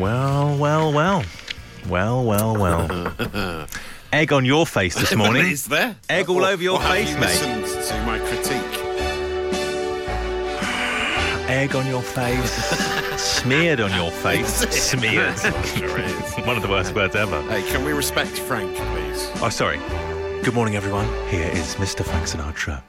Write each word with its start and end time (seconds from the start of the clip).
Well, 0.00 0.58
well, 0.58 0.92
well. 0.92 1.24
Well, 1.88 2.24
well, 2.24 2.54
well. 2.56 3.66
Egg 4.12 4.32
on 4.32 4.44
your 4.44 4.66
face 4.66 4.94
this 4.94 5.14
morning. 5.14 5.46
Is 5.46 5.66
there? 5.66 5.96
Egg 6.10 6.28
all 6.28 6.44
over 6.44 6.62
your 6.62 6.76
Or 6.76 6.82
have 6.82 6.92
face, 6.94 7.10
you 7.10 7.18
mate. 7.18 7.60
Listened 7.62 7.84
to 7.84 8.06
my 8.06 8.18
critique. 8.18 8.82
Egg 11.48 11.74
on 11.74 11.86
your 11.86 12.02
face. 12.02 12.52
Smeared 13.16 13.80
on 13.80 13.94
your 13.94 14.10
face. 14.10 14.48
Smeared. 14.70 15.38
Sure 15.64 15.98
is. 15.98 16.34
One 16.44 16.56
of 16.56 16.62
the 16.62 16.68
worst 16.68 16.94
words 16.94 17.16
ever. 17.16 17.40
Hey, 17.42 17.62
can 17.62 17.84
we 17.84 17.92
respect 17.92 18.32
Frank, 18.38 18.76
please? 18.76 19.30
Oh, 19.42 19.48
sorry. 19.48 19.78
Good 20.42 20.54
morning, 20.54 20.76
everyone. 20.76 21.06
Here 21.28 21.48
is 21.52 21.76
Mr. 21.76 22.04
Frank 22.04 22.26
Sinatra. 22.26 22.82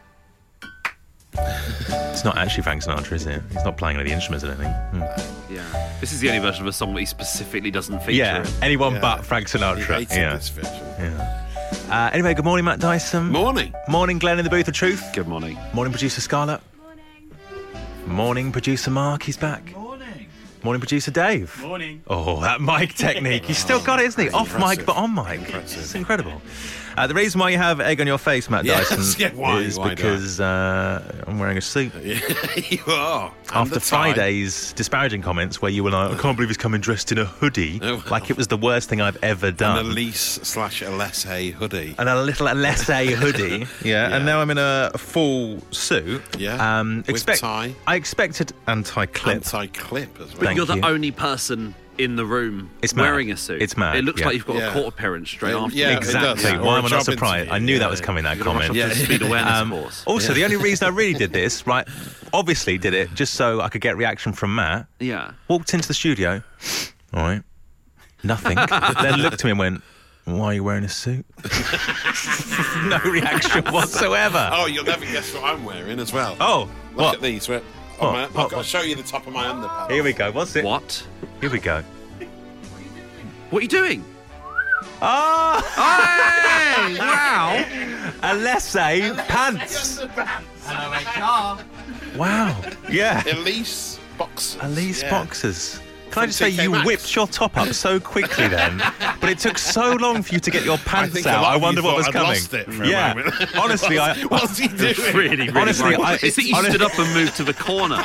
It's 2.18 2.26
not 2.26 2.36
actually 2.36 2.64
Frank 2.64 2.82
Sinatra, 2.84 3.12
is 3.12 3.28
it? 3.28 3.44
He's 3.52 3.64
not 3.64 3.78
playing 3.78 3.98
any 3.98 4.02
of 4.02 4.08
the 4.10 4.14
instruments 4.16 4.44
or 4.44 4.48
anything. 4.48 4.72
Hmm. 4.72 5.54
Yeah. 5.54 5.98
This 6.02 6.12
is 6.12 6.20
the 6.20 6.30
only 6.30 6.40
version 6.42 6.64
of 6.64 6.68
a 6.68 6.74
song 6.74 6.96
that 6.96 7.00
he 7.02 7.06
specifically 7.06 7.70
doesn't 7.70 8.00
feature 8.00 8.12
Yeah, 8.14 8.42
in. 8.42 8.48
anyone 8.64 8.94
Yeah. 8.96 9.02
but 9.02 9.24
Frank 9.24 9.48
He 9.48 9.56
Sinatra. 9.60 9.84
hated 10.00 10.18
Yeah. 10.18 10.34
this 10.36 10.50
version. 10.50 10.74
yeah. 11.00 11.44
Uh, 11.92 12.10
anyway, 12.12 12.34
good 12.34 12.44
morning, 12.44 12.66
Matt 12.66 12.80
Dyson. 12.80 13.30
Morning. 13.32 13.72
Morning, 13.88 14.18
Glenn 14.18 14.40
in 14.40 14.46
the 14.46 14.50
booth 14.50 14.68
of 14.68 14.74
truth. 14.74 15.04
Good 15.14 15.28
morning. 15.28 15.60
Morning, 15.74 15.92
producer 15.94 16.20
Scarlett. 16.20 16.60
Morning, 16.82 18.08
Morning, 18.08 18.52
producer 18.52 18.90
Mark. 18.90 19.22
He's 19.22 19.38
back. 19.38 19.76
Morning. 19.76 20.26
Morning, 20.64 20.80
producer 20.82 21.12
Dave. 21.12 21.56
Morning. 21.62 22.02
Oh, 22.08 22.42
that 22.42 22.62
mic 22.62 22.96
technique. 22.96 23.46
He's 23.46 23.60
still 23.60 23.80
got 23.80 24.00
it, 24.00 24.08
isn't 24.08 24.24
he? 24.24 24.30
Off 24.32 24.58
mic, 24.58 24.88
but 24.88 24.96
on 24.96 25.14
mic. 25.14 25.38
Impressive. 25.42 25.84
It's 25.84 25.94
incredible. 25.94 26.42
Uh, 26.98 27.06
the 27.06 27.14
reason 27.14 27.40
why 27.40 27.50
you 27.52 27.58
have 27.60 27.80
egg 27.80 28.02
on 28.02 28.08
your 28.08 28.18
face, 28.18 28.50
Matt 28.50 28.66
Yes, 28.66 28.90
Dyson, 28.90 29.22
yeah, 29.22 29.30
why? 29.40 29.60
is 29.60 29.78
Why 29.78 29.90
because 29.94 30.40
uh, 30.42 31.24
I'm 31.28 31.38
wearing 31.38 31.58
a 31.58 31.62
suit. 31.62 31.94
you 32.04 32.80
are. 32.88 33.32
After 33.54 33.76
the 33.76 33.80
tie. 33.80 34.14
Friday's 34.14 34.74
disparaging 34.74 35.22
comments 35.22 35.62
where 35.62 35.70
you 35.72 35.84
were 35.84 35.92
like, 35.92 36.12
I 36.18 36.20
can't 36.20 36.36
believe 36.36 36.50
he's 36.50 36.58
coming 36.58 36.82
dressed 36.82 37.12
in 37.12 37.20
a 37.20 37.26
hoodie, 37.26 37.80
Oh, 37.84 37.98
wow. 37.98 38.04
like 38.10 38.30
it 38.32 38.36
was 38.38 38.48
the 38.48 38.58
worst 38.58 38.90
thing 38.90 39.00
I've 39.00 39.24
ever 39.24 39.52
done. 39.52 39.78
An 39.78 39.86
done. 39.86 39.96
Ellesse 39.96 40.44
slash 40.44 40.82
Ellesse 40.82 41.52
hoodie. 41.52 41.94
and 42.00 42.10
a 42.10 42.22
little 42.24 42.48
Ellesse 42.48 43.14
hoodie. 43.14 43.68
Yeah, 43.88 44.10
Yeah. 44.10 44.16
and 44.16 44.26
now 44.26 44.42
I'm 44.42 44.50
in 44.50 44.58
a 44.58 44.90
full 44.98 45.60
suit. 45.72 46.22
Yeah, 46.40 46.80
Um, 46.80 47.04
with 47.08 47.24
tie. 47.26 47.76
I 47.86 47.96
expected 47.96 48.54
anti-clip. 48.68 49.36
Anti-clip 49.36 50.20
as 50.20 50.34
well. 50.34 50.42
Thank 50.46 50.58
You're 50.58 50.66
the 50.66 50.78
you. 50.78 50.82
only 50.84 51.12
person 51.12 51.76
in 51.98 52.16
the 52.16 52.26
room 52.26 52.70
It's 52.82 52.96
mad. 52.96 53.04
wearing 53.04 53.32
a 53.32 53.38
suit. 53.38 53.62
It's 53.62 53.76
mad, 53.78 53.96
It 53.98 54.04
looks 54.06 54.20
yeah. 54.20 54.28
like 54.28 54.36
you've 54.36 54.46
got 54.46 54.58
Yeah. 54.58 54.70
a 54.70 54.74
court 54.74 54.88
appearance 54.88 55.30
straight 55.30 55.52
Yeah, 55.52 55.58
after. 55.64 55.76
yeah, 55.78 55.98
Exactly. 55.98 56.52
does. 56.52 56.60
Why 56.66 56.78
am 56.80 56.86
I 56.86 56.90
not 56.90 57.06
surprised? 57.06 57.50
I 57.52 57.60
knew 57.60 57.80
that 57.80 57.90
was 57.90 58.02
coming. 58.02 58.24
That 58.24 58.36
You're 58.38 58.46
gonna 58.46 58.60
rush 58.60 58.68
comment. 58.68 58.78
Yeah. 58.78 58.88
the 58.90 58.96
speed 58.96 59.22
awareness 59.22 59.54
Um, 59.54 59.70
course. 59.72 60.04
also, 60.06 60.34
the 60.34 60.44
only 60.44 60.58
reason 60.58 60.86
I 60.88 60.90
really 60.92 61.14
did 61.18 61.34
this, 61.42 61.66
right, 61.68 61.88
obviously 62.34 62.78
did 62.78 62.94
it 62.94 63.14
just 63.14 63.34
so 63.36 63.62
I 63.62 63.70
could 63.70 63.82
get 63.82 63.98
reaction 63.98 64.34
from 64.34 64.54
Matt. 64.56 64.88
Yeah. 65.00 65.32
Walked 65.48 65.74
into 65.74 65.88
the 65.88 65.94
studio, 65.94 66.42
all 67.14 67.24
right, 67.24 67.42
nothing. 68.24 68.56
then 69.02 69.20
looked 69.22 69.36
at 69.42 69.44
me 69.46 69.52
and 69.52 69.60
went, 69.60 69.82
"Why 70.26 70.46
are 70.48 70.54
you 70.54 70.64
wearing 70.64 70.84
a 70.84 70.90
suit?" 70.90 71.26
no 72.86 73.00
reaction 73.06 73.64
whatsoever. 73.74 74.50
Oh, 74.52 74.66
you'll 74.68 74.84
never 74.86 75.06
guess 75.06 75.34
what 75.34 75.44
I'm 75.44 75.64
wearing 75.66 76.00
as 76.00 76.14
well. 76.14 76.36
Oh, 76.40 76.70
Look 76.92 76.98
what? 76.98 77.16
at 77.16 77.22
these. 77.22 77.48
Wait, 77.50 77.64
What? 77.98 78.08
oh, 78.10 78.12
man, 78.14 78.24
I've 78.26 78.36
What? 78.36 78.52
got 78.52 78.58
to 78.60 78.64
show 78.64 78.82
you 78.82 78.96
the 78.96 79.04
top 79.04 79.26
of 79.28 79.34
my 79.34 79.46
underpants. 79.46 79.92
Here 79.92 80.04
we 80.04 80.14
go. 80.14 80.32
What's 80.32 80.56
it? 80.56 80.64
What? 80.66 81.04
Here 81.42 81.52
we 81.52 81.60
go. 81.60 81.84
What 83.50 83.60
are 83.60 83.62
you 83.62 83.68
doing? 83.68 84.04
Ah, 85.02 85.62
Hey! 85.76 86.98
wow! 87.00 87.64
Ellesse 88.22 89.28
pants. 89.28 90.00
Hello, 90.64 90.92
HR. 90.92 92.18
Wow. 92.18 92.60
Yeah. 92.90 93.22
Ellesse 93.24 94.00
box. 94.18 94.58
Ellesse 94.62 95.04
yeah. 95.04 95.10
boxes. 95.12 95.80
Can 96.12 96.24
I 96.24 96.26
just 96.28 96.38
say 96.40 96.50
you 96.50 96.72
Maxx. 96.72 96.86
whipped 96.86 97.16
your 97.16 97.28
top 97.28 97.58
up 97.58 97.68
so 97.74 98.00
quickly 98.00 98.48
then, 98.48 98.78
but 99.22 99.30
it 99.30 99.38
took 99.40 99.58
so 99.58 99.94
long 99.94 100.24
for 100.24 100.34
you 100.34 100.40
to 100.40 100.50
get 100.52 100.66
your 100.66 100.78
pants 100.80 101.14
think 101.14 101.26
a 101.26 101.30
out. 101.30 101.44
I 101.46 101.58
wonder 101.58 101.82
what 101.84 101.96
was 101.98 102.08
I'd 102.08 102.14
coming. 102.14 102.30
lost 102.30 102.54
it 102.54 102.66
for 102.72 102.84
yeah, 102.86 103.14
moment. 103.14 103.56
honestly, 103.58 104.00
I 104.00 104.18
What's 104.28 104.58
he 104.58 104.68
doing? 104.68 104.96
Really, 105.14 105.36
really 105.48 105.50
Honestly. 105.60 105.96
I- 105.96 106.18
it's 106.22 106.36
that 106.38 106.44
you 106.44 106.56
honest- 106.56 106.72
stood 106.76 106.82
up 106.84 106.98
and 106.98 107.14
moved 107.14 107.36
to 107.38 107.44
the 107.44 107.54
corner. 107.54 108.04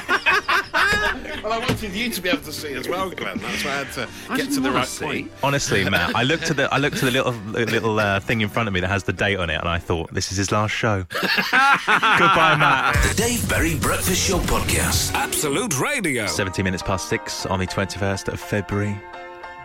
Well, 1.42 1.52
I 1.54 1.58
wanted 1.58 1.92
you 1.92 2.08
to 2.08 2.20
be 2.20 2.28
able 2.28 2.42
to 2.42 2.52
see 2.52 2.72
as 2.74 2.88
well, 2.88 3.10
Glenn. 3.10 3.38
That's 3.38 3.64
why 3.64 3.72
I 3.72 3.74
had 3.84 3.92
to 3.94 4.08
I 4.30 4.36
get 4.36 4.50
to 4.52 4.60
the 4.60 4.70
right 4.70 4.86
see. 4.86 5.04
point. 5.04 5.30
honestly, 5.42 5.88
Matt, 5.88 6.14
I 6.14 6.22
looked 6.22 6.50
at 6.50 6.56
the 6.56 6.72
I 6.72 6.78
looked 6.78 6.96
at 6.96 7.02
the 7.02 7.10
little 7.10 7.32
little 7.52 7.98
uh, 7.98 8.20
thing 8.20 8.42
in 8.42 8.48
front 8.48 8.68
of 8.68 8.72
me 8.74 8.78
that 8.80 8.88
has 8.88 9.02
the 9.02 9.12
date 9.12 9.38
on 9.38 9.50
it, 9.50 9.58
and 9.58 9.68
I 9.68 9.78
thought 9.78 10.12
this 10.14 10.30
is 10.30 10.38
his 10.38 10.52
last 10.52 10.70
show. 10.70 11.04
Goodbye, 11.10 12.56
Matt. 12.58 12.94
The 13.08 13.14
Dave 13.16 13.48
Berry 13.48 13.74
Breakfast 13.76 14.26
Show 14.28 14.38
Podcast. 14.38 15.12
Absolute 15.14 15.78
Radio. 15.80 16.26
17 16.26 16.64
minutes 16.64 16.82
past 16.82 17.08
six 17.08 17.44
on 17.46 17.58
the 17.58 17.66
21st 17.92 18.28
of 18.32 18.40
February. 18.40 18.98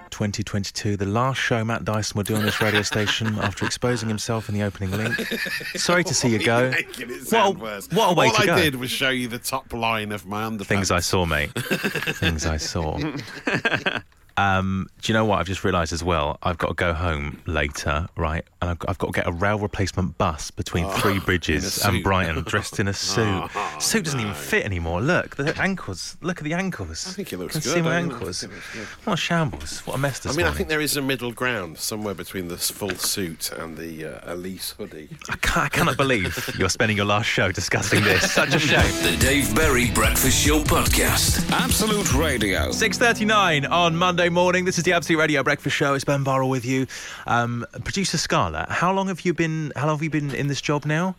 2022, 0.09 0.97
the 0.97 1.05
last 1.05 1.37
show 1.37 1.63
Matt 1.63 1.85
Dyson 1.85 2.17
will 2.17 2.23
do 2.23 2.35
on 2.35 2.43
this 2.43 2.61
radio 2.61 2.81
station 2.81 3.27
after 3.41 3.65
exposing 3.65 4.09
himself 4.09 4.49
in 4.49 4.55
the 4.55 4.63
opening 4.63 4.91
link. 4.91 5.15
Sorry 5.75 6.03
to 6.03 6.13
see 6.13 6.29
you 6.29 6.43
go. 6.43 6.71
What 6.71 7.33
a, 7.33 7.95
what 7.95 8.11
a 8.11 8.13
way 8.15 8.27
All 8.27 8.33
to 8.33 8.41
I 8.41 8.45
go. 8.45 8.55
did 8.55 8.75
was 8.75 8.89
show 8.89 9.09
you 9.09 9.27
the 9.27 9.39
top 9.39 9.71
line 9.73 10.11
of 10.11 10.25
my 10.25 10.43
underpants. 10.43 10.65
Things 10.65 10.91
I 10.91 10.99
saw, 10.99 11.25
mate. 11.25 11.51
Things 11.55 12.45
I 12.45 12.57
saw. 12.57 12.97
Um, 14.37 14.87
do 15.01 15.11
you 15.11 15.13
know 15.13 15.25
what? 15.25 15.39
I've 15.39 15.47
just 15.47 15.63
realised 15.63 15.93
as 15.93 16.03
well. 16.03 16.37
I've 16.43 16.57
got 16.57 16.67
to 16.69 16.73
go 16.73 16.93
home 16.93 17.41
later, 17.45 18.07
right? 18.15 18.43
And 18.61 18.69
I've 18.69 18.79
got, 18.79 18.89
I've 18.89 18.97
got 18.97 19.07
to 19.07 19.13
get 19.13 19.27
a 19.27 19.31
rail 19.31 19.59
replacement 19.59 20.17
bus 20.17 20.51
between 20.51 20.87
Three 20.89 21.19
Bridges 21.19 21.83
and. 21.83 22.03
Brighton, 22.03 22.41
dressed 22.43 22.79
in 22.79 22.87
a 22.87 22.93
suit. 23.13 23.25
Oh, 23.25 23.77
suit 23.79 24.05
doesn't 24.05 24.19
even 24.19 24.33
fit 24.33 24.63
anymore. 24.63 25.01
Look, 25.01 25.35
the 25.35 25.59
ankles. 25.59 26.15
Look 26.21 26.37
at 26.37 26.43
the 26.43 26.53
ankles. 26.53 27.07
I 27.07 27.11
think 27.11 27.33
it 27.33 27.37
looks 27.37 27.53
Can 27.53 27.61
good. 27.61 27.73
see 27.73 27.81
my 27.81 27.97
I 27.97 28.01
think 28.01 28.11
it 28.11 28.15
ankles. 28.15 28.43
What 29.03 29.13
a 29.13 29.17
shambles! 29.17 29.79
What 29.85 29.95
a 29.95 29.97
mess 29.97 30.19
this 30.19 30.33
I 30.33 30.37
mean, 30.37 30.45
I 30.45 30.51
think 30.51 30.69
there 30.69 30.79
is 30.79 30.95
a 30.95 31.01
middle 31.01 31.31
ground 31.31 31.77
somewhere 31.79 32.13
between 32.13 32.47
this 32.47 32.69
full 32.69 32.91
suit 32.91 33.51
and 33.51 33.75
the 33.75 34.05
uh, 34.05 34.33
Ellesse 34.35 34.75
hoodie. 34.75 35.09
I, 35.29 35.35
can't, 35.37 35.65
I 35.65 35.69
cannot 35.69 35.97
believe 35.97 36.55
you're 36.57 36.69
spending 36.69 36.97
your 36.97 37.05
last 37.07 37.25
show 37.27 37.51
discussing 37.51 38.03
this. 38.03 38.31
Such 38.31 38.53
a 38.53 38.59
shame. 38.59 38.93
The 39.03 39.17
Dave 39.19 39.53
Berry 39.55 39.91
Breakfast 39.91 40.45
Show 40.45 40.59
Podcast. 40.59 41.49
Absolute 41.51 42.13
Radio. 42.13 42.69
6.39 42.69 43.69
on 43.69 43.95
Monday 43.95 44.26
morning. 44.29 44.65
This 44.65 44.77
is 44.77 44.83
the 44.83 44.93
Absolute 44.93 45.19
Radio 45.19 45.43
Breakfast 45.43 45.75
Show. 45.75 45.93
It's 45.93 46.03
Ben 46.03 46.23
Burrell 46.23 46.49
with 46.49 46.65
you. 46.65 46.87
Um, 47.25 47.65
Producer 47.83 48.17
Scarlett, 48.17 48.69
how 48.69 48.91
long 48.93 49.07
have 49.07 49.21
you 49.21 49.33
been 49.33 49.71
how 49.75 49.87
long 49.87 49.95
have 49.95 50.03
you 50.03 50.09
been 50.09 50.33
in 50.33 50.47
this 50.47 50.61
job 50.61 50.85
now? 50.85 51.15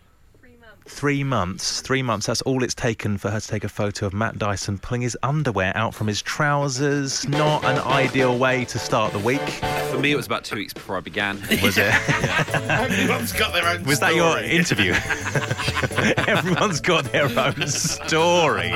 Three 0.87 1.23
months. 1.23 1.83
Three 1.83 2.03
months. 2.03 2.27
That's 2.27 2.41
all 2.43 2.63
it's 2.63 2.75
taken 2.75 3.19
for 3.19 3.31
her 3.31 3.41
to 3.41 3.47
take 3.47 3.63
a 3.63 3.69
photo 3.69 4.07
of 4.07 4.15
Matt 4.15 4.39
Dyson 4.39 4.79
pulling 4.79 5.03
his 5.03 5.19
underwear 5.23 5.71
out 5.77 5.95
from 5.95 6.07
his 6.07 6.23
trousers. 6.23 7.29
Not 7.29 7.63
an 7.67 7.77
ideal 7.79 8.39
way 8.39 8.65
to 8.65 8.79
start 8.79 9.13
the 9.13 9.19
week, 9.19 9.47
For 9.91 9.99
me, 9.99 10.13
it 10.13 10.17
was 10.17 10.25
about 10.25 10.45
two 10.45 10.57
weeks 10.57 10.73
before 10.73 10.97
I 10.97 11.01
began. 11.01 11.39
was 11.63 11.77
it? 11.77 11.93
Everyone's 12.71 13.33
got 13.35 13.53
their 13.53 13.67
own 13.69 13.83
Was 13.85 14.01
that 14.01 14.15
your 14.15 14.31
story. 14.39 14.51
interview? 14.51 14.93
Everyone's 16.27 16.81
got 16.81 17.05
their 17.13 17.27
own 17.39 17.67
story. 17.67 18.71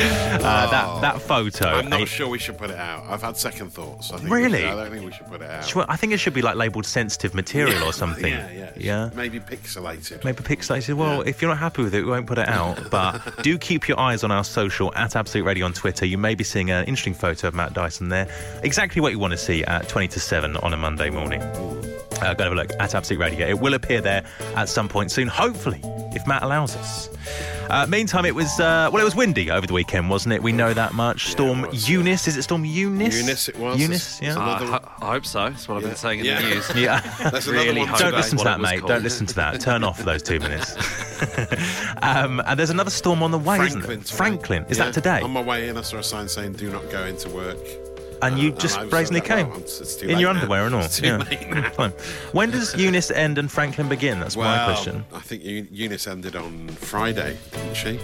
Uh, 0.30 0.70
that 0.70 1.00
that 1.02 1.20
photo. 1.20 1.66
I'm 1.66 1.90
not 1.90 2.02
eh, 2.02 2.04
sure 2.04 2.28
we 2.28 2.38
should 2.38 2.56
put 2.56 2.70
it 2.70 2.76
out. 2.76 3.04
I've 3.08 3.20
had 3.20 3.36
second 3.36 3.70
thoughts. 3.72 4.12
I 4.12 4.18
think 4.18 4.30
Really? 4.30 4.60
Should, 4.60 4.68
I 4.68 4.74
don't 4.74 4.90
think 4.92 5.04
we 5.04 5.12
should 5.12 5.26
put 5.26 5.42
it 5.42 5.50
out. 5.50 5.64
Sure, 5.64 5.84
I 5.88 5.96
think 5.96 6.12
it 6.12 6.18
should 6.18 6.32
be 6.34 6.40
like 6.40 6.56
labelled 6.56 6.86
sensitive 6.86 7.34
material 7.34 7.82
or 7.82 7.92
something. 7.92 8.32
Yeah, 8.32 8.50
yeah. 8.50 8.70
Yeah. 8.76 9.10
Maybe 9.14 9.38
pixelated. 9.38 10.24
Maybe 10.24 10.42
pixelated. 10.42 10.94
Well, 10.94 11.22
if 11.22 11.42
you're 11.42 11.50
not 11.50 11.58
happy 11.58 11.82
with 11.82 11.94
it, 11.94 12.04
we 12.04 12.10
won't 12.10 12.26
put 12.26 12.38
it 12.38 12.48
out. 12.48 12.78
But 12.90 13.42
do 13.42 13.56
keep 13.58 13.88
your 13.88 14.00
eyes 14.00 14.24
on 14.24 14.30
our 14.30 14.44
social 14.44 14.92
at 14.94 15.14
Absolute 15.14 15.44
Radio 15.44 15.64
on 15.66 15.72
Twitter. 15.72 16.06
You 16.06 16.18
may 16.18 16.34
be 16.34 16.44
seeing 16.44 16.70
an 16.70 16.84
interesting 16.86 17.14
photo 17.14 17.48
of 17.48 17.54
Matt 17.54 17.72
Dyson 17.72 18.08
there. 18.08 18.28
Exactly 18.62 19.00
what 19.00 19.12
you 19.12 19.18
want 19.18 19.32
to 19.32 19.38
see 19.38 19.62
at 19.64 19.88
20 19.88 20.08
to 20.08 20.20
7 20.20 20.56
on 20.56 20.72
a 20.72 20.76
Monday 20.76 21.10
morning. 21.10 21.40
Uh, 21.42 22.34
go 22.34 22.44
have 22.44 22.52
a 22.52 22.56
look 22.56 22.70
at 22.80 22.94
Absolute 22.94 23.20
Radio. 23.20 23.46
It 23.48 23.60
will 23.60 23.74
appear 23.74 24.00
there 24.00 24.24
at 24.56 24.68
some 24.68 24.88
point 24.88 25.10
soon, 25.10 25.28
hopefully, 25.28 25.80
if 26.14 26.26
Matt 26.26 26.42
allows 26.42 26.76
us. 26.76 27.08
Uh, 27.70 27.86
meantime, 27.86 28.24
it 28.24 28.34
was 28.34 28.58
uh, 28.60 28.90
well, 28.92 29.00
it 29.00 29.04
was 29.04 29.14
windy 29.14 29.50
over 29.50 29.66
the 29.66 29.72
weekend, 29.72 30.10
wasn't 30.10 30.34
it? 30.34 30.42
We 30.42 30.52
know 30.52 30.74
that 30.74 30.92
much. 30.92 31.28
Storm 31.30 31.64
it 31.64 31.70
was. 31.70 31.88
Eunice, 31.88 32.26
is 32.28 32.36
it 32.36 32.42
Storm 32.42 32.64
Eunice? 32.64 33.16
Eunice 33.20 33.48
it 33.48 33.56
was. 33.58 33.80
Eunice, 33.80 34.20
yeah. 34.20 34.34
Uh, 34.36 34.40
I, 34.40 34.60
another- 34.62 34.88
I 35.00 35.06
hope 35.12 35.24
so. 35.26 35.48
That's 35.50 35.68
what 35.68 35.76
I've 35.78 35.82
been 35.84 35.96
saying 35.96 36.20
in 36.20 36.26
Yeah. 36.26 36.42
the 36.42 36.48
news. 36.48 36.70
yeah. 36.76 37.00
That's 37.30 37.46
Really 37.46 37.80
one. 37.80 37.98
Don't 37.98 38.14
listen 38.14 38.38
to 38.38 38.44
that, 38.44 38.60
mate. 38.60 38.80
called. 38.80 38.88
Don't 38.90 39.02
listen 39.02 39.26
to 39.26 39.34
that. 39.36 39.60
Turn 39.60 39.84
off 39.84 39.98
those 40.04 40.22
two 40.22 40.40
minutes. 40.40 40.74
um, 42.02 42.40
and 42.46 42.58
there's 42.58 42.70
another 42.70 42.90
storm 42.90 43.22
on 43.22 43.30
the 43.30 43.38
way, 43.38 43.58
isn't 43.66 43.80
Franklin. 43.82 43.88
there? 43.88 43.96
today. 44.04 44.16
Franklin. 44.16 44.66
Is 44.68 44.78
Yeah. 44.78 44.84
that 44.86 44.94
today? 44.94 45.20
On 45.20 45.30
my 45.30 45.42
way 45.42 45.68
in, 45.68 45.76
I 45.76 45.82
saw 45.82 45.98
a 45.98 46.02
sign 46.02 46.28
saying 46.28 46.54
"Do 46.54 46.70
not 46.70 46.90
go 46.90 47.04
into 47.06 47.28
work." 47.30 47.58
And 48.22 48.38
you 48.38 48.52
Uh, 48.52 48.56
just 48.56 48.76
and 48.78 48.86
I 48.86 48.90
brazenly 48.90 49.20
said 49.20 49.28
came 49.28 49.48
well, 49.48 49.58
it's- 49.58 49.80
it's 49.80 49.96
in 50.02 50.18
your 50.18 50.32
now. 50.32 50.40
underwear 50.40 50.66
and 50.66 50.74
all. 50.74 50.82
It's 50.84 50.98
too 50.98 51.06
yeah. 51.06 51.16
late 51.18 51.50
now. 51.50 51.70
Fine. 51.70 51.92
When 52.32 52.50
does 52.50 52.74
Eunice 52.78 53.10
end 53.10 53.38
and 53.38 53.50
Franklin 53.50 53.88
begin? 53.88 54.20
That's 54.20 54.36
my 54.36 54.42
Well, 54.42 54.66
question. 54.66 55.04
I 55.14 55.20
think 55.20 55.42
Eunice 55.44 56.06
ended 56.06 56.36
on 56.36 56.68
Friday, 56.68 57.36
didn't 57.52 57.74
she? 57.76 57.98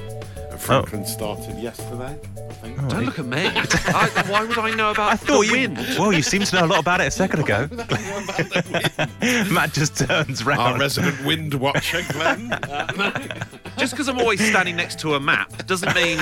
And 0.51 0.61
Franklin 0.61 1.05
started 1.05 1.59
yesterday. 1.59 2.17
I 2.39 2.53
think. 2.55 2.89
Don't 2.89 3.05
look 3.05 3.19
at 3.19 3.27
me. 3.27 3.47
I, 3.47 4.09
why 4.29 4.45
would 4.45 4.57
I 4.59 4.71
know 4.71 4.91
about 4.93 5.13
I 5.13 5.17
thought 5.17 5.41
the 5.41 5.47
you. 5.47 5.53
wind? 5.53 5.77
Well, 5.99 6.13
you 6.13 6.23
seem 6.23 6.43
to 6.43 6.57
know 6.57 6.65
a 6.65 6.69
lot 6.69 6.79
about 6.81 7.01
it 7.03 7.09
a 7.09 7.11
second 7.11 7.41
ago. 7.41 7.69
Matt 9.53 9.73
just 9.75 9.97
turns 9.99 10.45
round. 10.47 10.61
Our 10.61 10.79
resident 10.79 11.23
wind 11.27 11.53
watcher, 11.55 12.03
Glenn. 12.13 12.49
Just 13.77 13.93
because 13.93 14.09
I'm 14.09 14.19
always 14.19 14.41
standing 14.41 14.77
next 14.77 14.99
to 15.01 15.15
a 15.17 15.21
map 15.21 15.67
doesn't 15.67 15.95
mean 15.95 16.19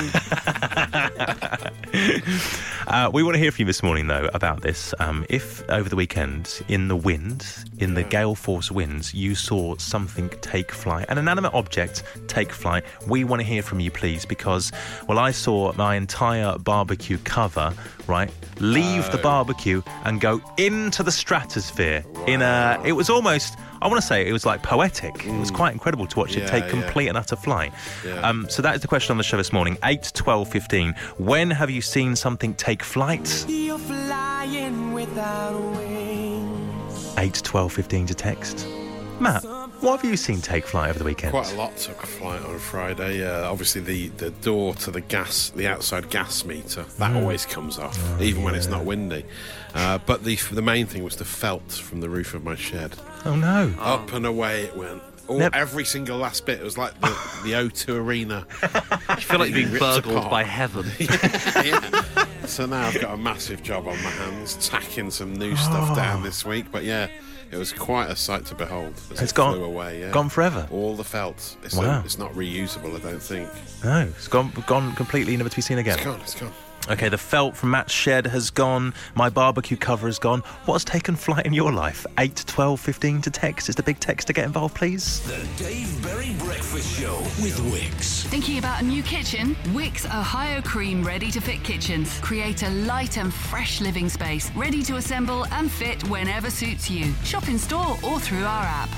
Uh, 2.87 3.09
we 3.11 3.23
want 3.23 3.33
to 3.33 3.39
hear 3.39 3.51
from 3.51 3.63
you 3.63 3.65
this 3.65 3.81
morning, 3.81 4.07
though, 4.07 4.29
about 4.33 4.61
this. 4.61 4.93
Um, 4.99 5.25
if 5.27 5.67
over 5.69 5.89
the 5.89 5.95
weekend, 5.95 6.63
in 6.67 6.87
the 6.87 6.95
wind, 6.95 7.45
in 7.79 7.95
the 7.95 8.03
gale 8.03 8.35
force 8.35 8.69
winds, 8.71 9.13
you 9.13 9.33
saw 9.33 9.75
something 9.77 10.29
take 10.41 10.71
flight, 10.71 11.07
an 11.09 11.17
inanimate 11.17 11.53
object 11.55 12.03
take 12.27 12.51
flight, 12.51 12.83
we 13.07 13.23
want 13.23 13.41
to 13.41 13.45
hear 13.45 13.63
from 13.63 13.79
you, 13.79 13.89
please, 13.89 14.23
because, 14.23 14.71
well, 15.07 15.17
I 15.17 15.31
saw 15.31 15.73
my 15.73 15.95
entire 15.95 16.59
barbecue 16.59 17.17
cover, 17.23 17.73
right, 18.07 18.29
leave 18.59 19.11
the 19.11 19.17
barbecue 19.17 19.81
and 20.03 20.21
go 20.21 20.39
into 20.57 21.01
the 21.01 21.11
stratosphere. 21.11 22.03
In 22.27 22.43
a, 22.43 22.79
it 22.85 22.91
was 22.91 23.09
almost. 23.09 23.57
I 23.81 23.87
want 23.87 24.01
to 24.01 24.07
say 24.07 24.27
it 24.27 24.31
was 24.33 24.45
like 24.45 24.63
poetic. 24.63 25.25
It 25.25 25.37
was 25.39 25.51
quite 25.51 25.73
incredible 25.73 26.07
to 26.07 26.19
watch 26.19 26.35
it 26.35 26.41
Yeah, 26.41 26.47
take 26.49 26.63
yeah. 26.65 26.69
complete 26.69 27.07
and 27.07 27.17
utter 27.17 27.35
flight. 27.35 27.71
Yeah. 28.05 28.13
Um, 28.27 28.47
so 28.49 28.61
that 28.61 28.75
is 28.75 28.81
the 28.81 28.87
question 28.87 29.11
on 29.11 29.17
the 29.17 29.23
show 29.23 29.37
this 29.37 29.53
morning 29.53 29.77
8, 29.83 30.11
12, 30.13 30.47
15. 30.49 30.93
When 31.17 31.51
have 31.51 31.69
you 31.69 31.81
seen 31.81 32.15
something 32.15 32.53
take 32.55 32.83
flight? 32.83 33.45
You're 33.47 33.77
flying 33.77 34.93
without 34.93 35.59
wings. 35.77 37.15
8, 37.17 37.41
12, 37.43 37.73
15 37.73 38.05
to 38.07 38.13
text. 38.15 38.67
Matt, 39.19 39.43
what 39.81 40.01
have 40.01 40.09
you 40.09 40.17
seen 40.17 40.41
take 40.41 40.65
flight 40.67 40.89
over 40.89 40.99
the 40.99 41.05
weekend? 41.05 41.31
Quite 41.31 41.51
a 41.53 41.55
lot 41.55 41.77
took 41.77 42.03
a 42.03 42.07
flight 42.07 42.41
on 42.43 42.59
Friday. 42.59 43.25
Uh, 43.25 43.49
obviously, 43.49 43.79
the, 43.81 44.09
the 44.09 44.29
door 44.29 44.73
to 44.75 44.91
the 44.91 44.99
gas, 44.99 45.51
the 45.51 45.67
outside 45.67 46.09
gas 46.09 46.43
meter, 46.43 46.83
that 46.97 47.11
Mm. 47.11 47.21
always 47.21 47.45
comes 47.45 47.79
off, 47.79 47.97
Oh, 48.19 48.21
even 48.21 48.43
when 48.43 48.55
it's 48.55 48.67
not 48.67 48.83
windy. 48.83 49.23
Uh, 49.73 49.99
but 50.05 50.23
the 50.25 50.35
the 50.51 50.61
main 50.61 50.85
thing 50.85 51.03
was 51.03 51.15
the 51.15 51.23
felt 51.25 51.71
from 51.71 52.01
the 52.01 52.09
roof 52.09 52.33
of 52.33 52.43
my 52.43 52.55
shed. 52.55 52.95
Oh 53.25 53.35
no. 53.35 53.73
Up 53.79 54.13
and 54.13 54.25
away 54.25 54.63
it 54.63 54.75
went. 54.75 55.01
All, 55.27 55.39
Nep- 55.39 55.55
every 55.55 55.85
single 55.85 56.19
last 56.19 56.45
bit. 56.45 56.59
It 56.59 56.63
was 56.63 56.77
like 56.77 56.93
the, 57.01 57.07
the 57.43 57.53
O2 57.53 57.95
Arena. 57.95 58.45
I 59.09 59.15
feel 59.19 59.39
like 59.39 59.49
you're 59.49 59.57
being 59.61 59.71
Ripped 59.71 59.79
burgled 59.79 60.17
apart. 60.17 60.31
by 60.31 60.43
heaven. 60.43 60.85
Yeah. 61.65 62.25
So 62.45 62.67
now 62.67 62.85
I've 62.85 63.01
got 63.01 63.11
a 63.15 63.17
massive 63.17 63.63
job 63.63 63.87
on 63.87 63.95
my 64.03 64.09
hands, 64.11 64.55
tacking 64.69 65.09
some 65.09 65.33
new 65.33 65.55
stuff 65.55 65.89
oh. 65.91 65.95
down 65.95 66.21
this 66.21 66.45
week. 66.45 66.67
But 66.71 66.83
yeah, 66.83 67.07
it 67.49 67.57
was 67.57 67.73
quite 67.73 68.11
a 68.11 68.15
sight 68.15 68.45
to 68.47 68.55
behold. 68.55 68.93
as 69.11 69.19
It's 69.19 69.31
it 69.31 69.35
gone- 69.35 69.55
flew 69.55 69.63
away. 69.63 70.01
Yeah. 70.01 70.11
gone 70.11 70.29
forever? 70.29 70.67
All 70.71 70.95
the 70.95 71.03
felt. 71.03 71.57
It's, 71.63 71.75
Wow. 71.75 72.03
it's 72.05 72.19
not 72.19 72.31
reusable, 72.33 72.95
I 72.95 72.99
don't 72.99 73.19
think. 73.21 73.49
No, 73.83 74.01
it's 74.01 74.27
gone, 74.27 74.51
gone 74.67 74.93
completely, 74.93 75.35
never 75.37 75.49
to 75.49 75.55
be 75.55 75.61
seen 75.63 75.79
again. 75.79 75.95
It's 75.95 76.05
gone. 76.05 76.19
It's 76.21 76.35
gone. 76.39 76.51
Okay, 76.87 77.09
the 77.09 77.17
felt 77.17 77.57
from 77.57 77.71
Matt's 77.71 77.91
shed 77.91 78.27
has 78.27 78.51
gone. 78.51 78.93
My 79.15 79.27
barbecue 79.27 79.75
cover 79.75 80.05
has 80.07 80.19
gone. 80.19 80.41
What 80.65 80.75
has 80.75 80.85
taken 80.85 81.15
flight 81.15 81.47
in 81.47 81.53
your 81.53 81.71
life? 81.71 82.05
8, 82.19 82.43
12, 82.45 82.79
15 82.79 83.21
to 83.23 83.31
text. 83.31 83.69
Is 83.69 83.75
the 83.75 83.81
big 83.81 83.99
text 83.99 84.27
to 84.27 84.33
get 84.33 84.45
involved, 84.45 84.75
please? 84.75 85.21
The 85.21 85.63
Dave 85.63 86.03
Berry 86.03 86.35
Breakfast 86.37 86.99
Show 86.99 87.17
with 87.41 87.59
Wickes. 87.71 88.25
Thinking 88.27 88.59
about 88.59 88.83
a 88.83 88.85
new 88.85 89.01
kitchen? 89.01 89.55
Wickes 89.73 90.05
Ohio 90.05 90.61
Cream 90.61 91.03
Ready 91.03 91.31
to 91.31 91.41
Fit 91.41 91.63
Kitchens 91.63 92.19
create 92.19 92.61
a 92.61 92.69
light 92.69 93.17
and 93.17 93.33
fresh 93.33 93.81
living 93.81 94.07
space, 94.07 94.51
ready 94.55 94.83
to 94.83 94.97
assemble 94.97 95.47
and 95.47 95.71
fit 95.71 96.07
whenever 96.07 96.51
suits 96.51 96.89
you. 96.89 97.13
Shop 97.23 97.47
in 97.49 97.57
store 97.57 97.97
or 98.03 98.19
through 98.19 98.45
our 98.45 98.63
app. 98.63 98.89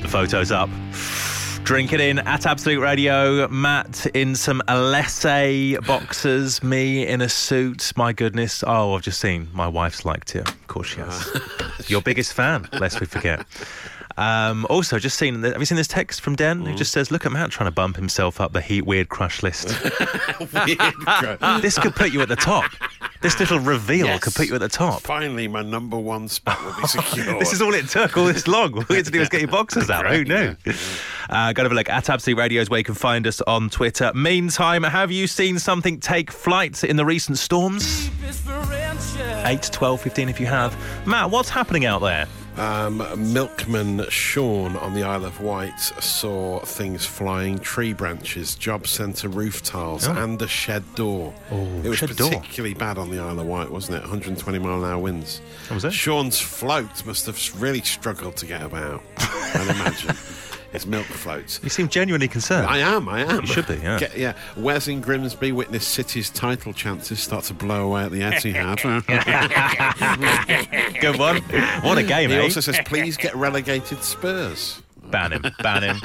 The 0.00 0.08
photo's 0.08 0.52
up. 0.52 0.70
Drink 1.64 1.92
it 1.92 2.00
in 2.00 2.18
at 2.20 2.46
Absolute 2.46 2.80
Radio. 2.80 3.46
Matt 3.46 4.04
in 4.12 4.34
some 4.34 4.60
Ellesse 4.66 5.84
boxers, 5.86 6.64
me 6.64 7.06
in 7.06 7.20
a 7.20 7.28
suit. 7.28 7.92
My 7.96 8.12
goodness. 8.12 8.64
Oh, 8.66 8.94
I've 8.94 9.02
just 9.02 9.20
seen 9.20 9.48
my 9.52 9.68
wife's 9.68 10.04
liked 10.04 10.34
it. 10.34 10.48
Of 10.48 10.66
course 10.66 10.88
she 10.88 10.98
has. 11.00 11.88
Your 11.88 12.02
biggest 12.02 12.32
fan, 12.32 12.68
lest 12.72 12.98
we 12.98 13.06
forget. 13.06 13.46
Um, 14.16 14.66
also, 14.68 14.98
just 14.98 15.16
seen. 15.16 15.40
Have 15.44 15.60
you 15.60 15.64
seen 15.64 15.76
this 15.76 15.86
text 15.86 16.20
from 16.22 16.34
Den? 16.34 16.66
It 16.66 16.76
just 16.76 16.90
says, 16.90 17.12
"Look 17.12 17.24
at 17.24 17.30
Matt 17.30 17.50
trying 17.52 17.68
to 17.68 17.74
bump 17.74 17.94
himself 17.94 18.40
up 18.40 18.52
the 18.52 18.60
Heat 18.60 18.82
Weird 18.84 19.08
Crush 19.08 19.42
list. 19.44 19.68
this 21.62 21.78
could 21.78 21.94
put 21.94 22.12
you 22.12 22.20
at 22.20 22.28
the 22.28 22.36
top. 22.36 22.64
This 23.22 23.38
little 23.38 23.60
reveal 23.60 24.06
Yes. 24.06 24.24
could 24.24 24.34
put 24.34 24.48
you 24.48 24.54
at 24.56 24.60
the 24.60 24.68
top. 24.68 25.02
Finally, 25.02 25.46
my 25.46 25.62
number 25.62 25.96
one 25.98 26.26
spot 26.26 26.62
will 26.64 26.74
be 26.82 26.86
secure. 26.88 27.38
This 27.38 27.52
is 27.52 27.62
all 27.62 27.72
it 27.74 27.88
took 27.88 28.16
all 28.16 28.24
this 28.26 28.48
long. 28.48 28.74
All 28.76 28.84
we 28.88 28.96
had 28.96 29.04
to 29.04 29.10
do 29.12 29.20
was 29.20 29.28
get 29.28 29.40
your 29.42 29.50
boxes 29.50 29.88
out. 29.88 30.06
Who 30.12 30.24
knew? 30.24 30.56
Uh, 31.28 31.52
go 31.52 31.62
to 31.62 31.64
have 31.64 31.72
a 31.72 31.74
look 31.74 31.88
at 31.88 32.08
Absolute 32.08 32.36
Radio 32.38 32.62
is 32.62 32.70
where 32.70 32.78
you 32.78 32.84
can 32.84 32.94
find 32.94 33.26
us 33.26 33.40
on 33.42 33.70
Twitter. 33.70 34.12
Meantime, 34.14 34.82
have 34.82 35.10
you 35.12 35.26
seen 35.26 35.58
something 35.58 36.00
take 36.00 36.30
flight 36.30 36.84
in 36.84 36.96
the 36.96 37.04
recent 37.04 37.38
storms? 37.38 38.10
It's 38.22 38.40
8, 39.44 39.62
12, 39.72 40.00
15 40.00 40.28
if 40.28 40.40
you 40.40 40.46
have. 40.46 40.76
Matt, 41.06 41.30
what's 41.30 41.48
happening 41.48 41.84
out 41.84 42.00
there? 42.00 42.26
Um, 42.56 42.98
milkman 43.32 44.04
Sean 44.10 44.76
on 44.76 44.92
the 44.92 45.02
Isle 45.02 45.24
of 45.24 45.40
Wight 45.40 45.78
saw 45.80 46.60
things 46.60 47.06
flying, 47.06 47.58
tree 47.58 47.92
branches, 47.92 48.54
job 48.54 48.86
centre 48.86 49.28
roof 49.28 49.62
tiles, 49.62 50.06
and 50.06 50.40
a 50.42 50.48
shed 50.48 50.84
door. 50.94 51.32
Oh, 51.50 51.64
it 51.82 51.88
was 51.88 51.98
shed 51.98 52.16
door. 52.16 52.28
particularly 52.28 52.74
bad 52.74 52.98
on 52.98 53.10
the 53.10 53.18
Isle 53.18 53.40
of 53.40 53.46
Wight, 53.46 53.70
wasn't 53.70 53.96
it? 53.98 54.00
120 54.02 54.58
mile 54.58 54.84
an 54.84 54.90
hour 54.90 54.98
winds. 54.98 55.40
Oh, 55.70 55.74
was 55.74 55.84
it? 55.84 55.92
Sean's 55.92 56.38
float 56.38 57.06
must 57.06 57.26
have 57.26 57.62
really 57.62 57.80
struggled 57.82 58.36
to 58.36 58.46
get 58.46 58.62
about. 58.62 59.02
I'd 59.16 59.76
imagine. 59.76 60.16
His 60.72 60.86
milk 60.86 61.04
floats. 61.06 61.58
You 61.62 61.68
seem 61.68 61.88
genuinely 61.88 62.28
concerned. 62.28 62.66
I 62.66 62.78
am, 62.78 63.08
I 63.08 63.20
am. 63.22 63.40
You 63.40 63.46
should 63.46 63.66
be, 63.66 63.74
yeah. 63.74 63.98
Get, 63.98 64.16
yeah. 64.16 64.34
Wes 64.56 64.86
in 64.86 65.00
Grimsby 65.00 65.50
witnessed 65.50 65.88
City's 65.88 66.30
title 66.30 66.72
chances 66.72 67.20
start 67.20 67.44
to 67.44 67.54
blow 67.54 67.86
away 67.86 68.04
at 68.04 68.12
the 68.12 68.20
Etihad. 68.20 68.80
Good 71.00 71.18
one. 71.18 71.42
What 71.82 71.98
a 71.98 72.04
game, 72.04 72.30
he 72.30 72.36
eh? 72.36 72.42
also 72.42 72.60
says, 72.60 72.78
please 72.84 73.16
get 73.16 73.34
relegated 73.34 74.04
Spurs. 74.04 74.80
Ban 75.10 75.32
him. 75.32 75.44
Ban 75.62 75.82
him. 75.82 76.00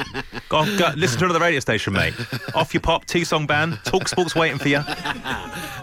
Go 0.49 0.57
on, 0.57 0.77
go, 0.77 0.91
listen 0.95 1.19
to 1.19 1.25
another 1.25 1.39
radio 1.39 1.59
station, 1.59 1.93
mate. 1.93 2.13
Off 2.53 2.73
your 2.73 2.81
pop, 2.81 3.05
two 3.05 3.25
song 3.25 3.45
ban. 3.47 3.79
Talk 3.83 4.07
Sports 4.07 4.35
waiting 4.35 4.57
for 4.57 4.69
you. 4.69 4.81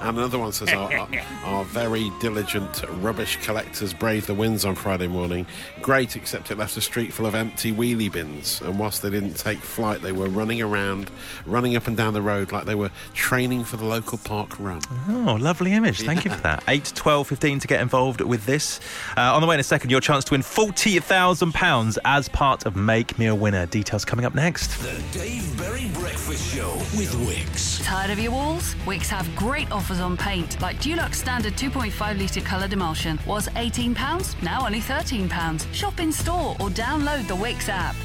And 0.03 0.19
another 0.19 0.41
one 0.41 0.51
says, 0.51 0.69
our, 0.71 0.93
our, 0.93 1.09
our 1.45 1.65
very 1.65 2.11
diligent 2.21 2.83
rubbish 3.01 3.39
collectors 3.45 3.95
braved 3.95 4.27
the 4.27 4.35
winds 4.35 4.65
on 4.65 4.75
Friday 4.75 5.07
morning. 5.07 5.47
Great, 5.81 6.17
except 6.17 6.51
it 6.51 6.59
left 6.59 6.77
a 6.77 6.81
street 6.81 7.13
full 7.13 7.25
of 7.25 7.37
empty 7.37 7.71
wheelie 7.73 8.11
bins. 8.11 8.61
And 8.63 8.81
whilst 8.81 9.03
they 9.03 9.11
didn't 9.11 9.35
take 9.35 9.59
flight, 9.59 10.03
they 10.03 10.11
were 10.11 10.29
running 10.29 10.61
around, 10.61 11.09
running 11.47 11.77
up 11.77 11.87
and 11.87 11.97
down 11.97 12.15
the 12.15 12.23
road 12.23 12.51
like 12.51 12.65
they 12.65 12.75
were 12.75 12.91
training 13.15 13.63
for 13.63 13.77
the 13.77 13.85
local 13.85 14.19
park 14.19 14.59
run. 14.59 14.81
Oh, 15.09 15.39
lovely 15.41 15.73
image. 15.73 16.03
Thank 16.03 16.25
you 16.25 16.33
for 16.33 16.41
that. 16.41 16.65
8, 16.67 16.93
12, 16.97 17.29
15 17.29 17.61
to 17.61 17.69
get 17.69 17.81
involved 17.81 18.23
with 18.23 18.45
this. 18.45 18.81
Uh, 19.17 19.35
on 19.35 19.41
the 19.41 19.47
way 19.47 19.55
in 19.55 19.61
a 19.61 19.63
second, 19.63 19.91
your 19.91 20.01
chance 20.01 20.25
to 20.25 20.35
win 20.35 20.41
£40,000 20.41 21.99
as 22.05 22.29
part 22.29 22.67
of 22.67 22.75
Make 22.75 23.12
Me 23.19 23.27
a 23.27 23.35
Winner. 23.35 23.67
Details 23.67 24.05
coming 24.05 24.25
up 24.25 24.35
next. 24.35 24.79
The 24.83 25.19
Dave 25.19 25.57
Berry 25.59 25.89
Breakfast 25.95 26.55
Show 26.55 26.75
with 26.97 27.13
Wickes. 27.27 27.85
Tired 27.85 28.11
of 28.11 28.19
your 28.19 28.33
walls? 28.33 28.75
Wickes 28.87 29.09
have 29.09 29.29
great 29.37 29.71
offers 29.71 30.01
on 30.01 30.17
paint, 30.17 30.61
like 30.61 30.77
Dulux 30.79 31.17
Standard 31.17 31.55
2.5 31.55 32.19
litre 32.19 32.41
coloured 32.41 32.73
emulsion. 32.73 33.19
Was 33.27 33.49
£18, 33.49 34.43
now 34.43 34.65
only 34.65 34.81
£13. 34.81 35.73
Shop 35.75 36.01
in 36.01 36.13
store 36.13 36.57
or 36.61 36.69
download 36.69 37.27
the 37.29 37.35
Wickes 37.35 37.69
app. 37.69 37.97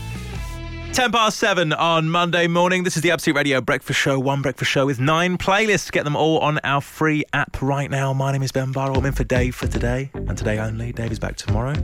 10 0.93 1.11
past 1.11 1.37
7 1.37 1.73
on 1.73 2.09
Monday 2.09 2.47
morning. 2.47 2.83
This 2.83 2.95
is 2.97 3.03
the 3.03 3.11
Absolute 3.11 3.35
Radio 3.35 3.61
Breakfast 3.61 3.99
Show. 3.99 4.17
One 4.17 4.41
breakfast 4.41 4.71
show 4.71 4.87
with 4.87 4.99
nine 4.99 5.37
playlists. 5.37 5.91
Get 5.91 6.05
them 6.05 6.15
all 6.15 6.39
on 6.39 6.59
our 6.63 6.81
free 6.81 7.23
app 7.33 7.61
right 7.61 7.91
now. 7.91 8.13
My 8.13 8.31
name 8.31 8.41
is 8.41 8.51
Ben 8.51 8.71
Burrell. 8.71 8.97
I'm 8.97 9.05
in 9.05 9.13
for 9.13 9.23
Dave 9.23 9.53
for 9.53 9.67
today 9.67 10.09
and 10.15 10.35
today 10.35 10.57
only. 10.57 10.91
Dave 10.93 11.11
is 11.11 11.19
back 11.19 11.35
tomorrow. 11.35 11.75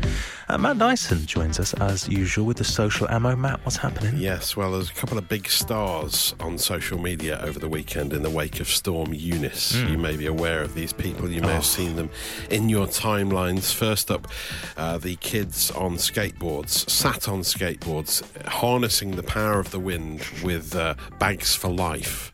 Uh, 0.49 0.57
Matt 0.57 0.79
Dyson 0.79 1.27
joins 1.27 1.59
us 1.59 1.75
as 1.75 2.09
usual 2.09 2.45
with 2.45 2.57
the 2.57 2.63
social 2.63 3.07
ammo. 3.07 3.35
Matt, 3.35 3.63
what's 3.63 3.77
happening? 3.77 4.17
Yes, 4.17 4.57
well, 4.57 4.71
there's 4.71 4.89
a 4.89 4.93
couple 4.95 5.19
of 5.19 5.29
big 5.29 5.47
stars 5.47 6.33
on 6.39 6.57
social 6.57 6.97
media 6.97 7.39
over 7.43 7.59
the 7.59 7.69
weekend 7.69 8.13
in 8.13 8.23
the 8.23 8.29
wake 8.31 8.59
of 8.59 8.67
Storm 8.67 9.13
Eunice. 9.13 9.75
You 9.75 9.97
may 9.99 10.17
be 10.17 10.25
aware 10.25 10.61
of 10.61 10.73
these 10.73 10.91
people, 10.91 11.29
you 11.29 11.41
may 11.41 11.53
have 11.53 11.65
seen 11.65 11.95
them 11.97 12.09
in 12.49 12.67
your 12.67 12.87
timelines. 12.87 13.71
First 13.71 14.09
up, 14.09 14.27
uh, 14.75 14.97
the 14.97 15.17
kids 15.17 15.69
on 15.71 15.97
skateboards, 15.97 16.89
sat 16.89 17.27
on 17.27 17.41
skateboards, 17.41 18.23
harnessing 18.47 19.02
the 19.11 19.23
power 19.23 19.59
of 19.59 19.71
the 19.71 19.79
wind 19.79 20.23
with 20.43 20.75
uh, 20.75 20.95
bags 21.19 21.55
for 21.55 21.69
life 21.69 22.31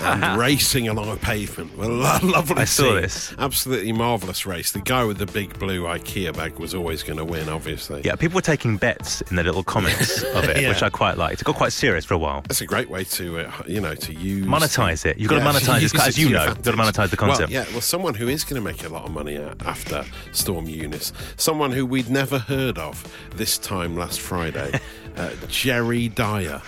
and 0.00 0.38
racing 0.38 0.88
along 0.88 1.10
a 1.10 1.16
pavement. 1.16 1.76
Well, 1.78 1.88
lo- 1.90 2.18
lovely 2.22 2.56
I 2.56 2.64
saw 2.64 2.84
scene. 2.84 2.94
this. 3.02 3.34
Absolutely 3.38 3.92
marvellous 3.92 4.44
race. 4.46 4.72
The 4.72 4.80
guy 4.80 5.04
with 5.04 5.18
the 5.18 5.26
big 5.26 5.58
blue 5.58 5.82
IKEA 5.84 6.34
bag 6.36 6.58
was 6.58 6.74
always 6.74 7.02
going 7.02 7.18
to 7.18 7.24
win, 7.24 7.48
obviously. 7.48 8.02
Yeah, 8.04 8.16
people 8.16 8.34
were 8.36 8.42
taking 8.42 8.76
bets 8.76 9.20
in 9.22 9.36
the 9.36 9.44
little 9.44 9.62
comments 9.64 10.22
of 10.34 10.44
it, 10.44 10.60
Yeah. 10.60 10.68
which 10.70 10.82
I 10.82 10.90
quite 10.90 11.16
liked. 11.18 11.40
It 11.40 11.44
got 11.44 11.56
quite 11.56 11.72
serious 11.72 12.04
for 12.04 12.14
a 12.14 12.18
while. 12.18 12.42
That's 12.42 12.60
a 12.60 12.66
great 12.66 12.90
way 12.90 13.04
to, 13.04 13.40
uh, 13.40 13.52
you 13.66 13.80
know, 13.80 13.94
to 13.94 14.12
use 14.12 14.46
Monetize 14.46 15.06
it. 15.06 15.18
You've 15.18 15.30
got 15.30 15.38
to 15.38 15.44
Yeah, 15.44 15.52
monetize 15.52 15.80
use 15.82 15.94
it, 15.94 16.00
as 16.06 16.18
you 16.18 16.30
know. 16.30 16.44
You've 16.46 16.62
got 16.62 16.70
to 16.72 16.76
monetize 16.76 17.10
the 17.10 17.16
concept. 17.16 17.50
Well, 17.52 17.64
yeah, 17.64 17.70
well, 17.72 17.80
someone 17.80 18.14
who 18.14 18.28
is 18.28 18.44
going 18.44 18.62
to 18.62 18.66
make 18.66 18.84
a 18.84 18.88
lot 18.88 19.04
of 19.04 19.10
money 19.12 19.36
uh, 19.36 19.54
after 19.64 20.04
Storm 20.32 20.68
Eunice, 20.68 21.12
someone 21.36 21.72
who 21.72 21.86
we'd 21.86 22.10
never 22.10 22.38
heard 22.38 22.78
of 22.78 23.04
this 23.34 23.58
time 23.58 23.96
last 23.96 24.20
Friday, 24.20 24.78
uh, 25.16 25.30
Jerry 25.48 26.08
Dyer, 26.08 26.60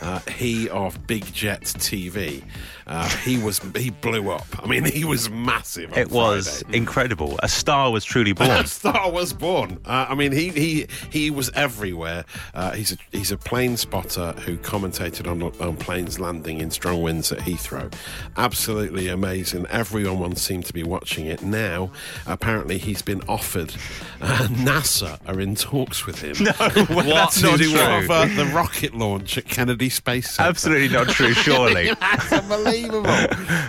uh, 0.00 0.18
he 0.30 0.68
of 0.68 1.06
Big 1.06 1.24
Jet 1.32 1.62
TV. 1.62 2.42
Uh, 2.84 3.08
he 3.18 3.38
was 3.40 3.60
he 3.76 3.90
blew 3.90 4.30
up. 4.30 4.44
I 4.62 4.66
mean, 4.66 4.84
he 4.84 5.04
was 5.04 5.30
massive. 5.30 5.96
It 5.96 6.10
was 6.10 6.62
Friday. 6.62 6.78
incredible. 6.78 7.38
A 7.42 7.48
star 7.48 7.92
was 7.92 8.04
truly 8.04 8.32
born. 8.32 8.50
A 8.62 8.66
star 8.66 9.10
was 9.10 9.32
born. 9.32 9.78
Uh, 9.84 10.06
I 10.08 10.14
mean, 10.16 10.32
he 10.32 10.48
he 10.48 10.86
he 11.10 11.30
was 11.30 11.48
everywhere. 11.54 12.24
Uh, 12.54 12.72
he's 12.72 12.92
a 12.92 12.96
he's 13.12 13.30
a 13.30 13.38
plane 13.38 13.76
spotter 13.76 14.32
who 14.44 14.56
commentated 14.58 15.30
on 15.30 15.42
on 15.42 15.76
planes 15.76 16.18
landing 16.18 16.60
in 16.60 16.72
strong 16.72 17.02
winds 17.02 17.30
at 17.30 17.38
Heathrow. 17.38 17.92
Absolutely 18.36 19.06
amazing. 19.08 19.66
Everyone 19.70 20.34
seemed 20.34 20.66
to 20.66 20.72
be 20.72 20.82
watching 20.82 21.26
it. 21.26 21.40
Now, 21.42 21.92
apparently, 22.26 22.78
he's 22.78 23.00
been 23.02 23.22
offered. 23.28 23.72
Uh, 24.20 24.38
NASA 24.50 25.20
are 25.28 25.38
in 25.40 25.54
talks 25.54 26.04
with 26.04 26.20
him. 26.20 26.34
No, 26.44 26.52
What? 26.94 27.30
to 27.32 27.42
Not 27.42 27.58
true. 27.58 27.66
Of, 27.98 28.10
uh, 28.10 28.24
the 28.26 28.46
rocket 28.54 28.94
launch 28.94 29.38
at 29.38 29.46
Kennedy 29.46 29.88
Space 29.88 30.32
Center. 30.32 30.48
Absolutely 30.48 30.88
not 30.88 31.08
true, 31.08 31.32
surely. 31.32 31.92
That's 32.00 32.32
unbelievable. 32.32 33.14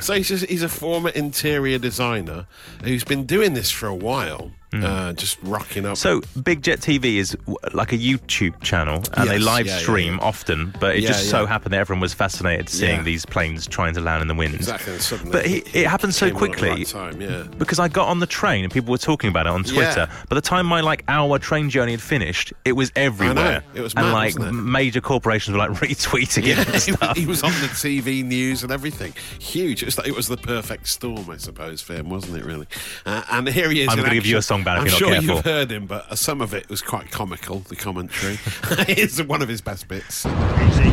so 0.01 0.13
he's, 0.13 0.30
just, 0.30 0.46
he's 0.46 0.63
a 0.63 0.70
former 0.70 1.10
interior 1.10 1.80
designer 1.80 2.48
who's 2.84 3.03
been 3.03 3.25
doing 3.25 3.53
this 3.53 3.72
for 3.72 3.88
a 3.88 3.96
while, 3.96 4.51
uh, 4.74 5.13
just 5.13 5.38
rocking 5.44 5.86
up. 5.86 5.98
So, 5.98 6.22
Big 6.42 6.62
Jet 6.62 6.80
TV 6.80 7.15
is 7.18 7.38
like 7.74 7.92
a 7.92 7.98
YouTube 7.98 8.60
channel, 8.62 9.03
and 9.13 9.30
they 9.30 9.38
live 9.38 9.65
yeah, 9.65 9.74
yeah, 9.74 9.80
stream 9.80 10.13
yeah. 10.15 10.24
often. 10.24 10.74
But 10.80 10.96
it 10.96 11.03
Yeah, 11.03 11.10
just 11.10 11.30
so 11.30 11.46
happened 11.46 11.74
that 11.74 11.80
everyone 11.80 12.01
was 12.01 12.13
fascinated 12.13 12.70
seeing 12.70 12.98
Yeah. 12.98 13.03
these 13.03 13.25
planes 13.25 13.68
trying 13.68 13.94
to 13.96 14.01
land 14.01 14.22
in 14.22 14.27
the 14.27 14.36
wind. 14.36 14.56
exactly. 14.56 14.98
But 15.32 15.46
he, 15.46 15.58
it 15.74 15.88
happened 15.88 16.15
so 16.15 16.27
came 16.27 16.36
on 16.38 16.44
at 16.44 16.51
the 16.51 16.58
quickly. 16.58 16.70
right 16.70 16.88
time, 16.88 17.22
yeah. 17.22 17.44
Because 17.58 17.80
I 17.80 17.88
got 17.88 18.08
on 18.08 18.20
the 18.20 18.27
train 18.27 18.63
and 18.63 18.74
people 18.74 18.92
were 18.92 18.98
talking 18.98 19.30
about 19.30 19.46
it 19.46 19.51
on 19.51 19.63
Twitter. 19.63 20.08
Yeah. 20.10 20.25
By 20.30 20.36
the 20.36 20.42
time 20.42 20.65
my 20.65 20.82
like 20.82 21.03
hour 21.08 21.39
train 21.39 21.70
journey 21.70 21.92
had 21.92 22.01
finished, 22.01 22.53
it 22.65 22.74
was 22.74 22.92
everywhere. 22.96 23.63
It 23.74 23.82
was 23.82 23.94
and 23.96 24.12
like 24.12 24.36
major 24.38 25.01
corporations 25.01 25.53
were 25.53 25.60
like 25.68 25.72
retweeting 25.82 26.44
it 26.48 27.18
he, 27.18 27.25
was 27.25 27.44
on 27.44 27.51
the 27.51 27.68
TV 27.68 28.24
news 28.24 28.63
and 28.63 28.72
everything. 28.72 29.13
Huge. 29.39 29.82
It 29.84 29.86
was, 29.86 29.98
like, 29.98 30.08
it 30.08 30.15
was 30.15 30.27
the 30.27 30.38
perfect 30.38 30.88
storm, 30.88 31.30
I 31.30 31.38
suppose, 31.38 31.82
for 31.82 31.94
him, 31.94 32.10
wasn't 32.10 32.38
it? 32.38 32.46
Really. 32.46 32.68
Uh, 33.06 33.24
and 33.32 33.48
here 33.48 33.70
he 33.70 33.82
is. 33.82 33.89
I'm 33.89 33.98
gonna 33.98 34.13
give 34.13 34.25
you 34.25 34.36
a 34.36 34.39
action. 34.39 34.62
Song 34.63 34.75
back 34.75 34.77
if 34.77 34.82
I'm 34.82 34.86
you're 34.86 34.91
not 34.91 34.98
sure 35.00 35.10
careful. 35.10 35.36
you've 35.36 35.46
heard 35.46 35.72
him, 35.72 35.86
but 35.86 36.17
some 36.17 36.41
of 36.41 36.53
it 36.53 36.70
was 36.70 36.82
quite 36.82 37.12
comical. 37.12 37.60
The 37.60 37.75
commentary. 37.75 38.39
it's 38.89 39.22
one 39.22 39.41
of 39.41 39.50
his 39.50 39.62
best 39.62 39.88
bits. 39.88 40.25
Easy, 40.25 40.89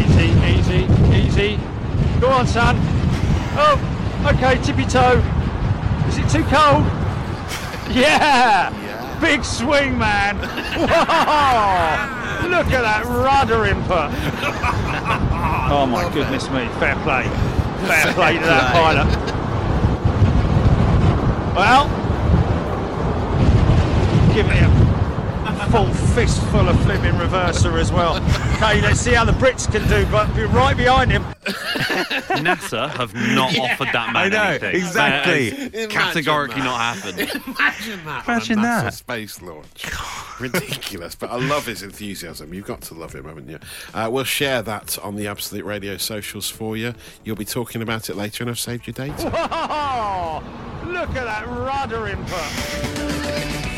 easy, 0.00 0.28
easy, 0.46 0.86
easy. 1.14 1.58
Go 2.20 2.28
on, 2.28 2.46
son. 2.46 2.76
Oh, 3.60 4.32
okay, 4.34 4.60
tippy 4.62 4.84
toe. 4.84 5.22
Is 6.08 6.18
it 6.18 6.28
too 6.28 6.44
cold? 6.44 6.84
Yeah! 7.88 8.68
Big 9.18 9.42
swing, 9.42 9.96
man. 9.96 10.36
Whoa! 10.36 10.86
Look 12.50 12.66
at 12.66 12.82
that 12.82 13.06
rudder 13.06 13.64
input. 13.64 14.10
oh 15.72 15.86
my 15.86 16.06
goodness 16.12 16.50
me! 16.50 16.68
Fair 16.78 16.96
play, 16.96 17.22
fair 17.88 18.12
play 18.12 18.34
to 18.34 18.40
that 18.40 18.72
pilot. 18.74 19.06
Well, 21.56 22.07
give 24.38 24.46
me 24.46 24.58
a 24.60 25.68
full 25.72 25.92
fistful 26.14 26.68
of 26.68 26.80
flipping 26.82 27.12
reverser 27.14 27.80
as 27.80 27.90
well. 27.90 28.18
Okay, 28.54 28.80
let's 28.80 29.00
see 29.00 29.12
how 29.12 29.24
the 29.24 29.32
Brits 29.32 29.68
can 29.70 29.86
do, 29.88 30.08
but 30.12 30.32
be 30.36 30.44
right 30.44 30.76
behind 30.76 31.10
him. 31.10 31.24
NASA 32.38 32.88
have 32.90 33.12
not 33.14 33.58
offered 33.58 33.88
that 33.92 34.12
man 34.12 34.16
I 34.16 34.28
know, 34.28 34.42
anything. 34.44 34.76
exactly. 34.76 35.50
That 35.50 35.58
has 35.58 35.72
Imagine 35.74 35.90
categorically 35.90 36.60
that. 36.60 36.64
not 36.64 36.78
happened. 36.80 37.18
Imagine 37.58 38.04
that. 38.04 38.28
Imagine 38.28 38.58
on 38.60 38.64
a 38.64 38.68
NASA 38.68 38.82
that. 38.84 38.94
space 38.94 39.42
launch. 39.42 40.40
Ridiculous. 40.40 41.16
But 41.16 41.30
I 41.32 41.36
love 41.36 41.66
his 41.66 41.82
enthusiasm. 41.82 42.54
You've 42.54 42.66
got 42.66 42.82
to 42.82 42.94
love 42.94 43.12
him, 43.12 43.24
haven't 43.24 43.48
you? 43.48 43.58
Uh, 43.92 44.08
we'll 44.12 44.22
share 44.22 44.62
that 44.62 44.96
on 45.00 45.16
the 45.16 45.26
Absolute 45.26 45.64
Radio 45.64 45.96
socials 45.96 46.48
for 46.48 46.76
you. 46.76 46.94
You'll 47.24 47.34
be 47.34 47.44
talking 47.44 47.82
about 47.82 48.08
it 48.08 48.14
later, 48.14 48.44
and 48.44 48.50
I've 48.50 48.60
saved 48.60 48.86
your 48.86 48.94
date. 48.94 49.12
Oh, 49.18 50.44
look 50.86 51.08
at 51.08 51.24
that 51.24 51.48
rudder 51.48 52.06
input. 52.06 53.74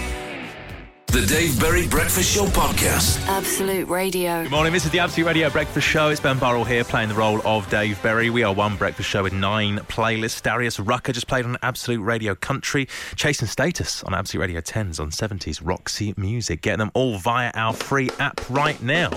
The 1.11 1.27
Dave 1.27 1.59
Berry 1.59 1.89
Breakfast 1.89 2.33
Show 2.33 2.45
Podcast. 2.47 3.21
Absolute 3.27 3.89
Radio. 3.89 4.43
Good 4.45 4.53
morning, 4.53 4.73
this 4.73 4.85
is 4.85 4.93
the 4.93 5.01
Absolute 5.01 5.27
Radio 5.27 5.51
Breakfast 5.51 5.85
Show. 5.89 6.09
It's 6.09 6.21
Ben 6.21 6.39
Burrell 6.39 6.65
here 6.65 6.85
playing 6.85 7.09
the 7.09 7.17
role 7.17 7.41
of 7.45 7.69
Dave 7.69 8.01
Berry. 8.01 8.31
We 8.31 8.45
are 8.45 8.55
one 8.55 8.77
breakfast 8.77 9.09
show 9.09 9.25
with 9.25 9.33
nine 9.33 9.79
playlists. 9.89 10.41
Darius 10.41 10.79
Rucker 10.79 11.13
just 11.13 11.27
played 11.27 11.45
on 11.45 11.57
Absolute 11.63 12.01
Radio 12.01 12.37
Country, 12.37 12.87
chasing 13.17 13.49
status 13.49 14.05
on 14.05 14.15
Absolute 14.15 14.41
Radio 14.43 14.61
10s 14.61 15.01
on 15.01 15.11
70s 15.11 15.61
Roxy 15.65 16.15
Music. 16.17 16.63
Getting 16.63 16.79
them 16.79 16.93
all 16.95 17.19
via 17.19 17.51
our 17.55 17.73
free 17.73 18.09
app 18.21 18.41
right 18.49 18.81
now. 18.81 19.11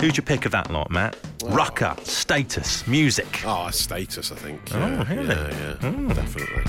Who'd 0.00 0.16
you 0.16 0.24
pick 0.24 0.44
of 0.44 0.50
that 0.52 0.72
lot, 0.72 0.90
Matt? 0.90 1.16
Rucker, 1.44 1.94
status, 2.02 2.84
music. 2.88 3.42
Oh, 3.46 3.70
status, 3.70 4.32
I 4.32 4.34
think. 4.34 4.60
Oh, 4.74 4.78
Yeah, 4.78 5.14
really? 5.14 5.28
yeah, 5.28 5.50
yeah. 5.50 5.74
Hmm. 5.90 6.08
Definitely. 6.08 6.64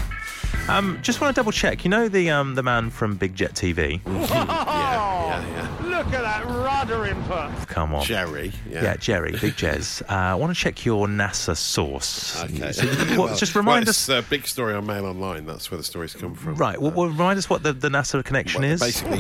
Um, 0.70 1.00
just 1.02 1.20
want 1.22 1.36
to 1.36 1.40
double 1.40 1.52
check. 1.52 1.84
You 1.84 1.90
know 1.90 2.08
the 2.08 2.30
um, 2.30 2.56
the 2.56 2.64
man 2.64 2.90
from 2.90 3.16
Big 3.16 3.36
Jet 3.36 3.54
TV? 3.54 4.00
Yeah, 4.30 5.44
yeah, 5.44 5.78
yeah. 5.82 5.98
Look 5.98 6.08
at 6.14 6.22
that 6.24 6.46
rudder 6.46 7.06
input. 7.06 7.68
Come 7.68 7.94
on. 7.94 8.04
Jerry. 8.04 8.52
Yeah. 8.70 8.84
Yeah, 8.84 8.96
Jerry, 8.98 9.32
Big 9.34 9.54
Jez. 9.56 10.02
Uh, 10.10 10.14
I 10.14 10.36
want 10.36 10.56
to 10.56 10.60
check 10.60 10.86
your 10.86 11.08
NASA 11.08 11.56
source. 11.56 12.42
Okay. 12.44 12.72
So, 12.72 12.88
what, 12.88 13.18
Well- 13.18 13.36
just 13.38 13.54
well, 13.54 13.64
remind 13.64 13.88
it's 13.88 14.10
us. 14.10 14.26
a 14.26 14.28
big 14.28 14.48
story 14.48 14.74
on 14.74 14.86
Mail 14.86 15.06
Online. 15.06 15.46
That's 15.46 15.70
where 15.70 15.78
the 15.78 15.84
stories 15.84 16.14
come 16.16 16.34
from. 16.36 16.56
Right. 16.56 16.82
Well, 16.82 16.92
well, 16.92 17.08
remind 17.08 17.38
us 17.38 17.50
what 17.50 17.64
the, 17.64 17.74
the 17.74 17.90
NASA 17.90 18.24
connection 18.24 18.62
Well, 18.62 18.72
is. 18.72 18.80
Basically, 18.80 19.18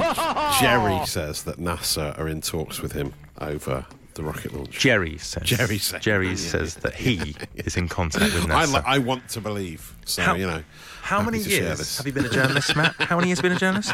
Jerry 0.60 1.06
says 1.06 1.44
that 1.44 1.58
NASA 1.58 2.18
are 2.18 2.27
in 2.27 2.41
talks 2.41 2.82
with 2.82 2.94
him 2.94 3.13
over 3.39 3.86
the 4.15 4.24
rocket 4.24 4.53
launch. 4.53 4.72
Jerry 4.79 5.18
says. 5.18 5.44
Jerry 5.44 5.77
says. 5.77 6.01
Jerry 6.01 6.36
says 6.38 6.75
yeah, 6.75 6.82
that 6.89 6.96
he 6.96 7.36
is 7.56 7.77
in 7.77 7.88
contact 7.88 8.34
with 8.34 8.46
NASA. 8.46 8.75
li- 8.75 8.82
I 8.86 8.98
want 9.00 9.27
to 9.29 9.41
believe. 9.41 9.94
So, 10.06 10.24
How- 10.24 10.36
you 10.36 10.48
know. 10.48 10.63
How 11.01 11.22
many 11.24 11.39
years 11.39 11.77
this. 11.79 11.98
have 11.98 12.06
you 12.08 12.13
been 12.13 12.25
a 12.25 12.29
journalist, 12.29 12.75
Matt? 12.75 12.94
How 13.00 13.15
many 13.18 13.29
years 13.29 13.39
have 13.39 13.46
you 13.46 13.50
been 13.50 13.58
a 13.58 13.60
journalist? 13.60 13.94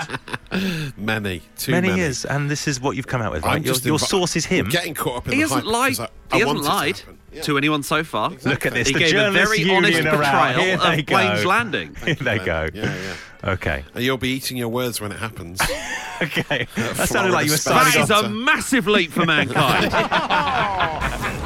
Many. 0.98 1.42
Too 1.58 1.72
many, 1.72 1.88
many. 1.90 2.00
years, 2.02 2.26
and 2.26 2.50
this 2.50 2.68
is 2.68 2.80
what 2.82 2.96
you've 2.96 3.08
come 3.08 3.22
out 3.22 3.32
with, 3.32 3.44
right? 3.44 3.64
Your, 3.64 3.76
your 3.76 3.98
invi- 3.98 4.08
source 4.08 4.36
is 4.36 4.46
him. 4.46 4.66
I'm 4.66 4.72
getting 4.72 4.94
caught 4.94 5.18
up 5.18 5.26
in 5.28 5.34
He 5.34 5.44
the 5.44 5.48
hasn't 5.50 5.66
lied. 5.68 6.00
I, 6.00 6.04
I 6.32 6.36
He 6.36 6.40
hasn't 6.42 6.60
it 6.60 6.64
to 6.64 6.68
lied. 6.70 7.02
Yeah. 7.34 7.42
to 7.44 7.58
anyone 7.58 7.84
so 7.84 8.04
far. 8.04 8.30
Look 8.44 8.66
at 8.66 8.74
this. 8.74 8.88
He 8.88 8.94
the 8.94 9.00
gave 9.00 9.16
a 9.16 9.32
very 9.32 9.70
honest 9.70 10.02
portrayal 10.04 10.60
Here 10.62 10.78
they 10.78 11.00
of 11.00 11.06
planes 11.06 11.44
go. 11.44 11.50
landing. 11.50 11.96
Here 12.06 12.16
they 12.16 12.40
go. 12.40 12.70
Yeah, 12.74 12.96
yeah. 13.44 13.52
Okay. 13.52 13.84
And 13.94 14.04
you'll 14.04 14.18
be 14.18 14.30
eating 14.30 14.56
your 14.58 14.70
words 14.70 15.00
when 15.02 15.12
it 15.12 15.18
happens. 15.20 15.62
Okay. 16.22 16.66
That 16.78 17.10
sounded 17.10 17.34
like 17.34 17.46
you 17.46 17.52
were 17.52 17.58
Florida 17.58 17.92
signing 17.92 18.08
That 18.08 18.16
off. 18.16 18.24
is 18.24 18.30
a 18.32 18.34
massive 18.34 18.88
leap 18.88 19.12
for 19.12 19.26
mankind. 19.26 19.88
Oh, 19.88 19.90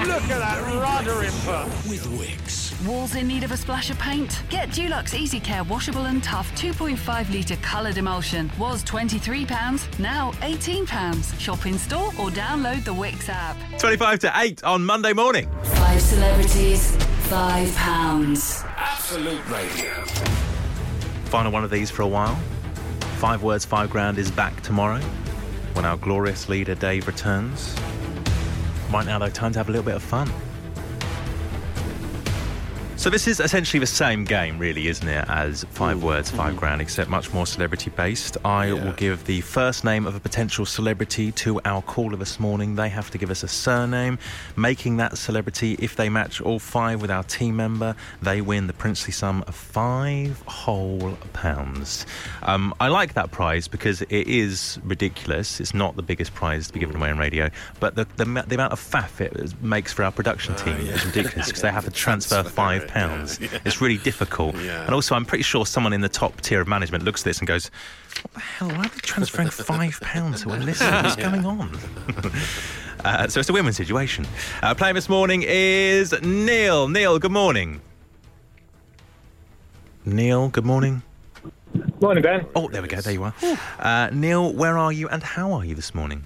look 0.06 0.22
at 0.22 0.28
that 0.30 0.62
rudder 0.76 1.24
input. 1.24 1.66
With 1.90 2.06
Wickes. 2.20 2.69
Walls 2.86 3.16
in 3.16 3.28
need 3.28 3.44
of 3.44 3.52
a 3.52 3.58
splash 3.58 3.90
of 3.90 4.00
paint? 4.00 4.42
Get 4.50 4.70
Dulux 4.70 5.14
Easy 5.14 5.42
Care 5.42 5.66
Washable 5.66 6.06
and 6.06 6.24
Tough 6.24 6.50
2.5 6.56 7.34
litre 7.34 7.58
coloured 7.58 7.98
emulsion. 7.98 8.50
Was 8.58 8.86
£23, 8.86 10.00
now 10.00 10.32
£18. 10.40 11.40
Shop 11.40 11.66
in 11.66 11.78
store 11.78 12.08
or 12.18 12.30
download 12.30 12.86
the 12.86 12.94
Wickes 12.94 13.28
app. 13.28 13.58
25 13.80 14.20
to 14.20 14.32
8 14.34 14.64
on 14.64 14.86
Monday 14.86 15.12
morning. 15.12 15.50
Five 15.62 16.02
celebrities, 16.02 16.96
five 17.28 17.74
pounds. 17.76 18.64
Absolute 18.78 19.46
Radio. 19.50 19.92
Final 21.26 21.52
one 21.52 21.66
of 21.66 21.70
these 21.72 21.92
for 21.92 22.04
a 22.04 22.08
while. 22.08 22.36
Five 23.18 23.44
words, 23.44 23.66
five 23.66 23.90
grand 23.90 24.18
is 24.18 24.32
back 24.32 24.62
tomorrow 24.62 25.02
when 25.74 25.84
our 25.84 25.98
glorious 25.98 26.48
leader 26.48 26.76
Dave 26.76 27.08
returns. 27.08 27.76
Right 28.90 29.06
now, 29.06 29.20
though, 29.20 29.30
time 29.30 29.52
to 29.52 29.60
have 29.60 29.68
a 29.68 29.72
little 29.72 29.86
bit 29.86 29.96
of 29.96 30.02
fun. 30.02 30.32
So 33.00 33.10
this 33.10 33.30
is 33.30 33.40
essentially 33.40 33.80
the 33.80 33.86
same 33.88 34.26
game, 34.26 34.60
really, 34.60 34.90
isn't 34.90 35.08
it, 35.08 35.24
as 35.30 35.64
five 35.72 36.04
words, 36.04 36.30
five 36.30 36.58
grand, 36.58 36.82
except 36.82 37.10
much 37.10 37.32
more 37.32 37.48
celebrity 37.48 37.92
based. 37.92 38.36
I 38.44 38.66
Yeah. 38.66 38.74
will 38.74 38.92
give 38.92 39.24
the 39.24 39.40
first 39.40 39.86
name 39.86 40.06
of 40.06 40.16
a 40.16 40.20
potential 40.20 40.66
celebrity 40.66 41.32
to 41.32 41.62
our 41.64 41.82
caller 41.82 42.18
this 42.18 42.42
morning. 42.42 42.76
They 42.76 42.90
have 42.90 43.10
to 43.12 43.18
give 43.18 43.32
us 43.32 43.42
a 43.42 43.48
surname, 43.48 44.20
making 44.58 44.98
that 44.98 45.18
celebrity. 45.18 45.78
If 45.80 45.96
they 45.96 46.10
match 46.10 46.42
all 46.42 46.60
five 46.60 47.02
with 47.02 47.10
our 47.10 47.24
team 47.24 47.56
member, 47.56 47.96
they 48.22 48.42
win 48.42 48.68
the 48.68 48.74
princely 48.74 49.14
sum 49.14 49.46
of 49.48 49.56
five 49.56 50.44
whole 50.46 51.18
pounds. 51.32 52.06
Um, 52.44 52.74
I 52.82 52.90
like 52.90 53.14
that 53.14 53.32
prize 53.32 53.70
because 53.70 54.02
it 54.02 54.28
is 54.28 54.78
ridiculous. 54.84 55.62
It's 55.62 55.74
not 55.74 55.96
the 55.96 56.04
biggest 56.04 56.34
prize 56.34 56.68
to 56.68 56.74
be 56.74 56.82
given 56.82 56.98
away 56.98 57.12
on 57.12 57.18
radio, 57.18 57.50
but 57.80 57.96
the 57.96 58.06
the, 58.18 58.26
the 58.26 58.56
amount 58.56 58.74
of 58.74 58.80
faff 58.82 59.22
it 59.22 59.54
makes 59.64 59.94
for 59.94 60.04
our 60.04 60.12
production 60.12 60.54
team 60.56 60.76
is 60.76 61.06
ridiculous 61.06 61.48
because 61.48 61.62
they 61.62 61.72
have 61.72 61.86
to 61.86 61.92
transfer 61.92 62.42
Transfer, 62.42 62.54
five 62.54 62.82
yeah, 62.82 62.89
pounds. 62.90 63.40
yeah. 63.42 63.60
It's 63.66 63.82
really 63.82 63.98
difficult. 63.98 64.56
Yeah. 64.58 64.86
And 64.86 64.94
also, 64.94 65.16
I'm 65.16 65.26
pretty 65.26 65.44
sure 65.44 65.66
someone 65.66 65.94
in 65.94 66.02
the 66.02 66.10
top 66.10 66.42
tier 66.42 66.62
of 66.62 66.68
management 66.68 67.04
looks 67.04 67.22
at 67.22 67.26
this 67.26 67.40
and 67.40 67.48
goes, 67.48 67.72
"What 68.22 68.34
the 68.34 68.40
hell? 68.40 68.70
Why 68.70 68.86
are 68.86 68.90
they 68.90 69.00
transferring 69.00 69.50
five 69.52 70.00
pounds 70.02 70.44
to 70.44 70.50
a 70.50 70.58
listener? 70.58 71.02
What's 71.04 71.16
going 71.16 71.46
on?" 71.46 71.76
uh, 73.06 73.28
so 73.28 73.40
it's 73.40 73.50
a 73.50 73.54
win-win 73.54 73.74
situation. 73.74 74.28
Uh, 74.62 74.74
playing 74.76 74.96
this 74.96 75.10
morning 75.10 75.44
is 75.48 76.14
Neil. 76.22 76.88
Neil, 76.88 77.20
good 77.20 77.32
morning. 77.32 77.82
Neil, 80.06 80.50
good 80.50 80.66
morning. 80.66 81.04
Morning, 82.02 82.24
Ben. 82.24 82.48
Oh, 82.56 82.68
there 82.68 82.82
we 82.82 82.88
go. 82.88 83.00
There 83.00 83.14
you 83.14 83.24
are. 83.24 83.34
Uh, 83.78 84.10
Neil, 84.12 84.52
where 84.54 84.78
are 84.78 84.92
you 84.92 85.08
and 85.10 85.22
how 85.22 85.52
are 85.52 85.64
you 85.64 85.76
this 85.76 85.94
morning? 85.94 86.24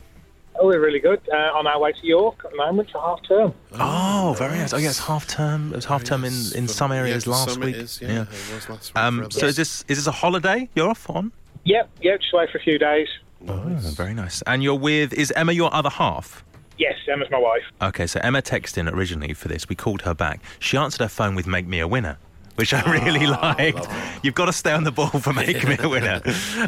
Oh, 0.64 0.68
we're 0.68 0.80
really 0.80 1.00
good. 1.02 1.20
Uh, 1.30 1.36
on 1.36 1.68
our 1.68 1.78
way 1.78 1.92
to 1.92 2.08
York 2.08 2.40
at 2.46 2.52
the 2.52 2.58
moment 2.58 2.90
for 2.90 3.02
half 3.02 3.20
term. 3.28 3.54
Oh, 3.74 4.34
very 4.40 4.58
nice. 4.58 4.72
Oh, 4.72 4.78
yeah, 4.78 4.92
it's 4.92 5.00
half 5.08 5.28
term. 5.28 5.74
It 5.74 5.76
was 5.76 5.84
half 5.84 6.06
term 6.06 6.24
in, 6.24 6.32
in 6.56 6.70
some 6.70 6.94
areas 6.94 7.26
yeah, 7.26 7.32
last 7.34 7.50
some 7.52 7.64
week. 7.64 7.76
It 7.76 7.82
is, 7.82 8.02
yeah, 8.02 8.22
It 8.22 8.28
was 8.56 8.70
last 8.70 8.96
week. 8.96 9.04
Um, 9.04 9.20
others. 9.20 9.38
so 9.38 9.46
is 9.48 9.58
this 9.58 9.84
is 9.90 9.98
this 9.98 10.08
a 10.08 10.14
holiday 10.14 10.70
you're 10.74 10.88
off 10.88 11.10
on? 11.10 11.34
Yep, 11.66 11.90
yep, 12.02 12.22
just 12.22 12.34
away 12.34 12.48
for 12.50 12.60
a 12.60 12.62
few 12.62 12.80
days. 12.80 13.10
Oh, 13.46 13.62
very 13.78 14.14
nice. 14.14 14.42
And 14.44 14.64
you're 14.64 14.80
with 14.80 15.12
is 15.12 15.32
Emma 15.36 15.52
your 15.52 15.74
other 15.74 15.90
half? 15.90 16.46
Yes, 16.78 16.96
Emma's 17.12 17.30
my 17.30 17.40
wife. 17.40 17.64
Okay, 17.82 18.08
so 18.08 18.22
Emma 18.24 18.42
texted 18.42 18.78
in 18.78 18.88
originally 18.88 19.34
for 19.34 19.50
this. 19.50 19.68
We 19.68 19.76
called 19.76 20.04
her 20.04 20.14
back. 20.14 20.40
She 20.60 20.78
answered 20.78 21.02
her 21.02 21.10
phone 21.10 21.36
with 21.36 21.46
"Make 21.46 21.68
me 21.68 21.80
a 21.80 21.90
winner." 21.90 22.18
Which 22.56 22.74
I 22.74 22.82
really 22.92 23.26
liked. 23.26 23.88
You've 24.22 24.36
got 24.36 24.46
to 24.46 24.54
stay 24.54 24.72
on 24.72 24.84
the 24.84 24.92
ball 24.92 25.08
for 25.10 25.34
Make 25.34 25.68
Me 25.68 25.76
a 25.80 25.90
Winner. 25.90 26.22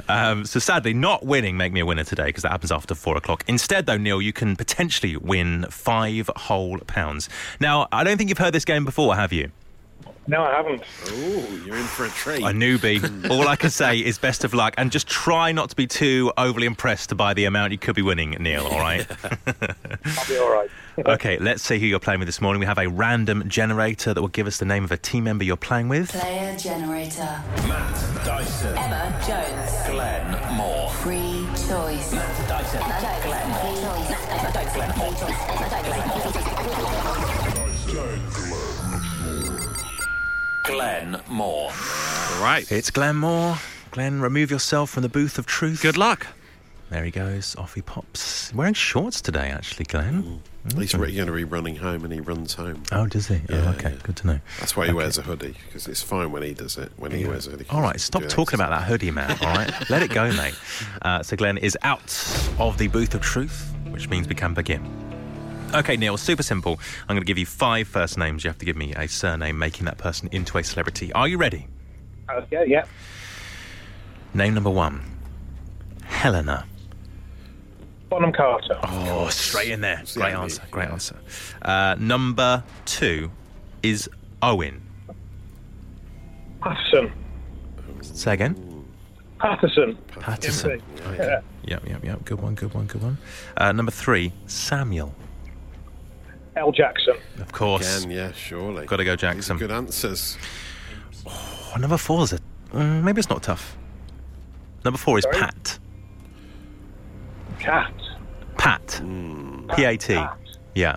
Um, 0.10 0.44
so 0.46 0.60
sadly, 0.60 0.94
not 0.94 1.25
winning 1.25 1.58
Make 1.58 1.74
Me 1.74 1.80
a 1.82 1.86
Winner 1.86 2.04
today 2.04 2.25
because 2.25 2.42
that 2.44 2.51
happens 2.51 2.72
after 2.72 2.96
four 2.96 3.15
o'clock. 3.18 3.44
Instead, 3.48 3.86
though, 3.86 3.98
Neil, 3.98 4.22
you 4.22 4.34
can 4.34 4.56
potentially 4.56 5.15
win 5.15 5.65
five 5.70 6.30
whole 6.36 6.80
pounds. 6.80 7.30
Now, 7.60 7.88
I 7.92 8.04
don't 8.04 8.18
think 8.18 8.30
you've 8.30 8.39
heard 8.39 8.54
this 8.54 8.65
game 8.65 8.84
before, 8.84 9.15
have 9.15 9.32
you? 9.32 9.51
No, 10.27 10.42
I 10.44 10.56
haven't. 10.56 10.82
Oh, 11.08 11.62
you're 11.65 11.77
in 11.77 11.84
for 11.84 12.06
a 12.06 12.10
treat. 12.10 12.42
A 12.42 12.48
newbie. 12.48 13.30
All 13.30 13.48
I 13.48 13.56
can 13.56 13.70
say 13.70 14.00
is 14.00 14.18
best 14.18 14.44
of 14.44 14.56
luck 14.56 14.74
and 14.77 14.92
just 14.92 15.08
try 15.08 15.51
not 15.51 15.70
to 15.70 15.75
be 15.75 15.86
too 15.86 16.34
overly 16.36 16.65
impressed 16.65 17.15
by 17.15 17.36
the 17.36 17.46
amount 17.46 17.74
you 17.74 17.77
could 17.77 17.96
be 17.96 18.01
winning, 18.01 18.32
Neil, 18.32 18.65
all 18.65 18.80
right? 18.80 19.06
I'll 19.46 20.27
be 20.27 20.38
all 20.39 20.51
right. 20.51 20.70
okay, 21.06 21.38
let's 21.40 21.64
see 21.64 21.80
who 21.80 21.86
you're 21.86 22.00
playing 22.00 22.20
with 22.20 22.28
this 22.28 22.40
morning. 22.40 22.60
We 22.60 22.66
have 22.66 22.78
a 22.78 22.88
random 22.88 23.48
generator 23.50 24.14
that 24.14 24.22
will 24.22 24.30
give 24.30 24.48
us 24.48 24.58
the 24.58 24.66
name 24.66 24.84
of 24.84 24.92
a 24.92 24.98
team 24.98 25.25
member 25.25 25.44
you're 25.44 25.58
playing 25.58 25.90
with. 25.90 26.12
Player 26.12 26.56
generator. 26.58 27.42
Matt 27.68 28.25
Dyson. 28.25 28.78
Emma 28.78 29.22
Jones. 29.28 29.90
Glenn 29.90 30.56
Moore. 30.56 30.90
Free 30.92 31.46
choice. 31.68 32.14
Matt 32.14 32.48
Dyson. 32.48 32.80
Glenn 33.24 33.50
Moore. 33.50 33.75
Glenn 40.64 41.22
Moore. 41.30 41.72
Right, 42.42 42.66
It's 42.72 42.90
Glenn 42.90 43.18
Moore. 43.18 43.58
Glenn, 43.92 44.20
remove 44.20 44.52
yourself 44.52 44.90
from 44.90 45.04
the 45.04 45.10
booth 45.10 45.38
of 45.38 45.46
truth. 45.46 45.82
Good 45.82 45.98
luck. 45.98 46.28
There 46.89 47.04
he 47.04 47.12
goes. 47.12 47.56
Off 47.56 47.74
he 47.74 47.82
pops. 47.82 48.54
Wearing 48.54 48.75
shorts 48.75 49.20
today, 49.20 49.50
actually, 49.50 49.86
Glenn. 49.86 50.42
He's 50.77 50.94
re- 50.96 51.13
going 51.13 51.27
to 51.27 51.34
be 51.34 51.44
running 51.44 51.75
home 51.75 52.04
and 52.04 52.13
he 52.13 52.20
runs 52.20 52.54
home. 52.54 52.84
Oh, 52.92 53.08
does 53.08 53.27
he? 53.27 53.36
Yeah, 53.50 53.65
oh, 53.65 53.70
okay, 53.72 53.92
yeah. 53.92 54.00
good 54.04 54.15
to 54.18 54.27
know. 54.27 54.39
That's 54.60 54.75
why 54.75 54.88
he 54.88 54.94
wears 54.94 55.18
a 55.18 55.22
hoodie, 55.22 55.56
because 55.65 55.88
it's 55.88 56.01
fine 56.01 56.32
when 56.32 56.44
he 56.44 56.54
does 56.54 56.77
it, 56.77 56.92
when 56.98 57.12
he 57.12 57.25
wears 57.25 57.48
a 57.48 57.51
hoodie. 57.51 57.65
All 57.70 57.82
right, 57.82 58.00
stop 58.00 58.24
talking 58.27 58.60
about 58.60 58.70
that 58.70 58.84
hoodie, 58.84 59.12
man. 59.12 59.32
All 59.42 59.56
right, 59.56 59.89
let 59.89 60.04
it 60.04 60.12
go, 60.12 60.32
mate. 60.38 60.56
Uh, 61.01 61.22
so 61.24 61.36
Glenn 61.36 61.58
is 61.58 61.77
out 61.84 62.04
of 62.60 62.77
the 62.77 62.88
booth 62.88 63.13
of 63.13 63.22
truth, 63.22 63.74
which 63.89 64.10
means 64.10 64.27
we 64.27 64.36
can 64.36 64.54
begin. 64.54 64.84
Okay, 65.74 65.98
Neil, 65.98 66.18
super 66.18 66.44
simple. 66.44 66.80
I'm 67.01 67.15
going 67.15 67.22
to 67.22 67.25
give 67.25 67.38
you 67.38 67.46
five 67.46 67.88
first 67.88 68.18
names. 68.18 68.44
You 68.44 68.50
have 68.50 68.60
to 68.60 68.65
give 68.65 68.77
me 68.77 68.94
a 68.94 69.08
surname 69.08 69.58
making 69.60 69.86
that 69.86 69.98
person 69.98 70.30
into 70.32 70.58
a 70.58 70.63
celebrity. 70.63 71.12
Are 71.13 71.27
you 71.27 71.38
ready? 71.38 71.68
Okay, 72.30 72.65
yeah. 72.68 72.86
Name 74.34 74.54
number 74.54 74.70
one 74.70 75.01
Helena. 76.06 76.65
Bonham 78.15 78.31
Carter. 78.31 78.79
Oh, 78.81 79.27
straight 79.27 79.72
in 79.72 79.81
there. 79.81 80.01
Great 80.13 80.34
only- 80.34 80.43
answer. 80.43 80.62
Great 80.72 80.86
yeah. 80.88 80.93
answer. 80.93 81.17
Uh, 81.62 81.95
number 82.00 82.63
two 82.86 83.29
is 83.84 84.10
Owen. 84.41 84.81
Paterson. 86.62 87.12
Say 88.01 88.31
again. 88.31 88.86
Paterson. 89.38 89.98
Paterson. 90.17 90.81
MP. 90.95 91.17
Yeah. 91.17 91.41
Yep, 91.65 91.89
yep, 91.89 92.03
yep. 92.05 92.24
Good 92.24 92.41
one, 92.41 92.55
good 92.55 92.74
one, 92.74 92.86
good 92.86 93.03
one. 93.03 93.17
Uh, 93.57 93.74
number 93.74 93.91
three, 93.91 94.31
Samuel. 94.48 95.13
L. 96.55 96.72
Jackson. 96.72 97.15
Of 97.41 97.51
course. 97.51 98.05
Again, 98.05 98.12
yeah, 98.12 98.31
surely. 98.31 98.86
Gotta 98.86 99.03
go 99.03 99.12
These 99.12 99.24
are 99.25 99.34
Jackson. 99.34 99.57
good 99.57 99.72
answers. 99.72 100.38
Oh, 101.27 101.74
number 101.77 101.98
four 101.98 102.24
is 102.24 102.31
a. 102.31 102.39
Mm, 102.72 103.03
maybe 103.03 103.19
it's 103.19 103.29
not 103.29 103.43
tough. 103.43 103.75
Number 104.86 104.98
four 104.98 105.17
is 105.17 105.24
Sorry? 105.25 105.38
Pat. 105.38 105.79
Cat. 107.60 107.91
Pat. 108.65 108.93
Hmm. 108.93 109.67
P 109.75 109.84
A 109.84 109.95
T. 109.95 110.15
Pat. 110.15 110.38
Yeah. 110.74 110.95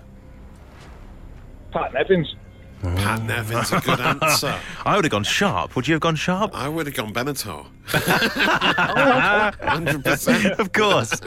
Pat 1.71 1.93
Nevins. 1.93 2.33
Pat 2.81 3.21
Nevin's 3.23 3.71
a 3.71 3.79
good 3.81 3.99
answer. 4.23 4.59
I 4.85 4.95
would 4.95 5.05
have 5.05 5.11
gone 5.11 5.23
sharp. 5.23 5.75
Would 5.75 5.87
you 5.87 5.93
have 5.93 6.01
gone 6.01 6.15
sharp? 6.15 6.49
I 6.55 6.67
would 6.67 6.87
have 6.87 6.95
gone 6.95 7.13
Benatar. 7.13 7.67
100%. 7.89 10.57
of 10.59 10.71
course. 10.71 11.21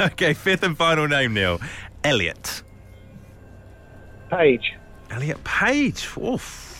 okay, 0.12 0.34
fifth 0.34 0.62
and 0.62 0.76
final 0.76 1.08
name, 1.08 1.34
Neil. 1.34 1.60
Elliot. 2.04 2.62
Page. 4.30 4.74
Elliot 5.10 5.42
Page. 5.42 6.08
Oof. 6.18 6.74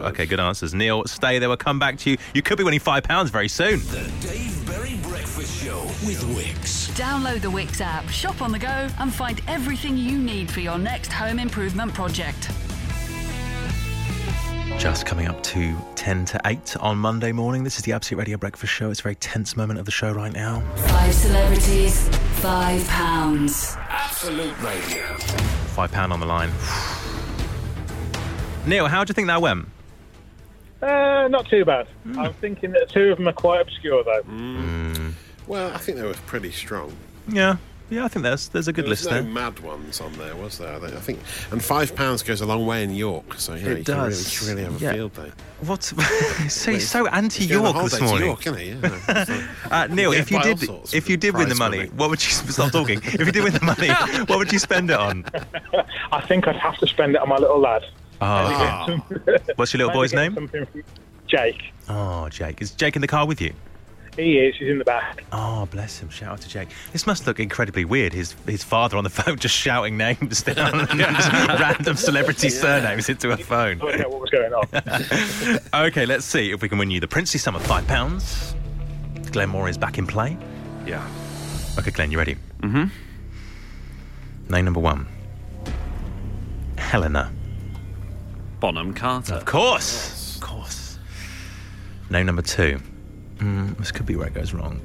Okay, 0.00 0.26
good 0.26 0.40
answers. 0.40 0.74
Neil, 0.74 1.04
stay 1.04 1.38
there. 1.38 1.48
We'll 1.48 1.56
come 1.58 1.78
back 1.78 1.96
to 1.98 2.10
you. 2.10 2.16
You 2.34 2.42
could 2.42 2.58
be 2.58 2.64
winning 2.64 2.80
five 2.80 3.04
pounds 3.04 3.30
very 3.30 3.46
soon. 3.48 3.78
The 3.80 4.10
Dave 4.20 4.66
Berry 4.66 4.96
Breakfast 5.02 5.62
Show 5.62 5.82
with 6.04 6.24
Wickes. 6.82 6.98
Download 6.98 7.40
the 7.40 7.50
Wickes 7.50 7.80
app, 7.80 8.08
shop 8.08 8.42
on 8.42 8.52
the 8.52 8.58
go, 8.58 8.88
and 8.98 9.12
find 9.12 9.40
everything 9.48 9.96
you 9.96 10.18
need 10.18 10.50
for 10.50 10.60
your 10.60 10.78
next 10.78 11.12
home 11.12 11.38
improvement 11.38 11.94
project. 11.94 12.50
Just 14.78 15.06
coming 15.06 15.28
up 15.28 15.42
to 15.44 15.76
10 15.94 16.24
to 16.26 16.40
8 16.44 16.76
on 16.78 16.98
Monday 16.98 17.30
morning. 17.30 17.62
This 17.62 17.76
is 17.76 17.84
the 17.84 17.92
Absolute 17.92 18.18
Radio 18.18 18.36
Breakfast 18.36 18.72
Show. 18.72 18.90
It's 18.90 19.00
a 19.00 19.02
very 19.02 19.14
tense 19.16 19.56
moment 19.56 19.78
of 19.78 19.84
the 19.84 19.92
show 19.92 20.12
right 20.12 20.32
now. 20.32 20.60
Five 20.76 21.14
celebrities, 21.14 22.08
five 22.40 22.84
pounds. 22.88 23.76
Absolute 23.88 24.60
Radio. 24.62 25.04
Five 25.74 25.92
pound 25.92 26.12
on 26.12 26.20
the 26.20 26.26
line. 26.26 26.50
Neil, 28.66 28.88
how 28.88 29.04
do 29.04 29.10
you 29.10 29.14
think 29.14 29.28
that 29.28 29.40
went? 29.40 29.68
Uh, 30.80 31.28
not 31.28 31.48
too 31.48 31.64
bad. 31.64 31.86
I'm 32.18 32.32
thinking 32.34 32.72
that 32.72 32.88
two 32.88 33.12
of 33.12 33.18
them 33.18 33.28
are 33.28 33.32
quite 33.32 33.60
obscure, 33.60 34.02
though. 34.02 34.22
Well, 35.46 35.72
I 35.74 35.78
think 35.78 35.98
they 35.98 36.04
were 36.04 36.14
pretty 36.26 36.50
strong. 36.52 36.96
Yeah, 37.28 37.56
yeah, 37.90 38.04
I 38.04 38.08
think 38.08 38.22
there's 38.22 38.48
there's 38.48 38.68
a 38.68 38.72
good 38.72 38.84
There 38.84 38.90
was 38.90 39.00
list 39.04 39.10
no 39.10 39.22
there. 39.22 39.30
mad 39.30 39.58
ones 39.60 40.00
on 40.00 40.12
there, 40.14 40.34
was 40.36 40.58
there? 40.58 40.74
I 40.74 40.88
think, 41.00 41.18
and 41.50 41.62
five 41.62 41.94
pounds 41.94 42.22
goes 42.22 42.40
a 42.40 42.46
long 42.46 42.66
way 42.66 42.82
in 42.84 42.90
York, 42.94 43.34
so 43.38 43.54
yeah, 43.54 43.68
It 43.68 43.78
you 43.78 43.84
does. 43.84 44.38
Can 44.38 44.48
really, 44.48 44.62
you 44.62 44.66
can 44.68 44.72
really 44.72 44.72
have 44.72 44.82
a 44.82 44.84
Yeah. 44.84 44.92
field 44.92 45.14
day. 45.14 45.32
What? 45.60 45.82
so 45.84 45.96
he's 46.42 46.54
so 46.54 46.72
He's 46.72 46.92
going 46.92 47.06
on 47.08 47.14
anti-York 47.24 47.64
holiday 47.74 47.82
this 47.90 47.98
to 47.98 48.04
morning. 48.04 48.26
York, 48.28 48.46
isn't 48.46 48.58
he? 48.58 48.70
Yeah. 48.72 49.24
So- 49.24 49.44
Uh, 49.70 49.86
Neil, 49.90 50.14
Yeah, 50.14 50.20
if 50.20 50.30
you 50.30 50.42
did, 50.42 50.62
if 50.92 51.08
you 51.10 51.16
did 51.16 51.34
win 51.36 51.48
the 51.48 51.54
money, 51.54 51.76
money. 51.78 51.90
what 51.90 52.10
would 52.10 52.22
you 52.24 52.30
stop 52.30 52.72
talking? 52.72 52.98
if 53.04 53.20
you 53.26 53.32
did 53.32 53.44
win 53.44 53.52
the 53.52 53.60
money, 53.64 53.88
what 54.26 54.38
would 54.38 54.52
you 54.52 54.58
spend 54.58 54.90
it 54.90 54.96
on? 54.98 55.24
I 56.12 56.20
think 56.22 56.48
I'd 56.48 56.56
have 56.56 56.78
to 56.78 56.86
spend 56.86 57.14
it 57.16 57.20
on 57.22 57.28
my 57.28 57.36
little 57.36 57.58
lad. 57.60 57.82
Oh, 58.20 58.26
Ah, 58.26 58.86
what's 59.56 59.72
your 59.72 59.78
little 59.78 59.92
boy's 59.92 60.12
name? 60.12 60.34
from 60.34 60.50
Jake. 61.26 61.72
Oh, 61.88 62.28
Jake. 62.28 62.60
Is 62.62 62.70
Jake 62.72 62.94
in 62.96 63.02
the 63.02 63.08
car 63.08 63.26
with 63.26 63.40
you? 63.40 63.52
He 64.16 64.38
is. 64.38 64.56
He's 64.56 64.68
in 64.68 64.78
the 64.78 64.84
back. 64.84 65.24
Oh, 65.32 65.66
bless 65.70 65.98
him. 65.98 66.10
Shout 66.10 66.32
out 66.32 66.40
to 66.42 66.48
Jake. 66.48 66.68
This 66.92 67.06
must 67.06 67.26
look 67.26 67.40
incredibly 67.40 67.84
weird. 67.86 68.12
His 68.12 68.34
his 68.46 68.62
father 68.62 68.96
on 68.98 69.04
the 69.04 69.10
phone 69.18 69.38
just 69.38 69.54
shouting 69.54 69.96
names 69.96 70.42
down, 70.42 70.86
random 70.98 71.96
celebrity 71.96 72.50
surnames 72.50 73.08
into 73.08 73.30
a 73.30 73.36
phone. 73.38 73.80
I 73.80 73.84
don't 73.92 74.00
know 74.00 74.08
what 74.10 74.20
was 74.20 74.30
going 74.30 74.52
on. 74.52 75.86
Okay, 75.86 76.04
let's 76.04 76.26
see 76.26 76.50
if 76.50 76.60
we 76.60 76.68
can 76.68 76.78
win 76.78 76.90
you 76.90 77.00
the 77.00 77.08
princely 77.08 77.38
sum 77.40 77.56
of 77.56 77.62
five 77.62 77.86
pounds. 77.86 78.54
Glenn 79.30 79.48
Moore 79.48 79.68
is 79.70 79.78
back 79.78 79.96
in 79.96 80.06
play. 80.06 80.36
Yeah. 80.86 81.08
Okay, 81.78 81.90
Glenn, 81.90 82.10
you 82.10 82.18
ready? 82.18 82.36
Mm-hmm. 82.60 82.84
Name 84.52 84.64
number 84.66 84.80
one. 84.80 85.06
Helena. 86.76 87.32
Bonham 88.60 88.92
Carter. 88.92 89.34
Of 89.34 89.46
course. 89.46 90.36
Of 90.36 90.42
course. 90.42 90.98
Name 92.10 92.26
number 92.26 92.42
two. 92.42 92.78
Mm, 93.42 93.76
this 93.76 93.90
could 93.90 94.06
be 94.06 94.14
where 94.14 94.28
it 94.28 94.34
goes 94.34 94.52
wrong. 94.52 94.80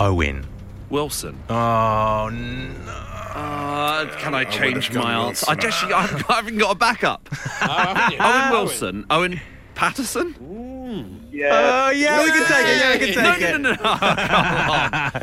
Owen. 0.00 0.44
Wilson. 0.90 1.38
Oh, 1.48 2.28
no. 2.32 2.92
Uh, 2.92 4.06
can 4.18 4.34
I 4.34 4.44
change 4.44 4.90
gone 4.90 5.04
my 5.04 5.26
answer? 5.28 5.46
I 5.48 5.54
just 5.54 5.84
I 5.84 6.02
haven't 6.02 6.58
got 6.58 6.72
a 6.72 6.74
backup. 6.74 7.28
Owen 7.62 8.50
Wilson. 8.50 9.06
Owen 9.10 9.40
Paterson. 9.78 10.34
Yeah. 11.30 11.50
Oh, 11.86 11.90
yeah, 11.90 12.24
we 12.24 12.30
can 12.32 12.46
take 12.48 12.66
it. 12.66 12.78
Yeah, 12.78 12.92
we 13.06 13.12
can 13.14 13.22
No, 13.22 13.30
take 13.32 13.40
no, 13.40 13.46
it. 13.54 13.60
no, 13.60 13.70
no. 13.70 13.76
Oh, 13.84 13.98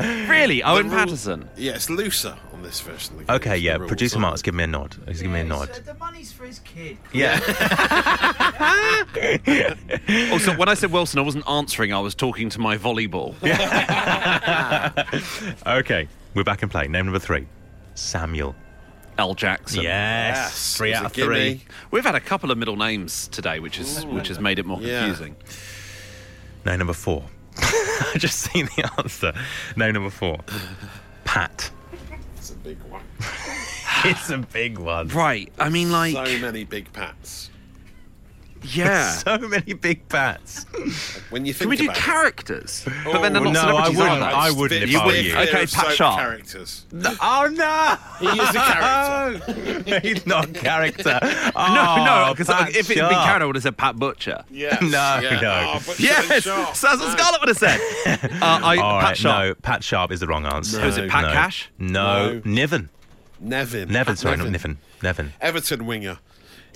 on. 0.00 0.28
Really, 0.30 0.62
Owen 0.62 0.88
Paterson. 0.88 1.50
yeah, 1.58 1.72
it's 1.74 1.90
looser 1.90 2.34
on 2.54 2.62
this 2.62 2.80
version. 2.80 3.18
of 3.20 3.26
the- 3.26 3.34
Okay, 3.34 3.50
the 3.50 3.58
yeah. 3.58 3.76
rules, 3.76 3.88
Producer 3.88 4.16
aren't 4.16 4.22
Mark's 4.22 4.40
they? 4.40 4.46
give 4.46 4.54
me 4.54 4.64
a 4.64 4.66
nod. 4.66 4.96
He's 5.06 5.18
giving 5.20 5.34
me 5.34 5.40
a 5.40 5.44
nod. 5.44 5.68
The 5.84 5.92
money's 5.94 6.32
for 6.32 6.46
his 6.46 6.60
kid. 6.60 6.96
Yeah. 7.12 7.38
Also, 10.32 10.54
when 10.56 10.68
I 10.68 10.74
said 10.74 10.92
Wilson, 10.92 11.18
I 11.18 11.22
wasn't 11.22 11.48
answering. 11.48 11.92
I 11.92 11.98
was 12.00 12.14
talking 12.14 12.48
to 12.50 12.60
my 12.60 12.76
volleyball. 12.78 13.34
okay, 15.66 16.08
we're 16.34 16.44
back 16.44 16.62
in 16.62 16.68
play. 16.68 16.86
Name 16.88 17.06
number 17.06 17.18
three. 17.18 17.46
Samuel. 17.94 18.54
L. 19.18 19.34
Jackson. 19.34 19.82
Yes. 19.82 20.76
Three 20.76 20.90
It's 20.90 20.98
out 21.00 21.06
of 21.06 21.12
three. 21.12 21.24
gimme. 21.54 21.60
We've 21.90 22.04
had 22.04 22.14
a 22.14 22.20
couple 22.20 22.50
of 22.50 22.58
middle 22.58 22.76
names 22.76 23.28
today, 23.28 23.60
which 23.60 23.78
is 23.78 24.04
which 24.06 24.28
has 24.28 24.38
made 24.40 24.58
it 24.58 24.66
more 24.66 24.80
Yeah. 24.80 25.06
confusing. 25.06 25.36
Name 26.64 26.78
number 26.78 26.92
four. 26.92 27.24
I 27.58 28.14
just 28.18 28.38
seen 28.38 28.68
the 28.76 28.90
answer. 28.98 29.32
Name 29.76 29.94
number 29.94 30.10
four. 30.10 30.38
Pat. 31.24 31.70
It's 32.36 32.50
a 32.50 32.54
big 32.56 32.78
one. 32.84 33.02
it's 34.04 34.30
a 34.30 34.38
big 34.38 34.78
one. 34.78 35.08
Right. 35.08 35.52
I 35.58 35.68
mean, 35.70 35.90
like, 35.90 36.12
so 36.14 36.38
many 36.40 36.64
big 36.64 36.92
pats. 36.92 37.50
Yeah. 38.74 39.10
So 39.12 39.38
many 39.38 39.72
big 39.74 40.08
bats. 40.08 40.64
When 41.30 41.44
you 41.46 41.52
think 41.52 41.62
Can 41.62 41.70
we 41.70 41.76
do 41.76 41.84
about 41.84 41.96
it. 41.96 42.00
characters? 42.00 42.84
but 43.04 43.20
then 43.22 43.32
they're 43.32 43.42
Oh, 43.42 43.50
not 43.50 43.52
no, 43.52 43.76
I 43.76 43.90
celebrities, 43.92 43.98
wouldn't. 43.98 44.22
are 44.22 44.30
they? 44.30 44.36
I 44.36 44.50
wouldn't 44.50 44.82
if 44.84 44.90
You 44.90 44.98
I 44.98 45.06
were 45.06 45.12
would- 45.12 45.24
you. 45.24 45.36
Okay, 45.36 45.50
Pat 45.52 45.68
soap 45.70 45.90
Sharp. 45.92 46.18
characters. 46.18 46.86
Oh 47.20 47.48
no! 47.52 47.96
He 48.20 48.38
is 48.40 48.48
a 48.50 48.52
character. 48.58 50.00
He's 50.08 50.26
not 50.26 50.50
a 50.50 50.52
character. 50.52 51.18
No, 51.22 51.52
Oh, 51.56 52.04
no, 52.28 52.34
because 52.34 52.46
Pat 52.48 52.70
if 52.70 52.76
it'd 52.76 52.88
been 52.88 52.98
Sharp. 52.98 53.12
character, 53.12 53.42
I 53.42 53.46
would 53.46 53.56
have 53.56 53.62
said 53.62 53.76
Pat 53.76 53.96
Butcher. 53.96 54.44
Yes. 54.50 54.80
No, 54.82 54.88
yeah. 55.22 55.40
no. 55.40 55.72
Oh, 55.76 55.82
but 55.86 55.98
Yes, 56.00 56.26
so 56.26 56.40
sharp. 56.40 56.68
Saz 56.70 57.02
and 57.02 57.18
Scarlett 57.18 57.40
would 57.40 57.48
have 57.48 57.56
said. 57.58 57.80
Uh, 58.42 58.60
I, 58.62 58.76
All 58.78 59.00
Pat 59.00 59.08
right, 59.08 59.16
Sharp. 59.16 59.48
no, 59.48 59.54
Pat 59.62 59.82
Sharp 59.84 60.12
is 60.12 60.20
the 60.20 60.26
wrong 60.26 60.46
answer. 60.46 60.78
No. 60.78 60.86
Was 60.86 60.96
it 60.98 61.10
Pat 61.10 61.22
no. 61.26 61.32
Cash? 61.32 61.70
No, 61.78 62.32
No. 62.34 62.42
Niven. 62.44 62.88
Nevin. 63.40 63.88
Nevin, 63.90 64.16
sorry, 64.16 64.36
Nevin. 64.36 64.46
not 64.46 64.52
Niven. 64.52 64.78
Nevin. 65.02 65.32
Everton 65.40 65.86
winger. 65.86 66.18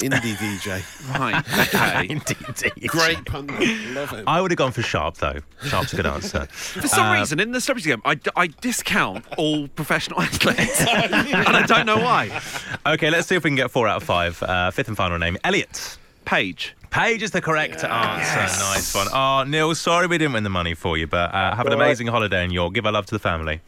Indie 0.01 0.35
DJ. 0.37 1.19
Right, 1.19 1.45
okay. 1.69 2.07
Indeed. 2.11 2.89
Great 2.89 3.25
pun. 3.25 3.47
Love 3.95 4.11
him. 4.11 4.25
I 4.27 4.41
would 4.41 4.51
have 4.51 4.59
gone 4.59 4.73
for 4.73 4.83
Sharp 4.83 5.17
though. 5.17 5.39
Sharp's 5.65 5.93
a 5.93 5.97
good 5.97 6.07
answer. 6.07 6.47
For 6.47 6.89
some 6.89 7.13
reason, 7.13 7.41
in 7.41 7.53
the 7.53 7.61
celebrity 7.61 7.91
game, 7.91 8.03
I, 8.05 8.19
I 8.37 8.49
discount 8.49 9.25
all 9.37 9.69
professional 9.69 10.21
athletes. 10.23 10.81
and 10.81 11.15
I 11.57 11.67
don't 11.67 11.87
know 11.87 11.99
why. 11.99 12.41
Okay, 12.87 13.11
let's 13.11 13.29
see 13.29 13.37
if 13.37 13.45
we 13.45 13.51
can 13.51 13.57
get 13.57 13.71
four 13.71 13.87
out 13.89 13.99
of 14.03 14.03
five. 14.05 14.43
Uh, 14.43 14.71
fifth 14.71 14.89
and 14.89 14.97
final 14.97 15.19
name, 15.19 15.37
Elliot. 15.45 15.99
Paige. 16.25 16.75
Page 16.91 17.23
is 17.23 17.31
the 17.31 17.41
correct 17.41 17.83
answer. 17.85 18.65
Nice 18.65 18.95
one. 18.95 19.07
Oh, 19.13 19.45
Neil, 19.47 19.75
sorry 19.75 20.07
we 20.07 20.19
didn't 20.19 20.33
win 20.35 20.43
the 20.45 20.51
money 20.51 20.75
for 20.75 20.97
you, 20.99 21.07
but 21.07 21.33
uh, 21.35 21.55
have 21.55 21.67
an 21.67 21.73
amazing 21.73 22.09
holiday 22.09 22.45
in 22.45 22.51
York. 22.51 22.75
Give 22.75 22.85
our 22.85 22.93
love 22.93 23.07
to 23.07 23.15
the 23.15 23.19
family. 23.21 23.61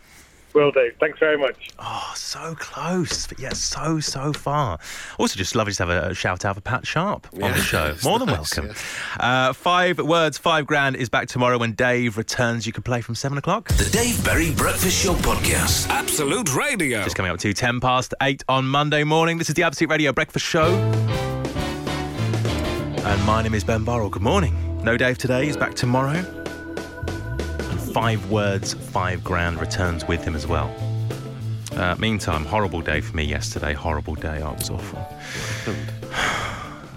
Will 0.54 0.70
do. 0.70 0.90
Thanks 1.00 1.18
very 1.18 1.38
much. 1.38 1.70
Oh, 1.78 2.12
so 2.14 2.54
close, 2.58 3.26
but 3.26 3.38
yet 3.38 3.56
so, 3.56 4.00
so 4.00 4.32
far. 4.32 4.78
Also, 5.18 5.36
just 5.36 5.54
lovely 5.54 5.72
to 5.72 5.86
have 5.86 5.90
a, 6.04 6.10
a 6.10 6.14
shout 6.14 6.44
out 6.44 6.54
for 6.56 6.60
Pat 6.60 6.86
Sharp 6.86 7.26
on 7.34 7.40
Yeah, 7.40 7.52
the 7.52 7.60
show. 7.60 7.94
More 8.04 8.18
than 8.18 8.28
nice, 8.28 8.56
welcome. 8.56 8.74
Uh, 9.18 9.52
five 9.52 9.98
words, 9.98 10.38
five 10.38 10.66
grand 10.66 10.96
is 10.96 11.08
back 11.08 11.28
tomorrow 11.28 11.58
when 11.58 11.72
Dave 11.72 12.16
returns. 12.16 12.66
You 12.66 12.72
can 12.72 12.82
play 12.82 13.00
from 13.00 13.14
seven 13.14 13.38
o'clock. 13.38 13.68
The 13.68 13.88
Dave 13.92 14.22
Berry 14.24 14.52
Breakfast 14.52 15.02
Show 15.04 15.14
Podcast. 15.14 15.88
Absolute 15.88 16.54
Radio. 16.54 17.02
Just 17.02 17.16
coming 17.16 17.32
up 17.32 17.38
to 17.38 17.52
10 17.52 17.80
past 17.80 18.14
8 18.20 18.44
on 18.48 18.66
Monday 18.66 19.04
morning. 19.04 19.38
This 19.38 19.48
is 19.48 19.54
the 19.54 19.62
Absolute 19.62 19.90
Radio 19.90 20.12
Breakfast 20.12 20.44
Show. 20.44 20.66
And 23.04 23.24
my 23.24 23.42
name 23.42 23.54
is 23.54 23.64
Ben 23.64 23.84
Burrell. 23.84 24.08
Good 24.10 24.22
morning. 24.22 24.54
No 24.84 24.96
Dave 24.96 25.18
today. 25.18 25.44
He's 25.46 25.56
back 25.56 25.74
tomorrow. 25.74 26.41
Five 27.92 28.30
words, 28.30 28.72
five 28.72 29.22
grand 29.22 29.60
returns 29.60 30.06
with 30.06 30.24
him 30.24 30.34
as 30.34 30.46
well. 30.46 30.74
Uh, 31.72 31.94
meantime, 31.98 32.44
horrible 32.44 32.80
day 32.80 33.00
for 33.00 33.14
me 33.16 33.24
yesterday. 33.24 33.74
Horrible 33.74 34.14
day. 34.14 34.40
I 34.40 34.50
was 34.52 34.70
awful. 34.70 35.06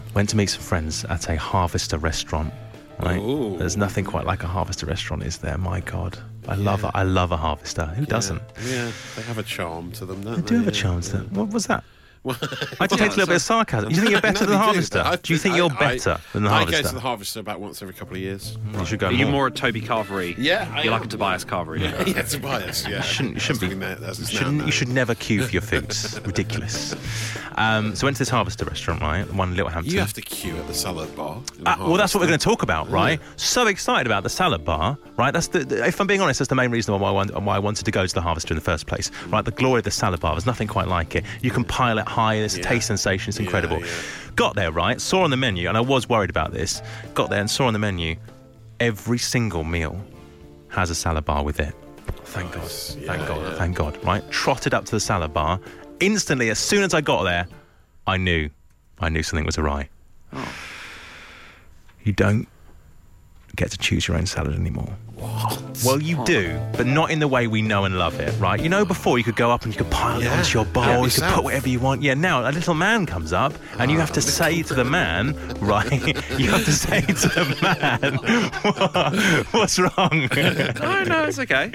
Went 0.13 0.29
to 0.29 0.37
meet 0.37 0.49
some 0.49 0.61
friends 0.61 1.03
at 1.05 1.29
a 1.29 1.35
Harvester 1.35 1.97
restaurant. 1.97 2.53
Right? 2.99 3.17
Ooh. 3.17 3.57
There's 3.57 3.75
nothing 3.75 4.05
quite 4.05 4.25
like 4.25 4.43
a 4.43 4.47
Harvester 4.47 4.85
restaurant, 4.85 5.23
is 5.23 5.39
there? 5.39 5.57
My 5.57 5.81
God. 5.81 6.17
I 6.47 6.55
love 6.55 6.83
a, 6.83 6.91
I 6.95 7.03
love 7.03 7.31
a 7.31 7.37
Harvester. 7.37 7.85
Who 7.87 8.05
doesn't? 8.05 8.41
Yeah, 8.65 8.91
they 9.15 9.21
have 9.23 9.37
a 9.37 9.43
charm 9.43 9.91
to 9.93 10.05
them, 10.05 10.23
don't 10.23 10.33
I 10.33 10.35
they? 10.37 10.47
do 10.47 10.57
have 10.59 10.67
a 10.67 10.71
charm 10.71 11.01
to 11.01 11.17
yeah. 11.17 11.23
there. 11.23 11.43
What 11.43 11.49
was 11.53 11.67
that? 11.67 11.83
Well, 12.25 12.37
I 12.79 12.87
detect 12.87 13.13
a 13.13 13.17
little 13.17 13.27
bit 13.27 13.35
of 13.35 13.41
sarcasm. 13.41 13.89
Do 13.93 13.95
You 13.95 14.01
think 14.01 14.11
you're 14.11 14.21
better 14.21 14.45
No, 14.45 14.49
than 14.49 14.49
the 14.49 14.55
do. 14.57 14.63
Harvester? 14.63 15.19
Do 15.23 15.33
you 15.33 15.39
think 15.39 15.53
I- 15.53 15.57
you're 15.57 15.71
I- 15.71 15.79
better 15.79 16.17
than 16.33 16.43
the 16.43 16.49
Harvester? 16.49 16.49
I 16.49 16.57
Harvester? 16.75 16.81
go 16.83 16.89
to 16.89 16.95
the 16.95 17.01
Harvester 17.01 17.39
about 17.39 17.59
once 17.61 17.81
every 17.81 17.93
couple 17.93 18.15
of 18.15 18.21
years. 18.21 18.57
You 18.77 18.85
should 18.85 18.99
go 18.99 19.07
Are 19.07 19.11
you 19.13 19.27
more 19.27 19.47
a 19.47 19.51
Toby 19.51 19.81
Carvery? 19.81 20.35
Yeah, 20.37 20.69
I 20.73 20.83
You're 20.83 20.91
like 20.91 21.05
a. 21.05 21.07
Tobias 21.07 21.45
Carvery. 21.45 21.79
yeah, 22.15 22.21
Tobias, 22.23 22.87
yeah. 22.87 23.01
shouldn't, 23.01 23.35
you 23.35 23.39
shouldn't 23.39 23.61
be. 23.61 23.67
As 23.67 23.73
we 23.73 23.79
know- 23.79 24.07
as 24.09 24.19
it's 24.19 24.31
you 24.33 24.37
shouldn't, 24.39 24.57
known. 24.57 24.65
you 24.67 24.71
should 24.73 24.89
never 24.89 25.13
queue 25.15 25.43
for 25.43 25.51
your 25.51 25.61
foods. 25.61 26.19
Ridiculous. 26.25 26.95
Um, 27.57 27.95
so 27.95 28.05
I 28.05 28.07
went 28.07 28.17
to 28.17 28.21
this 28.21 28.29
Harvester 28.29 28.65
restaurant, 28.65 29.01
right? 29.01 29.31
One 29.33 29.49
in 29.51 29.55
Littlehampton. 29.55 29.93
You 29.93 29.99
have 29.99 30.13
to 30.13 30.21
queue 30.21 30.57
at 30.57 30.67
the 30.67 30.73
salad 30.73 31.15
bar. 31.15 31.41
the 31.59 31.69
Uh, 31.69 31.75
well, 31.79 31.93
that's 31.97 32.13
what 32.13 32.19
we're 32.21 32.27
going 32.27 32.39
to 32.39 32.43
talk 32.43 32.63
about, 32.63 32.89
right? 32.89 33.19
So 33.37 33.67
excited 33.67 34.07
about 34.07 34.23
the 34.23 34.29
salad 34.29 34.65
bar, 34.65 34.97
right? 35.17 35.31
That's 35.31 35.47
the, 35.47 35.59
the- 35.63 35.85
if 35.87 36.01
I'm 36.01 36.07
being 36.07 36.21
honest, 36.21 36.39
that's 36.39 36.49
the 36.49 36.55
main 36.55 36.71
reason 36.71 36.99
why 36.99 37.07
I, 37.07 37.11
want, 37.11 37.33
why 37.43 37.55
I 37.55 37.59
wanted 37.59 37.85
to 37.85 37.91
go 37.91 38.05
to 38.05 38.13
the 38.13 38.21
Harvester 38.21 38.53
in 38.53 38.55
the 38.55 38.61
first 38.63 38.87
place, 38.87 39.09
right? 39.27 39.45
The 39.45 39.51
glory 39.51 39.79
of 39.79 39.85
the 39.85 39.91
salad 39.91 40.19
bar. 40.19 40.33
There's 40.33 40.45
nothing 40.45 40.67
quite 40.67 40.87
like 40.87 41.15
it. 41.15 41.23
You 41.41 41.51
can 41.51 41.63
pile 41.63 41.97
it 41.97 42.07
high. 42.15 42.35
It's 42.35 42.55
a 42.55 42.59
Yeah. 42.59 42.69
taste 42.69 42.87
sensation. 42.87 43.29
It's 43.29 43.39
incredible. 43.39 43.79
yeah. 43.79 43.91
Got 44.35 44.55
there, 44.55 44.71
right? 44.71 44.99
Saw 44.99 45.23
on 45.23 45.29
the 45.29 45.37
menu, 45.37 45.67
and 45.69 45.77
I 45.77 45.81
was 45.81 46.07
worried 46.09 46.29
about 46.29 46.51
this. 46.51 46.81
Got 47.13 47.29
there 47.29 47.39
and 47.39 47.49
saw 47.49 47.67
on 47.67 47.73
the 47.73 47.79
menu, 47.79 48.15
every 48.79 49.17
single 49.17 49.63
meal 49.63 49.95
has 50.69 50.89
a 50.89 50.95
salad 50.95 51.25
bar 51.25 51.43
with 51.43 51.59
it. 51.59 51.73
Thank 52.25 52.51
God. 52.53 52.61
Nice. 52.63 52.95
Thank 53.05 53.27
God. 53.27 53.41
yeah. 53.41 53.57
Thank 53.57 53.75
God. 53.77 53.97
Right? 54.03 54.23
Trotted 54.31 54.73
up 54.73 54.85
to 54.85 54.91
the 54.91 54.99
salad 54.99 55.33
bar. 55.33 55.59
Instantly, 55.99 56.49
as 56.49 56.59
soon 56.59 56.83
as 56.83 56.93
I 56.93 57.01
got 57.01 57.23
there, 57.23 57.47
I 58.07 58.17
knew. 58.17 58.49
I 58.99 59.09
knew 59.09 59.23
something 59.23 59.45
was 59.45 59.57
awry. 59.57 59.89
Oh. 60.33 60.47
You 62.03 62.13
don't 62.13 62.47
get 63.55 63.71
to 63.71 63.77
choose 63.77 64.07
your 64.07 64.17
own 64.17 64.25
salad 64.25 64.55
anymore. 64.55 64.95
Well, 65.83 66.01
you 66.01 66.23
do, 66.25 66.59
but 66.73 66.85
not 66.87 67.11
in 67.11 67.19
the 67.19 67.27
way 67.27 67.47
we 67.47 67.61
know 67.61 67.85
and 67.85 67.97
love 67.97 68.19
it, 68.19 68.37
right? 68.39 68.59
You 68.59 68.69
know, 68.69 68.85
before 68.85 69.17
you 69.17 69.23
could 69.23 69.35
go 69.35 69.51
up 69.51 69.63
and 69.63 69.73
you 69.73 69.77
could 69.77 69.91
pile 69.91 70.21
it 70.21 70.27
onto 70.27 70.57
your 70.57 70.65
bowl, 70.65 70.83
Help 70.83 71.05
you 71.05 71.11
could 71.11 71.33
put 71.33 71.43
whatever 71.43 71.69
you 71.69 71.79
want. 71.79 72.01
Yeah, 72.01 72.13
now 72.13 72.49
a 72.49 72.51
little 72.51 72.73
man 72.73 73.05
comes 73.05 73.33
up 73.33 73.53
and 73.79 73.91
you 73.91 73.99
have 73.99 74.11
to 74.13 74.21
say 74.21 74.61
to 74.63 74.73
the 74.73 74.83
man, 74.83 75.35
right? 75.59 75.85
You 76.37 76.51
have 76.51 76.65
to 76.65 76.71
say 76.71 77.01
to 77.01 77.27
the 77.27 77.45
man, 77.61 79.45
what's 79.51 79.79
wrong? 79.79 80.29
No, 80.81 81.03
no, 81.03 81.23
it's 81.25 81.39
okay. 81.39 81.71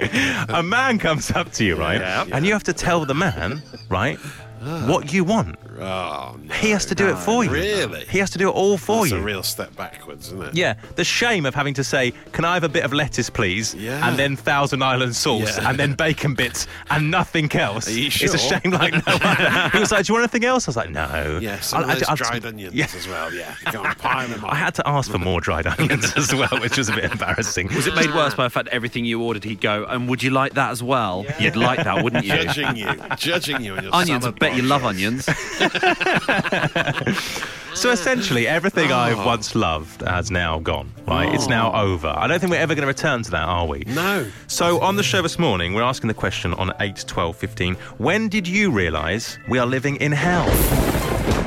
a 0.48 0.62
man 0.62 0.98
comes 0.98 1.30
up 1.30 1.52
to 1.52 1.64
you, 1.64 1.76
right? 1.76 2.00
Yeah. 2.00 2.26
And 2.32 2.44
you 2.44 2.52
have 2.52 2.64
to 2.64 2.72
tell 2.72 3.04
the 3.06 3.14
man, 3.14 3.62
right, 3.88 4.18
what 4.60 5.12
you 5.12 5.24
want. 5.24 5.56
Oh, 5.80 6.36
no. 6.42 6.54
He 6.54 6.70
has 6.70 6.84
to 6.86 6.94
do 6.94 7.08
it 7.08 7.16
for 7.16 7.42
you. 7.44 7.50
Really? 7.50 8.04
He 8.06 8.18
has 8.18 8.28
to 8.30 8.38
do 8.38 8.48
it 8.48 8.52
all 8.52 8.76
for 8.76 8.98
That's 8.98 9.10
you. 9.12 9.16
It's 9.16 9.22
a 9.22 9.24
real 9.24 9.42
step 9.42 9.74
backwards, 9.76 10.26
isn't 10.28 10.42
it? 10.48 10.54
Yeah, 10.54 10.74
the 10.96 11.04
shame 11.04 11.46
of 11.46 11.54
having 11.54 11.72
to 11.74 11.84
say, 11.84 12.12
"Can 12.32 12.44
I 12.44 12.52
have 12.54 12.64
a 12.64 12.68
bit 12.68 12.84
of 12.84 12.92
lettuce, 12.92 13.30
please?" 13.30 13.74
Yeah. 13.74 14.06
and 14.06 14.18
then 14.18 14.36
Thousand 14.36 14.82
Island 14.82 15.16
sauce, 15.16 15.56
Yeah. 15.56 15.70
and 15.70 15.78
then 15.78 15.94
bacon 15.94 16.34
bits, 16.34 16.66
and 16.90 17.10
nothing 17.10 17.50
else. 17.56 17.88
Are 17.88 17.92
you 17.92 18.08
It's 18.08 18.34
a 18.34 18.38
shame, 18.38 18.72
like 18.72 18.92
no 18.92 19.02
other. 19.06 19.70
He 19.72 19.78
was 19.78 19.90
like, 19.92 20.04
"Do 20.04 20.10
you 20.12 20.14
want 20.20 20.24
anything 20.24 20.44
else?" 20.46 20.68
I 20.68 20.70
was 20.70 20.76
like, 20.76 20.90
"No." 20.90 21.38
Yeah, 21.40 21.60
some 21.60 21.80
I- 21.80 21.82
of 21.94 21.98
those 21.98 22.08
I- 22.08 22.12
I- 22.12 22.16
dried 22.16 22.44
onions 22.46 22.74
Yeah. 22.74 22.86
as 22.94 23.08
well. 23.08 23.32
Yeah, 23.32 23.54
go 23.72 23.82
them. 23.82 24.44
I 24.44 24.54
had 24.56 24.74
to 24.74 24.86
ask 24.86 25.10
for 25.10 25.18
more 25.18 25.40
dried 25.40 25.66
onions 25.66 26.12
as 26.16 26.34
well, 26.34 26.60
which 26.60 26.76
was 26.76 26.88
a 26.90 26.92
bit 26.92 27.04
embarrassing. 27.04 27.68
Was 27.74 27.86
it 27.86 27.94
made 27.94 28.14
worse 28.14 28.34
by 28.34 28.44
the 28.44 28.50
fact 28.50 28.66
that 28.66 28.74
everything 28.74 29.04
you 29.06 29.22
ordered, 29.22 29.44
he'd 29.44 29.60
go, 29.62 29.84
and 29.88 30.08
would 30.08 30.22
you 30.22 30.30
like 30.30 30.54
that 30.54 30.70
as 30.70 30.82
well? 30.82 31.24
You'd 31.38 31.56
like 31.56 31.82
that, 31.84 32.04
wouldn't 32.04 32.24
you? 32.26 32.30
judging 32.36 32.76
you, 32.76 32.88
judging 33.16 33.64
you 33.64 33.74
on 33.76 33.84
your 33.84 33.94
Onions, 33.94 34.24
I 34.24 34.30
salad 34.30 34.38
bet 34.50 34.56
you 34.56 34.68
love 34.68 34.84
onions. 34.84 35.26
So 37.74 37.90
essentially, 37.90 38.46
everything 38.46 38.92
I've 38.92 39.20
Oh. 39.20 39.26
once 39.26 39.54
loved 39.54 40.02
has 40.02 40.30
now 40.30 40.58
gone. 40.58 40.92
Right? 41.06 41.32
It's 41.32 41.48
now 41.48 41.70
ah. 41.72 41.82
over. 41.82 42.08
I 42.08 42.26
don't 42.26 42.40
think 42.40 42.50
we're 42.50 42.58
ever 42.58 42.74
going 42.74 42.82
to 42.82 42.88
return 42.88 43.22
to 43.22 43.30
that, 43.30 43.48
are 43.48 43.66
we? 43.66 43.84
No. 43.86 44.26
So 44.48 44.80
on 44.80 44.96
the 44.96 45.02
show 45.02 45.22
this 45.22 45.38
morning, 45.38 45.74
we're 45.74 45.82
asking 45.82 46.08
the 46.08 46.14
question 46.14 46.52
on 46.54 46.72
8, 46.80 47.04
12, 47.06 47.36
15. 47.36 47.74
When 47.98 48.28
did 48.28 48.46
you 48.46 48.70
realise 48.70 49.38
we 49.48 49.58
are 49.58 49.66
living 49.66 49.96
in 49.96 50.12
hell? 50.12 50.48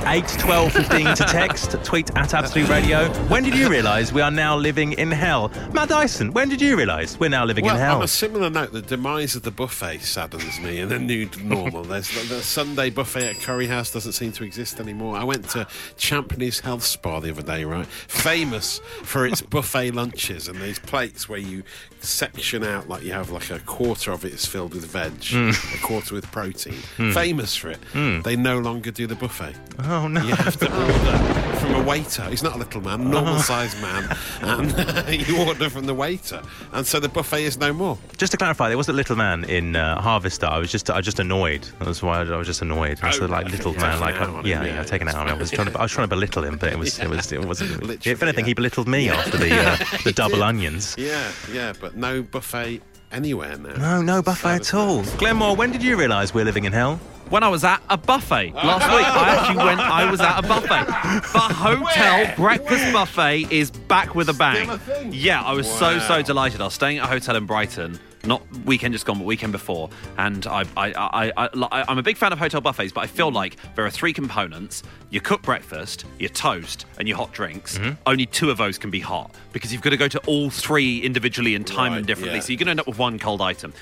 8, 0.05 0.27
12, 0.39 0.71
15 0.73 1.05
to 1.15 1.23
text, 1.27 1.71
tweet 1.83 2.09
at 2.17 2.33
Absolute 2.33 2.69
Radio. 2.69 3.07
When 3.29 3.43
did 3.43 3.55
you 3.55 3.69
realise 3.69 4.11
we 4.11 4.21
are 4.21 4.31
now 4.31 4.55
living 4.55 4.93
in 4.93 5.11
hell? 5.11 5.49
Matt 5.71 5.89
Dyson, 5.89 6.33
when 6.33 6.49
did 6.49 6.61
you 6.61 6.75
realise 6.77 7.19
we're 7.19 7.29
now 7.29 7.45
living 7.45 7.65
Well, 7.65 7.75
in 7.75 7.81
hell? 7.81 7.97
on 7.97 8.03
a 8.03 8.07
similar 8.07 8.49
note, 8.49 8.71
the 8.73 8.81
demise 8.81 9.35
of 9.35 9.43
the 9.43 9.51
buffet 9.51 9.99
saddens 9.99 10.59
me 10.59 10.79
in 10.79 10.89
the 10.89 10.99
new 10.99 11.29
normal. 11.41 11.83
There's 11.83 12.09
the, 12.09 12.35
the 12.35 12.41
Sunday 12.41 12.89
buffet 12.89 13.29
at 13.29 13.39
Curry 13.41 13.67
House 13.67 13.91
doesn't 13.91 14.11
seem 14.13 14.31
to 14.33 14.43
exist 14.43 14.79
anymore. 14.79 15.15
I 15.15 15.23
went 15.23 15.49
to 15.51 15.65
Champneys 15.97 16.59
Health 16.61 16.83
Spa 16.83 17.19
the 17.19 17.31
other 17.31 17.41
day, 17.43 17.63
right? 17.65 17.85
Famous 17.87 18.79
for 19.03 19.25
its 19.25 19.41
buffet 19.53 19.91
lunches 19.91 20.47
and 20.47 20.59
these 20.61 20.79
plates 20.79 21.27
where 21.29 21.39
you 21.39 21.63
section 22.01 22.63
out 22.65 22.89
like 22.89 23.01
you 23.03 23.13
have 23.13 23.29
like 23.31 23.49
a 23.49 23.59
quarter 23.59 24.11
of 24.11 24.25
it 24.25 24.33
is 24.33 24.45
filled 24.45 24.73
with 24.73 24.85
veg, 24.85 25.13
Mm. 25.13 25.75
a 25.75 25.81
quarter 25.85 26.13
with 26.15 26.29
protein. 26.31 26.73
Famous 27.13 27.55
for 27.55 27.69
it. 27.69 27.79
They 28.23 28.35
no 28.35 28.59
longer 28.59 28.91
do 28.91 29.07
the 29.07 29.15
buffet. 29.15 29.55
Oh 29.79 30.07
no. 30.07 30.21
You 30.21 30.36
have 30.36 30.57
to 30.57 30.71
order 30.81 31.43
from 31.57 31.75
a 31.75 31.83
waiter. 31.83 32.23
He's 32.29 32.43
not 32.43 32.55
a 32.55 32.57
little 32.57 32.81
man, 32.81 33.09
normal 33.09 33.39
sized 33.39 33.81
man, 33.81 34.15
and 34.41 35.27
you 35.27 35.39
order 35.39 35.69
from 35.69 35.86
the 35.86 35.93
waiter, 35.93 36.41
and 36.71 36.86
so 36.86 36.99
the 36.99 37.09
buffet 37.09 37.43
is 37.43 37.57
no 37.57 37.73
more. 37.73 37.97
Just 38.17 38.31
to 38.31 38.38
clarify, 38.38 38.67
there 38.67 38.77
was 38.77 38.89
a 38.89 38.93
little 38.93 39.15
man 39.15 39.43
in 39.45 39.75
uh, 39.75 40.01
Harvester. 40.01 40.45
I 40.45 40.59
was 40.59 40.71
just, 40.71 40.89
I 40.89 40.97
was 40.97 41.05
just 41.05 41.19
annoyed. 41.19 41.67
That's 41.79 42.03
why 42.03 42.21
I 42.21 42.38
was 42.38 42.47
just 42.47 42.62
annoyed. 42.62 42.99
I 43.01 43.12
said, 43.12 43.23
Oh, 43.23 43.25
like 43.27 43.49
little 43.49 43.73
man, 43.73 43.99
like 43.99 44.19
on 44.19 44.45
yeah, 44.45 44.63
yeah, 44.63 44.75
yeah, 44.75 44.83
taking 44.83 45.07
it 45.07 45.15
out. 45.15 45.27
I 45.27 45.33
was 45.33 45.51
trying 45.51 45.71
to, 45.71 45.79
I 45.79 45.83
was 45.83 45.91
trying 45.91 46.07
to 46.07 46.15
belittle 46.15 46.43
him, 46.43 46.57
but 46.57 46.71
it 46.71 46.77
was, 46.77 46.99
it 46.99 47.09
was, 47.09 47.31
it 47.31 47.43
wasn't. 47.43 47.71
Literally, 47.83 48.12
if 48.12 48.23
anything, 48.23 48.45
yeah. 48.45 48.49
he 48.49 48.53
belittled 48.53 48.88
me 48.88 49.09
after 49.09 49.38
the 49.38 49.53
uh, 49.53 49.77
the 50.03 50.12
double 50.12 50.36
did. 50.36 50.43
onions. 50.43 50.95
Yeah, 50.97 51.31
yeah, 51.51 51.73
but 51.79 51.95
no 51.95 52.21
buffet 52.21 52.81
anywhere 53.12 53.57
now. 53.57 53.75
No, 53.75 54.01
no 54.01 54.21
buffet 54.21 54.55
at 54.55 54.73
all. 54.73 55.03
Glenn 55.17 55.38
Moore, 55.38 55.55
when 55.55 55.71
did 55.71 55.83
you 55.83 55.97
realise 55.97 56.33
we're 56.33 56.45
living 56.45 56.65
in 56.65 56.73
hell? 56.73 56.99
When 57.33 57.41
I 57.41 57.47
was 57.47 57.63
at 57.63 57.81
a 57.89 57.97
buffet 57.97 58.53
last 58.53 58.85
week, 58.95 59.07
I 59.07 59.35
actually 59.35 59.65
went. 59.65 59.79
I 59.79 60.07
was 60.11 60.21
at 60.21 60.37
a 60.37 60.47
buffet. 60.47 60.85
The 61.33 61.39
hotel 61.39 62.31
breakfast 62.35 62.93
buffet 62.93 63.51
is 63.51 63.71
back 63.71 64.13
with 64.13 64.29
a 64.29 64.33
bang. 64.33 64.65
Still 64.65 64.75
a 64.75 64.77
thing? 64.77 65.09
Yeah, 65.11 65.41
I 65.41 65.53
was 65.53 65.67
so 65.67 65.97
so 65.97 66.21
delighted. 66.21 66.61
I 66.61 66.65
was 66.65 66.75
staying 66.75 66.99
at 66.99 67.05
a 67.05 67.07
hotel 67.07 67.35
in 67.35 67.47
Brighton. 67.47 67.99
Not 68.25 68.41
weekend 68.65 68.93
just 68.93 69.05
gone, 69.05 69.17
but 69.17 69.25
weekend 69.25 69.51
before. 69.51 69.89
And 70.17 70.45
I, 70.47 70.63
I, 70.77 70.91
I, 70.93 71.31
I, 71.36 71.49
I, 71.71 71.86
I'm 71.88 71.97
a 71.97 72.03
big 72.03 72.15
fan 72.17 72.31
of 72.31 72.39
hotel 72.39 72.62
buffets, 72.62 72.91
but 72.93 73.01
I 73.01 73.07
feel 73.07 73.31
like 73.31 73.57
there 73.75 73.86
are 73.86 73.89
three 73.89 74.13
components: 74.13 74.83
your 75.09 75.21
cooked 75.21 75.43
breakfast, 75.43 76.05
your 76.19 76.29
toast, 76.29 76.86
and 76.99 77.07
your 77.07 77.17
hot 77.17 77.33
drinks. 77.33 77.77
Mm-hmm. 77.77 77.91
Only 78.05 78.25
two 78.25 78.49
of 78.49 78.57
those 78.57 78.77
can 78.77 78.89
be 78.89 78.99
hot 79.01 79.36
because 79.51 79.73
you've 79.73 79.81
got 79.81 79.89
to 79.89 79.97
go 79.97 80.07
to 80.07 80.19
all 80.25 80.49
three 80.49 80.99
individually 81.01 81.55
and 81.55 81.67
time 81.67 81.91
them 81.91 81.99
Right, 81.99 82.05
differently. 82.07 82.36
yeah. 82.36 82.41
So 82.41 82.53
you're 82.53 82.57
going 82.59 82.67
to 82.67 82.71
end 82.71 82.79
up 82.79 82.88
with 82.88 82.97
one 82.97 83.19
cold 83.19 83.41
item. 83.41 83.73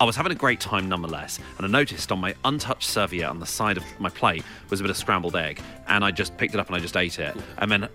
I 0.00 0.04
was 0.04 0.14
having 0.16 0.32
a 0.32 0.36
great 0.36 0.60
time 0.60 0.88
nonetheless, 0.88 1.38
and 1.56 1.66
I 1.66 1.68
noticed 1.68 2.12
on 2.12 2.20
my 2.20 2.34
untouched 2.44 2.88
serviette 2.88 3.28
on 3.28 3.40
the 3.40 3.46
side 3.46 3.76
of 3.76 3.84
my 3.98 4.10
plate 4.10 4.44
was 4.70 4.80
a 4.80 4.82
bit 4.84 4.90
of 4.90 4.96
scrambled 4.96 5.34
egg, 5.36 5.60
and 5.88 6.04
I 6.04 6.10
just 6.12 6.36
picked 6.36 6.54
it 6.54 6.60
up 6.60 6.68
and 6.68 6.76
I 6.76 6.78
just 6.78 6.96
ate 6.96 7.18
it. 7.18 7.36
And 7.58 7.70
then 7.70 7.88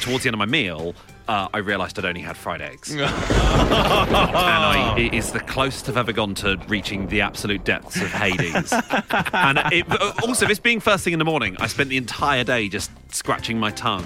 towards 0.00 0.22
the 0.22 0.28
end 0.28 0.34
of 0.34 0.38
my 0.38 0.46
meal, 0.46 0.94
uh, 1.28 1.48
I 1.52 1.58
realised 1.58 1.98
I'd 1.98 2.06
only 2.06 2.22
had 2.22 2.36
fried 2.36 2.62
eggs. 2.62 2.90
and 2.94 3.04
I, 3.04 4.94
it 4.98 5.14
is 5.14 5.32
the 5.32 5.40
closest 5.40 5.88
I've 5.88 5.96
ever 5.96 6.12
gone 6.12 6.34
to 6.36 6.58
reaching 6.68 7.08
the 7.08 7.20
absolute 7.20 7.64
depths 7.64 7.96
of 7.96 8.10
Hades. 8.10 8.72
and 9.32 9.58
it, 9.72 9.86
also, 10.22 10.46
this 10.46 10.58
being 10.58 10.80
first 10.80 11.04
thing 11.04 11.12
in 11.12 11.18
the 11.18 11.24
morning, 11.24 11.56
I 11.60 11.66
spent 11.66 11.90
the 11.90 11.98
entire 11.98 12.44
day 12.44 12.68
just 12.68 12.90
scratching 13.14 13.58
my 13.58 13.70
tongue. 13.70 14.04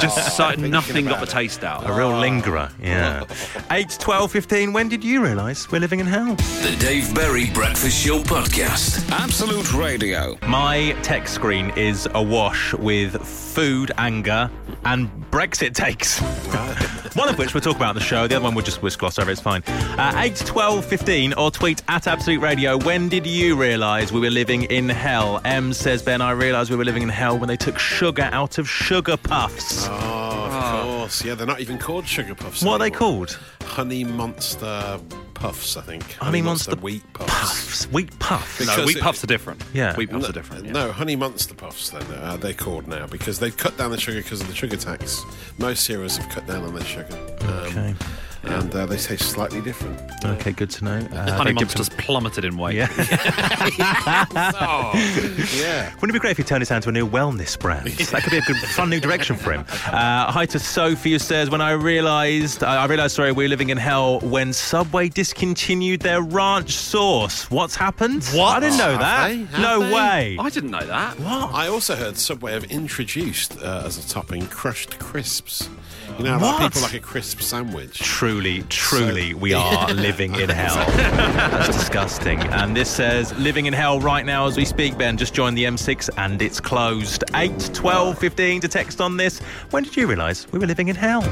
just 0.00 0.36
so 0.36 0.50
nothing 0.52 1.06
got 1.06 1.20
the 1.20 1.26
it. 1.26 1.30
taste 1.30 1.64
out. 1.64 1.88
A 1.88 1.92
real 1.92 2.10
lingerer, 2.10 2.70
yeah. 2.80 3.24
8, 3.70 3.96
12, 3.98 4.30
15. 4.32 4.72
When 4.72 4.88
did 4.88 5.04
you 5.04 5.22
realise 5.22 5.70
we're 5.70 5.80
living 5.80 6.00
in 6.00 6.06
hell? 6.06 6.34
The 6.34 6.76
Dave 6.78 7.14
Berry 7.14 7.50
Breakfast 7.50 8.04
Show 8.04 8.20
Podcast. 8.20 9.08
Absolute 9.10 9.72
Radio. 9.74 10.36
My 10.46 10.96
text 11.02 11.34
screen 11.34 11.70
is 11.76 12.08
awash 12.14 12.74
with 12.74 13.20
food, 13.22 13.92
anger, 13.98 14.50
and 14.84 15.10
Brexit 15.30 15.74
takes. 15.74 16.20
one 17.14 17.28
of 17.28 17.38
which 17.38 17.52
we'll 17.52 17.60
talk 17.60 17.76
about 17.76 17.90
on 17.90 17.94
the 17.94 18.00
show. 18.00 18.26
The 18.26 18.36
other 18.36 18.44
one 18.44 18.54
we'll 18.54 18.64
just 18.64 18.82
we'll 18.82 18.92
gloss 18.96 19.18
over. 19.18 19.30
It's 19.30 19.40
fine. 19.40 19.62
Uh, 19.66 20.12
8, 20.16 20.36
12, 20.36 20.84
15, 20.84 21.32
or 21.34 21.50
tweet 21.50 21.82
at 21.88 22.06
Absolute 22.06 22.40
Radio. 22.40 22.76
When 22.78 23.08
did 23.08 23.26
you 23.26 23.56
realise 23.56 24.12
we 24.12 24.20
were 24.20 24.30
living 24.30 24.64
in 24.64 24.88
hell? 24.88 25.40
M 25.44 25.72
says, 25.72 26.02
Ben, 26.02 26.20
I 26.20 26.30
realised 26.30 26.70
we 26.70 26.76
were 26.76 26.84
living 26.84 27.02
in 27.02 27.08
hell 27.08 27.38
when 27.38 27.48
they 27.48 27.56
took 27.56 27.77
sugar 27.78 28.28
out 28.32 28.58
of 28.58 28.68
sugar 28.68 29.16
puffs. 29.16 29.86
Oh, 29.88 30.50
of 30.50 30.82
course. 30.84 31.24
Yeah, 31.24 31.34
they're 31.34 31.46
not 31.46 31.60
even 31.60 31.78
called 31.78 32.06
sugar 32.06 32.34
puffs. 32.34 32.62
what 32.62 32.74
are 32.74 32.78
they 32.78 32.84
anymore. 32.86 32.98
called? 32.98 33.38
Honey 33.62 34.04
Monster 34.04 34.98
Puffs, 35.34 35.76
I 35.76 35.82
think. 35.82 36.02
Honey 36.14 36.42
Monster 36.42 36.74
Wheat 36.76 37.02
Puffs. 37.12 37.30
Puffs. 37.30 37.84
Wheat 37.92 38.18
puffs. 38.18 38.58
Because 38.58 38.76
No, 38.78 38.84
wheat 38.84 38.96
it- 38.96 39.02
puffs 39.02 39.22
are 39.22 39.28
different. 39.28 39.62
Yeah. 39.72 39.94
wheat 39.94 40.10
puffs 40.10 40.22
No, 40.24 40.28
are 40.30 40.32
different. 40.32 40.66
yeah. 40.66 40.72
no, 40.72 40.92
Honey 40.92 41.14
Monster 41.16 41.54
Puffs, 41.54 41.90
then, 41.90 42.02
uh, 42.20 42.36
they're 42.36 42.52
called 42.54 42.88
now 42.88 43.06
because 43.06 43.38
they've 43.38 43.56
cut 43.56 43.76
down 43.78 43.90
the 43.92 44.00
sugar 44.00 44.20
because 44.20 44.40
of 44.40 44.48
the 44.48 44.54
sugar 44.54 44.76
tax. 44.76 45.22
Most 45.58 45.84
cereals 45.84 46.16
have 46.16 46.28
cut 46.28 46.46
down 46.46 46.64
on 46.64 46.74
their 46.74 46.84
sugar. 46.84 47.16
Um, 47.42 47.48
Okay. 47.48 47.94
And 48.44 48.74
uh, 48.74 48.86
they 48.86 48.96
taste 48.96 49.30
slightly 49.30 49.60
different. 49.60 50.00
Okay, 50.24 50.52
good 50.52 50.70
to 50.70 50.84
know. 50.84 50.90
Uh, 50.96 50.98
Honey 50.98 51.52
very 51.52 51.54
different- 51.54 51.58
Monsters 51.78 51.88
plummeted 51.90 52.44
in 52.44 52.56
weight. 52.56 52.76
Yeah. 52.76 52.88
Yeah. 55.58 55.92
Wouldn't 55.94 56.10
it 56.10 56.12
be 56.12 56.18
great 56.18 56.32
if 56.32 56.36
he 56.38 56.42
turned 56.44 56.62
this 56.62 56.68
to 56.68 56.88
a 56.88 56.92
new 56.92 57.08
wellness 57.08 57.58
brand? 57.58 57.88
That 58.08 58.22
could 58.22 58.30
be 58.30 58.38
a 58.38 58.42
good, 58.42 58.56
fun 58.56 58.90
new 58.90 59.00
direction 59.00 59.36
for 59.36 59.52
him. 59.52 59.64
Uh, 59.86 60.30
hi 60.32 60.46
to 60.46 60.58
Sophie 60.58 61.12
who 61.12 61.18
says, 61.18 61.50
when 61.50 61.60
I 61.60 61.72
realised, 61.72 62.62
I 62.64 62.82
I 62.82 62.86
realised, 62.86 63.16
sorry, 63.16 63.32
we 63.32 63.44
were 63.44 63.48
living 63.48 63.68
in 63.70 63.76
hell 63.76 64.20
when 64.20 64.52
Subway 64.52 65.08
discontinued 65.08 66.00
their 66.00 66.22
ranch 66.22 66.72
sauce. 66.76 67.50
What's 67.50 67.74
happened? 67.76 68.24
What? 68.26 68.56
I 68.56 68.60
didn't 68.60 68.78
know 68.78 68.92
Have 68.92 69.00
that. 69.00 69.28
they? 69.28 69.36
Have 69.38 69.60
no 69.60 69.80
they? 69.80 69.92
way. 69.94 70.36
I 70.40 70.48
didn't 70.50 70.70
know 70.70 70.86
that. 70.86 71.18
What? 71.20 71.52
I 71.52 71.68
also 71.68 71.96
heard 71.96 72.16
Subway 72.16 72.52
have 72.52 72.64
introduced 72.64 73.58
uh, 73.62 73.82
as 73.84 73.98
a 74.04 74.08
topping 74.08 74.46
crushed 74.46 74.98
crisps. 74.98 75.68
You 76.16 76.24
know, 76.24 76.38
how 76.38 76.46
What? 76.58 76.62
people 76.62 76.82
like 76.82 76.94
a 76.94 77.00
crisp 77.00 77.40
sandwich. 77.40 77.98
Truly, 77.98 78.62
truly, 78.68 79.34
we 79.34 79.52
are 79.54 79.88
living 79.94 80.34
in 80.34 80.48
hell. 80.48 80.74
That's 80.96 81.76
disgusting. 81.76 82.40
And 82.40 82.76
this 82.76 82.90
says, 82.90 83.36
living 83.38 83.66
in 83.66 83.72
hell 83.72 84.00
right 84.00 84.24
now 84.24 84.46
as 84.46 84.56
we 84.56 84.64
speak, 84.64 84.96
Ben. 84.98 85.16
Just 85.16 85.34
joined 85.34 85.56
the 85.56 85.64
M6 85.64 86.08
and 86.16 86.40
it's 86.42 86.60
closed. 86.60 87.24
8, 87.34 87.70
12, 87.72 88.18
15 88.18 88.60
to 88.62 88.68
text 88.68 89.00
on 89.00 89.16
this. 89.16 89.38
When 89.70 89.84
did 89.84 89.96
you 89.96 90.06
realise 90.06 90.50
we 90.50 90.58
were 90.58 90.66
living 90.66 90.88
in 90.88 90.96
hell? 90.96 91.22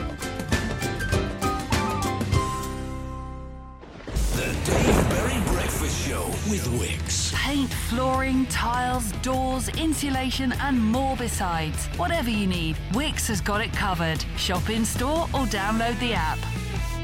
Wickes. 7.67 7.67
Paint, 7.67 7.73
flooring, 7.89 8.47
tiles, 8.47 9.13
doors, 9.23 9.69
insulation, 9.71 10.53
and 10.61 10.81
more 10.83 11.17
besides. 11.17 11.87
Whatever 11.99 12.31
you 12.31 12.47
need, 12.47 12.77
Wickes 12.93 13.27
has 13.29 13.41
got 13.41 13.61
it 13.61 13.73
covered. 13.73 14.25
Shop 14.37 14.69
in 14.71 14.85
store 14.85 15.23
or 15.35 15.47
download 15.47 15.99
the 16.01 16.15
app. 16.15 16.39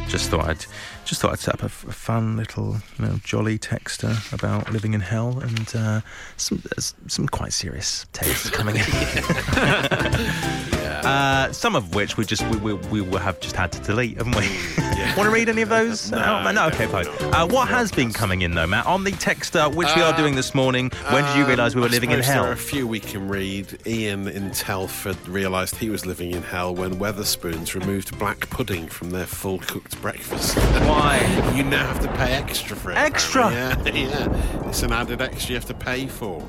Just 0.09 0.31
thought 0.31 0.49
I'd 0.49 0.65
just 1.05 1.21
thought 1.23 1.33
I'd 1.33 1.39
set 1.39 1.55
up 1.55 1.63
a, 1.63 1.67
f- 1.67 1.85
a 1.89 1.93
fun 1.93 2.37
little, 2.37 2.77
you 2.99 3.07
know, 3.07 3.19
jolly 3.25 3.59
texter 3.59 4.15
about 4.33 4.71
living 4.71 4.95
in 4.95 5.01
hell 5.01 5.39
and 5.41 5.75
uh, 5.75 6.01
some 6.37 6.63
s- 6.77 6.95
some 7.07 7.27
quite 7.29 7.53
serious 7.53 8.07
takes 8.13 8.51
coming 8.51 8.77
in. 8.77 8.83
uh, 11.05 11.53
some 11.53 11.75
of 11.77 11.95
which 11.95 12.17
we 12.17 12.25
just 12.25 12.47
we, 12.49 12.57
we, 12.59 12.75
we 12.75 13.01
will 13.01 13.19
have 13.19 13.41
just 13.41 13.57
had 13.57 13.73
to 13.73 13.81
delete, 13.81 14.17
haven't 14.19 14.37
we? 14.37 14.49
Want 15.17 15.27
to 15.29 15.31
read 15.31 15.49
any 15.49 15.63
of 15.63 15.69
those? 15.69 16.11
No, 16.23 16.51
no. 16.53 16.67
Okay, 16.69 16.87
fine. 16.87 17.07
Uh, 17.35 17.47
what 17.49 17.69
has 17.69 17.91
been 17.91 18.13
coming 18.13 18.43
in 18.43 18.55
though, 18.55 18.67
Matt? 18.67 18.87
On 18.87 19.05
the 19.05 19.11
texter, 19.13 19.73
which 19.75 19.89
we 19.97 20.03
are 20.03 20.17
doing 20.17 20.35
this 20.37 20.55
morning. 20.55 20.91
When 21.11 21.25
did 21.25 21.37
you 21.37 21.45
realise 21.45 21.75
we 21.75 21.81
were 21.81 21.87
Um, 21.89 21.93
I 21.93 21.95
living 21.95 22.11
in 22.13 22.21
hell? 22.21 22.43
There 22.43 22.51
are 22.51 22.55
a 22.55 22.57
few 22.57 22.87
we 22.87 23.01
can 23.01 23.29
read. 23.29 23.79
Ian 23.87 24.29
in 24.29 24.51
Telford 24.53 25.17
realised 25.29 25.77
he 25.77 25.91
was 25.91 26.07
living 26.07 26.31
in 26.33 26.43
hell 26.43 26.75
when 26.75 26.95
Wetherspoons 26.99 27.75
removed 27.75 28.17
black 28.19 28.49
pudding 28.51 28.87
from 28.87 29.11
their 29.11 29.27
full 29.27 29.59
cooked 29.59 30.01
breakfast. 30.01 30.57
Why? 30.87 31.19
you 31.55 31.63
now 31.65 31.87
have 31.87 32.01
to 32.01 32.09
pay 32.13 32.33
extra 32.33 32.77
for 32.77 32.93
it. 32.93 32.97
Extra? 32.99 33.47
apparently. 33.49 34.03
Yeah, 34.03 34.29
yeah. 34.29 34.69
It's 34.69 34.83
an 34.83 34.93
added 34.93 35.21
extra 35.21 35.51
you 35.51 35.57
have 35.57 35.67
to 35.67 35.75
pay 35.75 36.07
for. 36.07 36.47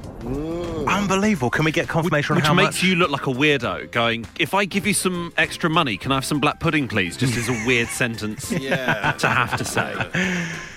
Unbelievable. 0.87 1.49
Can 1.49 1.65
we 1.65 1.71
get 1.71 1.87
confirmation 1.87 2.35
Which 2.35 2.45
on 2.45 2.49
how 2.57 2.63
makes 2.63 2.75
much? 2.77 2.83
you 2.83 2.95
look 2.95 3.09
like 3.11 3.27
a 3.27 3.31
weirdo 3.31 3.91
going, 3.91 4.25
if 4.43 4.53
I 4.53 4.65
give 4.65 4.85
you 4.85 4.93
some 4.93 5.31
extra 5.37 5.69
money, 5.69 5.95
can 5.95 6.11
I 6.11 6.15
have 6.15 6.25
some 6.25 6.41
black 6.41 6.59
pudding, 6.59 6.89
please? 6.89 7.15
Just 7.15 7.37
as 7.37 7.47
a 7.47 7.53
weird 7.65 7.87
sentence 7.87 8.51
Yeah. 8.59 9.13
to 9.13 9.27
have 9.29 9.55
to 9.57 9.63
say. 9.63 9.95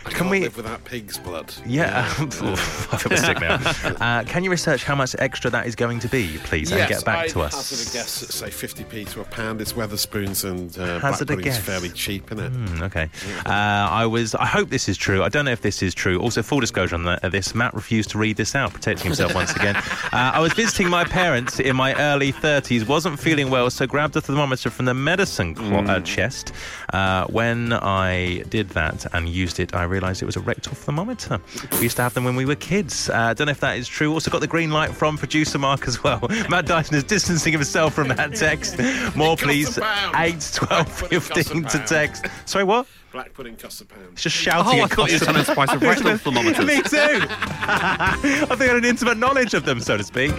I 0.07 0.11
Can 0.11 0.29
we- 0.31 0.41
live 0.41 0.57
without 0.57 0.85
pig's 0.85 1.19
blood. 1.19 1.53
Yeah, 1.67 2.07
Oof, 2.23 2.41
I 2.95 2.97
feel 2.97 3.17
sick 3.19 3.41
now. 3.41 3.57
Uh, 4.01 4.25
can 4.25 4.45
you 4.45 4.51
research 4.51 4.85
how 4.85 4.95
much 4.95 5.15
extra 5.19 5.51
that 5.51 5.67
is 5.67 5.75
going 5.75 5.99
to 6.01 6.09
be, 6.09 6.39
please, 6.45 6.71
and 6.73 6.89
get 6.89 7.05
back 7.05 7.25
I'd 7.25 7.31
to 7.31 7.41
us? 7.43 7.55
hazard 7.55 7.89
a 7.89 7.93
guess 7.93 8.23
at 8.23 8.29
say 8.31 8.47
50p 8.49 9.11
to 9.11 9.21
a 9.21 9.25
pound. 9.25 9.61
It's 9.61 9.73
Wetherspoons 9.73 10.49
and 10.49 10.77
uh, 10.79 11.01
Hazard 11.01 11.31
a 11.31 11.37
guess. 11.37 11.59
fairly 11.59 11.89
cheap, 11.91 12.31
isn't 12.33 12.45
it? 12.45 12.51
Hmm, 12.51 12.83
okay. 12.85 13.09
Uh, 13.45 13.51
I 13.51 14.07
was. 14.07 14.35
I 14.37 14.47
hope 14.47 14.69
this 14.71 14.89
is 14.89 14.97
true. 14.97 15.23
I 15.23 15.29
don't 15.29 15.45
know 15.45 15.51
if 15.53 15.63
this 15.63 15.83
is 15.83 15.95
true. 15.95 16.19
Also, 16.21 16.43
full 16.43 16.61
disclosure 16.61 16.95
on 16.95 17.03
the, 17.05 17.25
uh, 17.27 17.29
this: 17.29 17.55
Matt 17.55 17.75
refused 17.75 18.11
to 18.11 18.19
read 18.19 18.37
this 18.37 18.55
out, 18.55 18.73
protecting 18.73 19.07
himself 19.07 19.35
once 19.35 19.55
again. 19.55 19.77
Uh, 20.13 20.33
I 20.35 20.41
was 20.41 20.53
visiting 20.53 20.89
my 20.89 21.05
parents 21.05 21.59
in 21.61 21.75
my 21.77 21.93
early 21.95 22.33
30s. 22.33 22.87
wasn't 22.87 23.19
feeling 23.19 23.51
well, 23.51 23.69
so 23.71 23.87
grabbed 23.87 24.17
a 24.17 24.21
thermometer 24.21 24.71
from 24.71 24.85
the 24.87 24.95
medicine 24.95 25.55
clo- 25.55 25.85
uh, 25.85 26.01
chest. 26.01 26.53
Uh, 26.95 27.27
when 27.27 27.73
I 27.73 28.43
did 28.49 28.71
that 28.71 29.05
and 29.15 29.29
used 29.29 29.59
it, 29.61 29.75
I 29.75 29.83
realised 29.97 30.23
it 30.23 30.27
was 30.27 30.37
a 30.37 30.41
rectal 30.41 30.75
thermometer. 30.75 31.41
We 31.73 31.81
used 31.83 31.97
to 31.97 32.03
have 32.03 32.13
them 32.15 32.25
when 32.25 32.37
we 32.37 32.45
were 32.45 32.55
kids. 32.55 33.09
Uh, 33.09 33.33
don't 33.35 33.47
know 33.47 33.51
if 33.53 33.61
that 33.61 33.79
is 33.79 33.89
true. 33.89 34.13
Also, 34.13 34.31
got 34.31 34.41
the 34.41 34.47
green 34.47 34.71
light 34.71 34.91
from 34.93 35.17
producer 35.17 35.59
Mark 35.59 35.89
as 35.89 36.03
well. 36.05 36.21
Matt 36.51 36.67
Dyson 36.67 36.97
is 36.97 37.05
distancing 37.05 37.53
himself 37.53 37.95
from 37.95 38.09
that 38.09 38.35
text. 38.35 38.79
More, 39.17 39.33
It 39.35 39.39
please. 39.41 39.79
pound. 39.79 40.15
8, 40.17 40.51
12, 40.55 41.03
It 41.05 41.11
costs 41.11 41.11
a 41.13 41.21
15 41.21 41.65
to 41.65 41.79
text. 41.87 42.27
Sorry, 42.45 42.65
what? 42.65 42.87
Black 43.13 43.33
pudding 43.33 43.57
costs 43.57 43.81
a 43.81 43.87
pound. 43.87 44.09
It's 44.13 44.23
just 44.23 44.37
shouting 44.37 44.81
Oh, 44.81 44.83
I 44.83 44.85
at 44.85 44.91
thought 44.93 45.11
you 45.11 45.19
were 45.19 45.25
trying 45.25 45.37
to 45.43 45.51
spice 45.51 45.69
up 45.71 45.81
rectal 45.83 46.17
thermometers. 46.19 46.67
Me 46.67 46.83
too. 46.83 47.27
I 47.29 48.17
think 48.21 48.61
I 48.61 48.65
had 48.67 48.77
an 48.77 48.85
intimate 48.85 49.17
knowledge 49.17 49.55
of 49.55 49.65
them, 49.65 49.81
so 49.81 49.97
to 49.97 50.05
speak. 50.05 50.33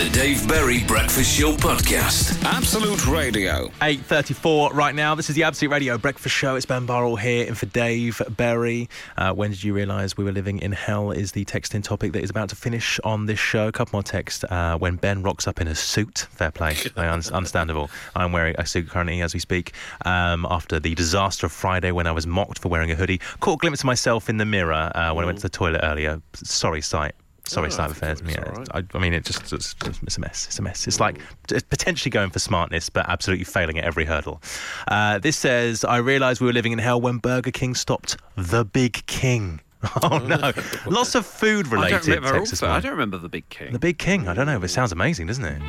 The 0.00 0.08
Dave 0.08 0.48
Berry 0.48 0.82
Breakfast 0.84 1.38
Show 1.38 1.52
Podcast. 1.52 2.42
Absolute 2.42 3.06
Radio. 3.06 3.68
8.34 3.82 4.72
right 4.72 4.94
now. 4.94 5.14
This 5.14 5.28
is 5.28 5.36
the 5.36 5.42
Absolute 5.42 5.70
Radio 5.70 5.98
Breakfast 5.98 6.34
Show. 6.34 6.56
It's 6.56 6.64
Ben 6.64 6.86
Burrell 6.86 7.16
here 7.16 7.46
in 7.46 7.54
for 7.54 7.66
Dave 7.66 8.22
Berry. 8.30 8.88
Uh, 9.18 9.34
when 9.34 9.50
did 9.50 9.62
you 9.62 9.74
realise 9.74 10.16
we 10.16 10.24
were 10.24 10.32
living 10.32 10.58
in 10.60 10.72
hell 10.72 11.10
is 11.10 11.32
the 11.32 11.44
texting 11.44 11.82
topic 11.82 12.14
that 12.14 12.22
is 12.22 12.30
about 12.30 12.48
to 12.48 12.56
finish 12.56 12.98
on 13.04 13.26
this 13.26 13.38
show. 13.38 13.68
A 13.68 13.72
couple 13.72 13.98
more 13.98 14.02
texts. 14.02 14.42
Uh, 14.44 14.78
when 14.78 14.96
Ben 14.96 15.22
rocks 15.22 15.46
up 15.46 15.60
in 15.60 15.68
a 15.68 15.74
suit. 15.74 16.26
Fair 16.30 16.50
play. 16.50 16.72
Very 16.94 17.08
un- 17.08 17.22
understandable. 17.30 17.90
I'm 18.16 18.32
wearing 18.32 18.54
a 18.56 18.64
suit 18.64 18.88
currently 18.88 19.20
as 19.20 19.34
we 19.34 19.40
speak. 19.40 19.74
Um, 20.06 20.46
after 20.48 20.80
the 20.80 20.94
disaster 20.94 21.44
of 21.44 21.52
Friday 21.52 21.92
when 21.92 22.06
I 22.06 22.12
was 22.12 22.26
mocked 22.26 22.58
for 22.58 22.70
wearing 22.70 22.90
a 22.90 22.94
hoodie. 22.94 23.20
Caught 23.40 23.56
a 23.56 23.58
glimpse 23.58 23.80
of 23.80 23.84
myself 23.84 24.30
in 24.30 24.38
the 24.38 24.46
mirror 24.46 24.90
uh, 24.94 25.12
when 25.12 25.24
I 25.24 25.26
went 25.26 25.40
to 25.40 25.42
the 25.42 25.50
toilet 25.50 25.82
earlier. 25.82 26.22
Sorry 26.32 26.80
sight. 26.80 27.14
Sorry, 27.46 27.68
Oh, 27.68 27.70
think 27.70 27.90
affairs. 27.90 28.22
Yeah, 28.26 28.40
right. 28.40 28.68
I, 28.74 28.84
I 28.94 28.98
mean, 28.98 29.12
it 29.12 29.24
just 29.24 29.52
it's, 29.52 29.74
it's 29.82 30.16
a 30.16 30.20
mess. 30.20 30.46
It's 30.46 30.58
a 30.58 30.62
mess. 30.62 30.86
It's 30.86 31.00
like 31.00 31.18
it's 31.50 31.62
potentially 31.62 32.10
going 32.10 32.30
for 32.30 32.38
smartness, 32.38 32.88
but 32.90 33.08
absolutely 33.08 33.44
failing 33.44 33.78
at 33.78 33.84
every 33.84 34.04
hurdle. 34.04 34.40
Uh, 34.88 35.18
this 35.18 35.36
says, 35.36 35.84
I 35.84 35.96
realised 35.98 36.40
we 36.40 36.46
were 36.46 36.52
living 36.52 36.72
in 36.72 36.78
hell 36.78 37.00
when 37.00 37.18
Burger 37.18 37.50
King 37.50 37.74
stopped 37.74 38.16
the 38.36 38.64
Big 38.64 39.04
King. 39.06 39.60
Oh 40.02 40.18
no! 40.18 40.52
Lots 40.86 41.14
of 41.14 41.24
food 41.24 41.66
related. 41.68 41.94
I 41.94 41.98
don't, 42.00 42.06
remember 42.16 42.38
also, 42.38 42.68
I 42.68 42.80
don't 42.80 42.92
remember 42.92 43.16
the 43.16 43.30
big 43.30 43.48
king. 43.48 43.72
The 43.72 43.78
Big 43.78 43.96
King. 43.96 44.28
I 44.28 44.34
don't 44.34 44.44
know, 44.44 44.58
but 44.58 44.66
it 44.66 44.68
sounds 44.74 44.92
amazing, 44.92 45.26
doesn't 45.26 45.44
it? 45.44 45.62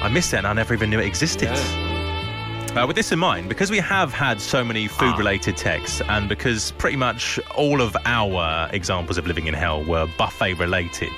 I 0.00 0.08
missed 0.12 0.32
it, 0.34 0.38
and 0.38 0.46
I 0.48 0.52
never 0.54 0.74
even 0.74 0.90
knew 0.90 0.98
it 0.98 1.06
existed. 1.06 1.50
Uh, 2.76 2.86
with 2.86 2.94
this 2.94 3.10
in 3.10 3.18
mind, 3.18 3.48
because 3.48 3.70
we 3.70 3.78
have 3.78 4.12
had 4.12 4.40
so 4.40 4.62
many 4.62 4.86
food 4.86 5.18
related 5.18 5.56
texts, 5.56 6.00
and 6.08 6.28
because 6.28 6.70
pretty 6.72 6.96
much 6.96 7.40
all 7.56 7.80
of 7.80 7.96
our 8.04 8.68
examples 8.72 9.18
of 9.18 9.26
living 9.26 9.46
in 9.46 9.54
hell 9.54 9.82
were 9.84 10.06
buffet 10.16 10.54
related, 10.54 11.12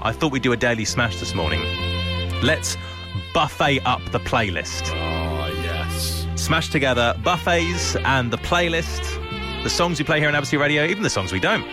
I 0.00 0.12
thought 0.12 0.32
we'd 0.32 0.42
do 0.42 0.52
a 0.52 0.56
daily 0.56 0.84
smash 0.84 1.18
this 1.18 1.34
morning. 1.34 1.60
Let's 2.42 2.78
buffet 3.34 3.80
up 3.84 4.00
the 4.10 4.20
playlist. 4.20 4.90
Oh, 4.94 5.48
yes. 5.62 6.26
Smash 6.36 6.70
together 6.70 7.14
buffets 7.22 7.96
and 7.96 8.32
the 8.32 8.38
playlist, 8.38 9.02
the 9.64 9.70
songs 9.70 9.98
we 9.98 10.04
play 10.04 10.18
here 10.18 10.28
on 10.28 10.34
Absolute 10.34 10.62
Radio, 10.62 10.84
even 10.84 11.02
the 11.02 11.10
songs 11.10 11.30
we 11.30 11.40
don't. 11.40 11.66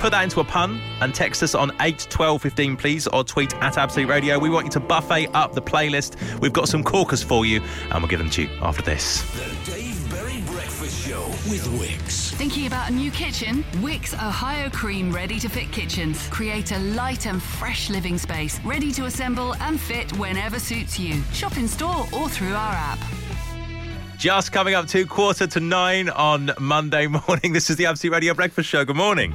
Put 0.00 0.12
that 0.12 0.24
into 0.24 0.40
a 0.40 0.44
pun 0.44 0.80
and 1.02 1.14
text 1.14 1.42
us 1.42 1.54
on 1.54 1.72
8 1.78 2.06
12 2.08 2.40
15, 2.40 2.76
please, 2.78 3.06
or 3.06 3.22
tweet 3.22 3.54
at 3.56 3.76
Absolute 3.76 4.08
Radio. 4.08 4.38
We 4.38 4.48
want 4.48 4.64
you 4.64 4.70
to 4.72 4.80
buffet 4.80 5.28
up 5.34 5.52
the 5.52 5.60
playlist. 5.60 6.16
We've 6.40 6.54
got 6.54 6.70
some 6.70 6.82
corkers 6.82 7.22
for 7.22 7.44
you, 7.44 7.60
and 7.90 8.02
we'll 8.02 8.08
give 8.08 8.18
them 8.18 8.30
to 8.30 8.42
you 8.44 8.48
after 8.62 8.80
this. 8.82 9.20
The 9.32 9.72
Dave 9.72 10.10
Berry 10.10 10.40
Breakfast 10.50 11.06
Show 11.06 11.26
with 11.50 11.66
Wickes. 11.78 12.32
Thinking 12.32 12.66
about 12.66 12.88
a 12.88 12.94
new 12.94 13.10
kitchen? 13.10 13.62
Wickes 13.82 14.14
Ohio 14.14 14.70
Cream 14.70 15.12
Ready 15.12 15.38
to 15.38 15.50
Fit 15.50 15.70
Kitchens 15.70 16.26
create 16.28 16.72
a 16.72 16.78
light 16.78 17.26
and 17.26 17.42
fresh 17.42 17.90
living 17.90 18.16
space 18.16 18.58
ready 18.64 18.92
to 18.92 19.04
assemble 19.04 19.54
and 19.56 19.78
fit 19.78 20.10
whenever 20.16 20.58
suits 20.58 20.98
you. 20.98 21.20
Shop 21.34 21.58
in 21.58 21.68
store 21.68 22.06
or 22.14 22.30
through 22.30 22.54
our 22.54 22.72
app. 22.72 22.98
Just 24.16 24.50
coming 24.52 24.72
up 24.72 24.86
to 24.88 25.04
quarter 25.06 25.46
to 25.46 25.60
nine 25.60 26.08
on 26.08 26.52
Monday 26.58 27.06
morning. 27.28 27.52
This 27.52 27.68
is 27.68 27.76
the 27.76 27.84
Absolute 27.84 28.12
Radio 28.12 28.32
Breakfast 28.32 28.68
Show. 28.70 28.86
Good 28.86 28.96
morning. 28.96 29.34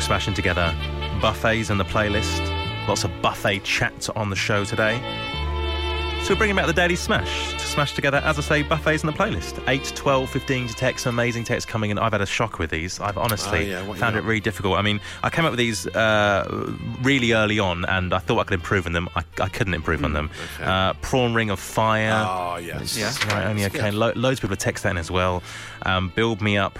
We're 0.00 0.06
smashing 0.06 0.32
together 0.32 0.74
buffets 1.20 1.68
and 1.68 1.78
the 1.78 1.84
playlist. 1.84 2.40
Lots 2.88 3.04
of 3.04 3.10
buffet 3.20 3.64
chat 3.64 4.08
on 4.16 4.30
the 4.30 4.34
show 4.36 4.64
today. 4.64 4.96
So 6.22 6.32
we're 6.32 6.38
bringing 6.38 6.56
back 6.56 6.64
the 6.64 6.72
Daily 6.72 6.96
Smash 6.96 7.52
to 7.52 7.58
smash 7.58 7.92
together, 7.94 8.16
as 8.24 8.38
I 8.38 8.40
say, 8.40 8.62
buffets 8.62 9.04
and 9.04 9.12
the 9.12 9.16
playlist. 9.16 9.62
8, 9.68 9.92
12, 9.94 10.30
15 10.30 10.68
to 10.68 10.74
text, 10.74 11.04
amazing 11.04 11.44
text 11.44 11.68
coming 11.68 11.90
in. 11.90 11.98
I've 11.98 12.12
had 12.12 12.22
a 12.22 12.26
shock 12.26 12.58
with 12.58 12.70
these. 12.70 12.98
I've 12.98 13.18
honestly 13.18 13.74
Oh, 13.74 13.82
yeah, 13.84 13.94
found 13.94 14.16
it 14.16 14.24
really 14.24 14.40
difficult. 14.40 14.78
I 14.78 14.82
mean, 14.82 15.02
I 15.22 15.28
came 15.28 15.44
up 15.44 15.50
with 15.50 15.58
these 15.58 15.86
uh, 15.88 16.46
really 17.02 17.32
early 17.34 17.58
on 17.58 17.84
and 17.84 18.14
I 18.14 18.20
thought 18.20 18.38
I 18.38 18.44
could 18.44 18.54
improve 18.54 18.86
on 18.86 18.94
them. 18.94 19.06
I, 19.16 19.22
I 19.38 19.48
couldn't 19.48 19.74
improve 19.74 20.02
on 20.02 20.14
them. 20.14 20.28
Hmm, 20.56 20.62
okay. 20.62 20.70
Uh, 20.72 20.92
prawn 21.02 21.34
Ring 21.34 21.50
of 21.50 21.60
Fire. 21.60 22.24
Oh, 22.26 22.56
yes. 22.56 22.96
Yeah. 22.96 23.12
Right, 23.34 23.46
only 23.48 23.66
okay. 23.66 23.90
Lo- 23.90 24.14
loads 24.16 24.38
of 24.42 24.48
people 24.48 24.56
texted 24.56 24.82
that 24.82 24.92
in 24.92 24.96
as 24.96 25.10
well. 25.10 25.42
Um, 25.82 26.10
build 26.14 26.40
me 26.40 26.56
up 26.56 26.78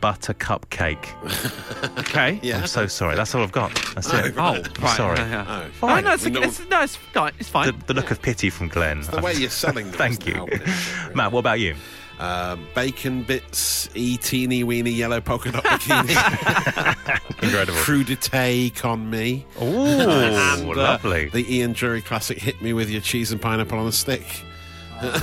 buttercup 0.00 0.68
cake. 0.70 1.12
Okay. 1.98 2.40
Yeah. 2.42 2.60
I'm 2.60 2.66
so 2.66 2.86
sorry. 2.86 3.14
That's 3.16 3.34
all 3.34 3.42
I've 3.42 3.52
got. 3.52 3.72
That's 3.94 4.12
it. 4.12 4.34
Oh, 4.36 4.54
right. 4.80 4.96
Sorry. 4.96 5.18
Yeah, 5.18 5.28
yeah. 5.30 5.44
Oh, 5.48 5.62
Oh, 5.66 5.70
Fine. 5.72 6.04
no, 6.04 6.12
it's, 6.14 6.24
We 6.24 6.30
know- 6.30 6.40
it's, 6.42 6.66
no, 6.68 6.82
it's, 6.82 6.96
fine, 6.96 7.32
it's 7.38 7.48
fine. 7.48 7.66
The, 7.66 7.84
the 7.86 7.94
look 7.94 8.10
of 8.10 8.20
pity 8.22 8.50
from 8.50 8.68
Glenn. 8.68 9.02
The 9.02 9.20
way 9.20 9.34
you're 9.34 9.50
selling 9.50 9.86
them. 9.90 9.98
Thank 9.98 10.26
you. 10.26 10.34
helping, 10.34 10.58
really. 10.60 11.14
Matt, 11.14 11.30
what 11.32 11.40
about 11.40 11.60
you? 11.60 11.74
Uh, 12.18 12.56
bacon 12.74 13.22
bits, 13.22 13.88
e 13.94 14.16
teeny 14.16 14.64
weeny 14.64 14.90
yellow 14.90 15.20
polka 15.20 15.52
dot 15.52 15.62
bikini, 15.64 16.08
Incredible. 17.42 17.78
crudité 17.80 18.74
con 18.74 19.08
me. 19.10 19.44
Ooh, 19.62 19.64
And, 20.00 20.68
uh, 20.70 20.74
lovely. 20.74 21.28
the 21.28 21.54
Ian 21.54 21.74
Dury 21.74 22.04
classic 22.04 22.38
hit 22.38 22.60
me 22.60 22.72
with 22.72 22.90
your 22.90 23.00
cheese 23.02 23.30
and 23.30 23.40
pineapple 23.40 23.78
on 23.78 23.86
a 23.86 23.92
stick. 23.92 24.24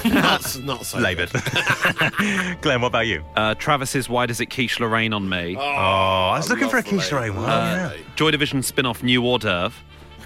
Not, 0.05 0.59
not 0.63 0.85
so 0.85 0.99
Laboured. 0.99 1.31
Glenn, 2.61 2.81
what 2.81 2.87
about 2.87 3.07
you? 3.07 3.23
Uh, 3.35 3.55
Travis's 3.55 4.07
Why 4.09 4.25
Does 4.25 4.39
It 4.39 4.47
Quiche 4.47 4.79
Lorraine 4.79 5.13
on 5.13 5.27
Me? 5.29 5.55
Oh, 5.57 5.61
I 5.61 6.37
was 6.37 6.49
looking 6.49 6.69
for 6.69 6.77
a 6.77 6.83
quiche 6.83 7.11
Lorraine 7.11 7.35
one. 7.35 7.45
Uh, 7.49 7.93
yeah. 7.95 8.03
Joy 8.15 8.31
Division 8.31 8.63
spin 8.63 8.85
off 8.85 9.03
New 9.03 9.21
Hors 9.23 9.39
d'oeuvre. 9.39 9.75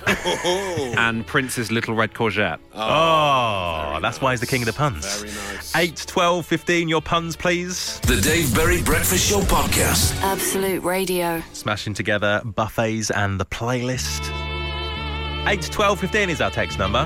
Oh, 0.07 0.95
and 0.97 1.25
Prince's 1.27 1.71
Little 1.71 1.93
Red 1.93 2.13
Courgette. 2.13 2.59
Oh, 2.73 3.87
very 3.89 4.01
that's 4.01 4.21
why 4.21 4.31
he's 4.31 4.39
the 4.39 4.47
king 4.47 4.61
of 4.61 4.65
the 4.65 4.73
puns. 4.73 5.21
Very 5.21 5.31
nice. 5.55 5.75
8, 5.75 6.03
12, 6.07 6.45
15, 6.45 6.89
your 6.89 7.01
puns, 7.01 7.35
please. 7.35 7.99
The 8.01 8.19
Dave 8.21 8.53
Berry 8.55 8.81
Breakfast 8.81 9.29
Show 9.29 9.41
podcast. 9.41 10.19
Absolute 10.21 10.83
Radio. 10.83 11.43
Smashing 11.53 11.93
together 11.93 12.41
buffets 12.45 13.11
and 13.11 13.39
the 13.39 13.45
playlist. 13.45 14.29
8, 15.47 15.61
12, 15.63 15.99
15 15.99 16.29
is 16.29 16.41
our 16.41 16.51
text 16.51 16.79
number. 16.79 17.03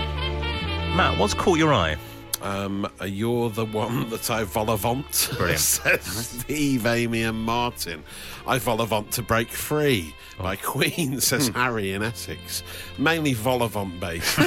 Matt, 0.96 1.18
what's 1.18 1.34
caught 1.34 1.58
your 1.58 1.74
eye? 1.74 1.98
Um, 2.44 2.88
you're 3.06 3.50
the 3.50 3.66
one 3.66 4.10
that 4.12 4.30
I 4.30 4.44
vol-au-vent. 4.44 5.14
Says 5.58 6.02
Steve, 6.04 6.86
Amy, 6.86 7.24
and 7.24 7.40
Martin. 7.40 8.04
I 8.46 8.60
vol-au-vent 8.60 9.12
to 9.14 9.22
break 9.22 9.48
free 9.50 10.14
Oh. 10.40 10.44
by 10.44 10.56
Queen, 10.56 11.20
says. 11.22 11.50
Harry 11.50 11.94
in 11.94 12.02
Essex. 12.02 12.64
Mainly 12.98 13.34
vol-au-vent 13.34 14.00
based. 14.00 14.40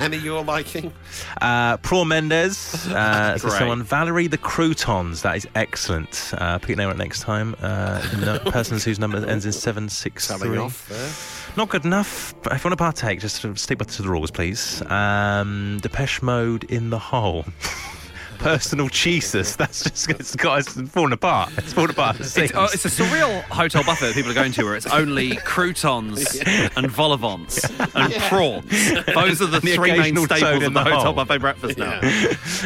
Any 0.00 0.16
you're 0.18 0.42
liking? 0.44 0.92
Uh, 1.40 1.76
Prawn 1.78 2.08
Mendes, 2.08 2.86
uh, 2.88 3.38
someone. 3.38 3.82
Valerie 3.84 4.26
the 4.26 4.36
Croutons, 4.36 5.22
that 5.22 5.36
is 5.36 5.46
excellent. 5.54 6.32
Uh, 6.36 6.58
pick 6.58 6.70
your 6.70 6.76
name 6.78 6.88
out 6.88 6.96
next 6.98 7.20
time. 7.20 7.54
Uh, 7.62 8.04
no, 8.20 8.38
persons 8.50 8.84
whose 8.84 8.98
number 8.98 9.18
ends 9.18 9.46
in 9.46 9.52
Telling 9.52 9.88
763. 9.88 10.58
off 10.58 10.88
there. 10.88 11.37
Not 11.58 11.70
good 11.70 11.84
enough. 11.84 12.36
But 12.44 12.52
if 12.52 12.62
you 12.62 12.68
want 12.68 12.78
to 12.78 12.84
partake, 12.84 13.18
just 13.18 13.42
sort 13.42 13.50
of 13.50 13.58
stick 13.58 13.80
to 13.80 14.02
the 14.02 14.08
rules, 14.08 14.30
please. 14.30 14.80
Um, 14.82 15.80
Depeche 15.82 16.22
Mode 16.22 16.62
in 16.62 16.90
the 16.90 17.00
hole. 17.00 17.46
Personal 18.38 18.88
Jesus. 18.88 19.56
That's 19.56 19.82
just 19.84 20.10
it's 20.10 20.36
got 20.36 20.60
it's 20.60 20.80
falling 20.90 21.12
apart. 21.12 21.50
It's 21.58 21.72
fallen 21.72 21.90
apart. 21.90 22.16
It 22.20 22.36
It's, 22.36 22.52
oh, 22.54 22.68
it's 22.72 22.84
a 22.84 22.88
surreal 22.88 23.42
hotel 23.44 23.82
buffet 23.84 24.06
that 24.06 24.14
people 24.14 24.30
are 24.30 24.34
going 24.34 24.52
to 24.52 24.64
where 24.64 24.76
it's 24.76 24.86
only 24.86 25.36
croutons 25.44 26.38
and 26.76 26.90
vol-au-vents 26.90 27.68
and 27.94 28.12
prawns. 28.14 28.70
Those 29.06 29.42
are 29.42 29.46
the, 29.46 29.60
The 29.68 29.74
three 29.74 29.92
main 29.98 30.16
staples 30.16 30.62
in 30.62 30.68
of 30.68 30.74
the, 30.74 30.84
the 30.84 30.84
hotel 30.84 31.12
buffet 31.12 31.38
breakfast 31.38 31.78
now. 31.78 32.00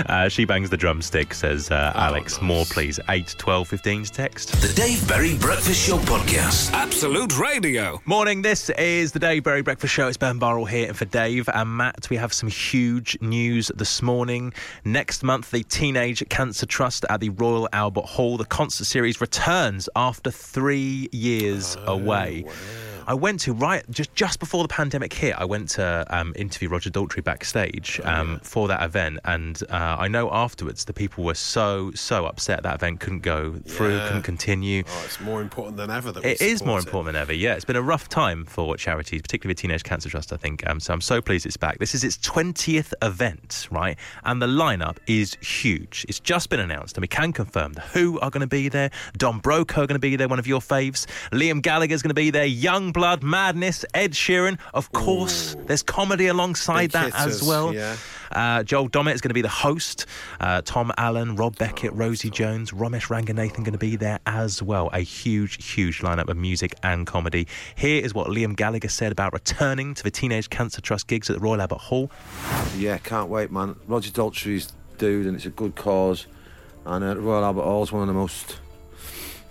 Uh, 0.06 0.28
she 0.28 0.44
bangs 0.44 0.70
the 0.70 0.76
drumstick, 0.76 1.34
says 1.34 1.70
uh, 1.70 1.92
Alex. 1.94 2.34
nice. 2.34 2.42
More, 2.42 2.64
please. 2.66 3.00
8, 3.08 3.34
12, 3.38 3.70
15's 3.70 4.10
text. 4.10 4.52
The 4.60 4.72
Dave 4.74 5.06
Berry 5.08 5.36
Breakfast 5.36 5.86
Show 5.86 5.96
podcast. 5.98 6.72
Absolute 6.72 7.38
Radio. 7.38 8.00
Morning, 8.04 8.42
this 8.42 8.70
is 8.70 9.12
the 9.12 9.18
Dave 9.18 9.44
Berry 9.44 9.62
Breakfast 9.62 9.92
Show. 9.94 10.08
It's 10.08 10.16
Ben 10.16 10.38
Burrell 10.38 10.64
here 10.66 10.88
and 10.88 10.96
for 10.96 11.06
Dave 11.06 11.48
and 11.52 11.76
Matt. 11.76 12.08
We 12.10 12.16
have 12.16 12.32
some 12.32 12.48
huge 12.48 13.16
news 13.20 13.70
this 13.74 14.02
morning. 14.02 14.52
Next 14.84 15.22
month, 15.22 15.50
the 15.50 15.61
Teenage 15.62 16.28
Cancer 16.28 16.66
Trust 16.66 17.04
at 17.08 17.20
the 17.20 17.30
Royal 17.30 17.68
Albert 17.72 18.04
Hall. 18.04 18.36
The 18.36 18.44
concert 18.44 18.84
series 18.84 19.20
returns 19.20 19.88
after 19.96 20.30
three 20.30 21.08
years 21.12 21.76
oh, 21.86 21.94
away. 21.94 22.44
I 23.12 23.14
went 23.14 23.40
to 23.40 23.52
right 23.52 23.84
just 23.90 24.14
just 24.14 24.40
before 24.40 24.62
the 24.64 24.68
pandemic 24.68 25.12
hit. 25.12 25.34
I 25.38 25.44
went 25.44 25.68
to 25.70 26.06
um, 26.08 26.32
interview 26.34 26.70
Roger 26.70 26.88
Daltrey 26.88 27.22
backstage 27.22 28.00
um, 28.04 28.40
for 28.42 28.68
that 28.68 28.82
event, 28.82 29.18
and 29.26 29.62
uh, 29.68 29.96
I 29.98 30.08
know 30.08 30.32
afterwards 30.32 30.86
the 30.86 30.94
people 30.94 31.22
were 31.22 31.34
so 31.34 31.90
so 31.94 32.24
upset 32.24 32.62
that 32.62 32.74
event 32.76 33.00
couldn't 33.00 33.20
go 33.20 33.56
through, 33.66 33.96
Yeah. 33.96 34.06
couldn't 34.06 34.22
continue. 34.22 34.82
Oh, 34.88 35.02
it's 35.04 35.20
more 35.20 35.42
important 35.42 35.76
than 35.76 35.90
ever 35.90 36.10
that 36.10 36.24
It 36.24 36.40
is 36.40 36.64
more 36.64 36.78
it. 36.78 36.84
important 36.86 37.12
than 37.12 37.20
ever. 37.20 37.34
Yeah, 37.34 37.52
it's 37.52 37.66
been 37.66 37.76
a 37.76 37.82
rough 37.82 38.08
time 38.08 38.46
for 38.46 38.78
charities, 38.78 39.20
particularly 39.20 39.52
the 39.52 39.60
Teenage 39.60 39.82
Cancer 39.84 40.08
Trust. 40.08 40.32
I 40.32 40.38
think. 40.38 40.66
Um, 40.66 40.80
so 40.80 40.94
I'm 40.94 41.02
so 41.02 41.20
pleased 41.20 41.44
it's 41.44 41.58
back. 41.58 41.80
This 41.80 41.94
is 41.94 42.04
its 42.04 42.16
20th 42.16 42.94
event, 43.02 43.68
right? 43.70 43.98
And 44.24 44.40
the 44.40 44.46
lineup 44.46 44.96
is 45.06 45.34
huge. 45.42 46.06
It's 46.08 46.18
just 46.18 46.48
been 46.48 46.60
announced, 46.60 46.96
and 46.96 47.02
we 47.02 47.08
can 47.08 47.34
confirm 47.34 47.74
Who 47.92 48.18
are 48.20 48.30
going 48.30 48.40
to 48.40 48.46
be 48.46 48.70
there. 48.70 48.90
Don 49.18 49.38
Broco 49.42 49.82
are 49.82 49.86
going 49.86 49.88
to 49.88 49.98
be 49.98 50.16
there. 50.16 50.28
One 50.28 50.38
of 50.38 50.46
your 50.46 50.60
faves. 50.60 51.04
Liam 51.30 51.60
Gallagher's 51.60 52.00
going 52.00 52.08
to 52.10 52.14
be 52.14 52.30
there. 52.30 52.46
Young 52.46 52.92
Blood, 53.02 53.24
Madness, 53.24 53.84
Ed 53.94 54.12
Sheeran. 54.12 54.60
Of 54.74 54.92
course, 54.92 55.56
there's 55.66 55.82
comedy 55.82 56.28
alongside 56.28 56.92
Big 56.92 57.10
that 57.10 57.14
as 57.16 57.42
well. 57.42 57.74
yeah. 57.74 57.96
Uh, 58.30 58.62
Joel 58.62 58.88
Dommett 58.88 59.14
is 59.14 59.20
going 59.20 59.30
to 59.30 59.34
be 59.34 59.42
the 59.42 59.48
host. 59.48 60.06
Uh, 60.38 60.62
Tom 60.64 60.92
Allen, 60.96 61.34
Rob 61.34 61.58
Beckett, 61.58 61.92
Rosie 61.94 62.30
Jones, 62.30 62.70
Romesh 62.70 63.08
Ranganathan 63.08 63.56
going 63.64 63.72
to 63.72 63.76
be 63.78 63.96
there 63.96 64.20
as 64.24 64.62
well. 64.62 64.88
A 64.92 65.00
huge, 65.00 65.68
huge 65.68 65.98
lineup 65.98 66.28
of 66.28 66.36
music 66.36 66.76
and 66.84 67.04
comedy. 67.04 67.48
Here 67.74 68.00
is 68.00 68.14
what 68.14 68.28
Liam 68.28 68.54
Gallagher 68.54 68.88
said 68.88 69.10
about 69.10 69.32
returning 69.32 69.94
to 69.94 70.04
the 70.04 70.10
Teenage 70.12 70.48
Cancer 70.48 70.80
Trust 70.80 71.08
gigs 71.08 71.28
at 71.28 71.34
the 71.34 71.40
Royal 71.40 71.60
Albert 71.60 71.80
Hall. 71.80 72.08
Yeah, 72.76 72.98
can't 72.98 73.28
wait, 73.28 73.50
man. 73.50 73.74
Roger 73.88 74.12
Daltrey's 74.12 74.72
dude, 74.98 75.26
and 75.26 75.34
it's 75.34 75.46
a 75.46 75.50
good 75.50 75.74
cause. 75.74 76.28
And 76.86 77.04
uh, 77.04 77.16
Royal 77.16 77.44
Albert 77.44 77.64
Hall 77.64 77.82
is 77.82 77.90
one 77.90 78.02
of 78.02 78.06
the 78.08 78.14
most, 78.14 78.60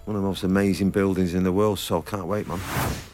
one 0.05 0.15
of 0.15 0.21
the 0.21 0.27
most 0.27 0.43
amazing 0.43 0.89
buildings 0.89 1.33
in 1.33 1.43
the 1.43 1.51
world. 1.51 1.79
So 1.79 1.99
I 1.99 2.01
can't 2.01 2.25
wait, 2.25 2.47
man. 2.47 2.59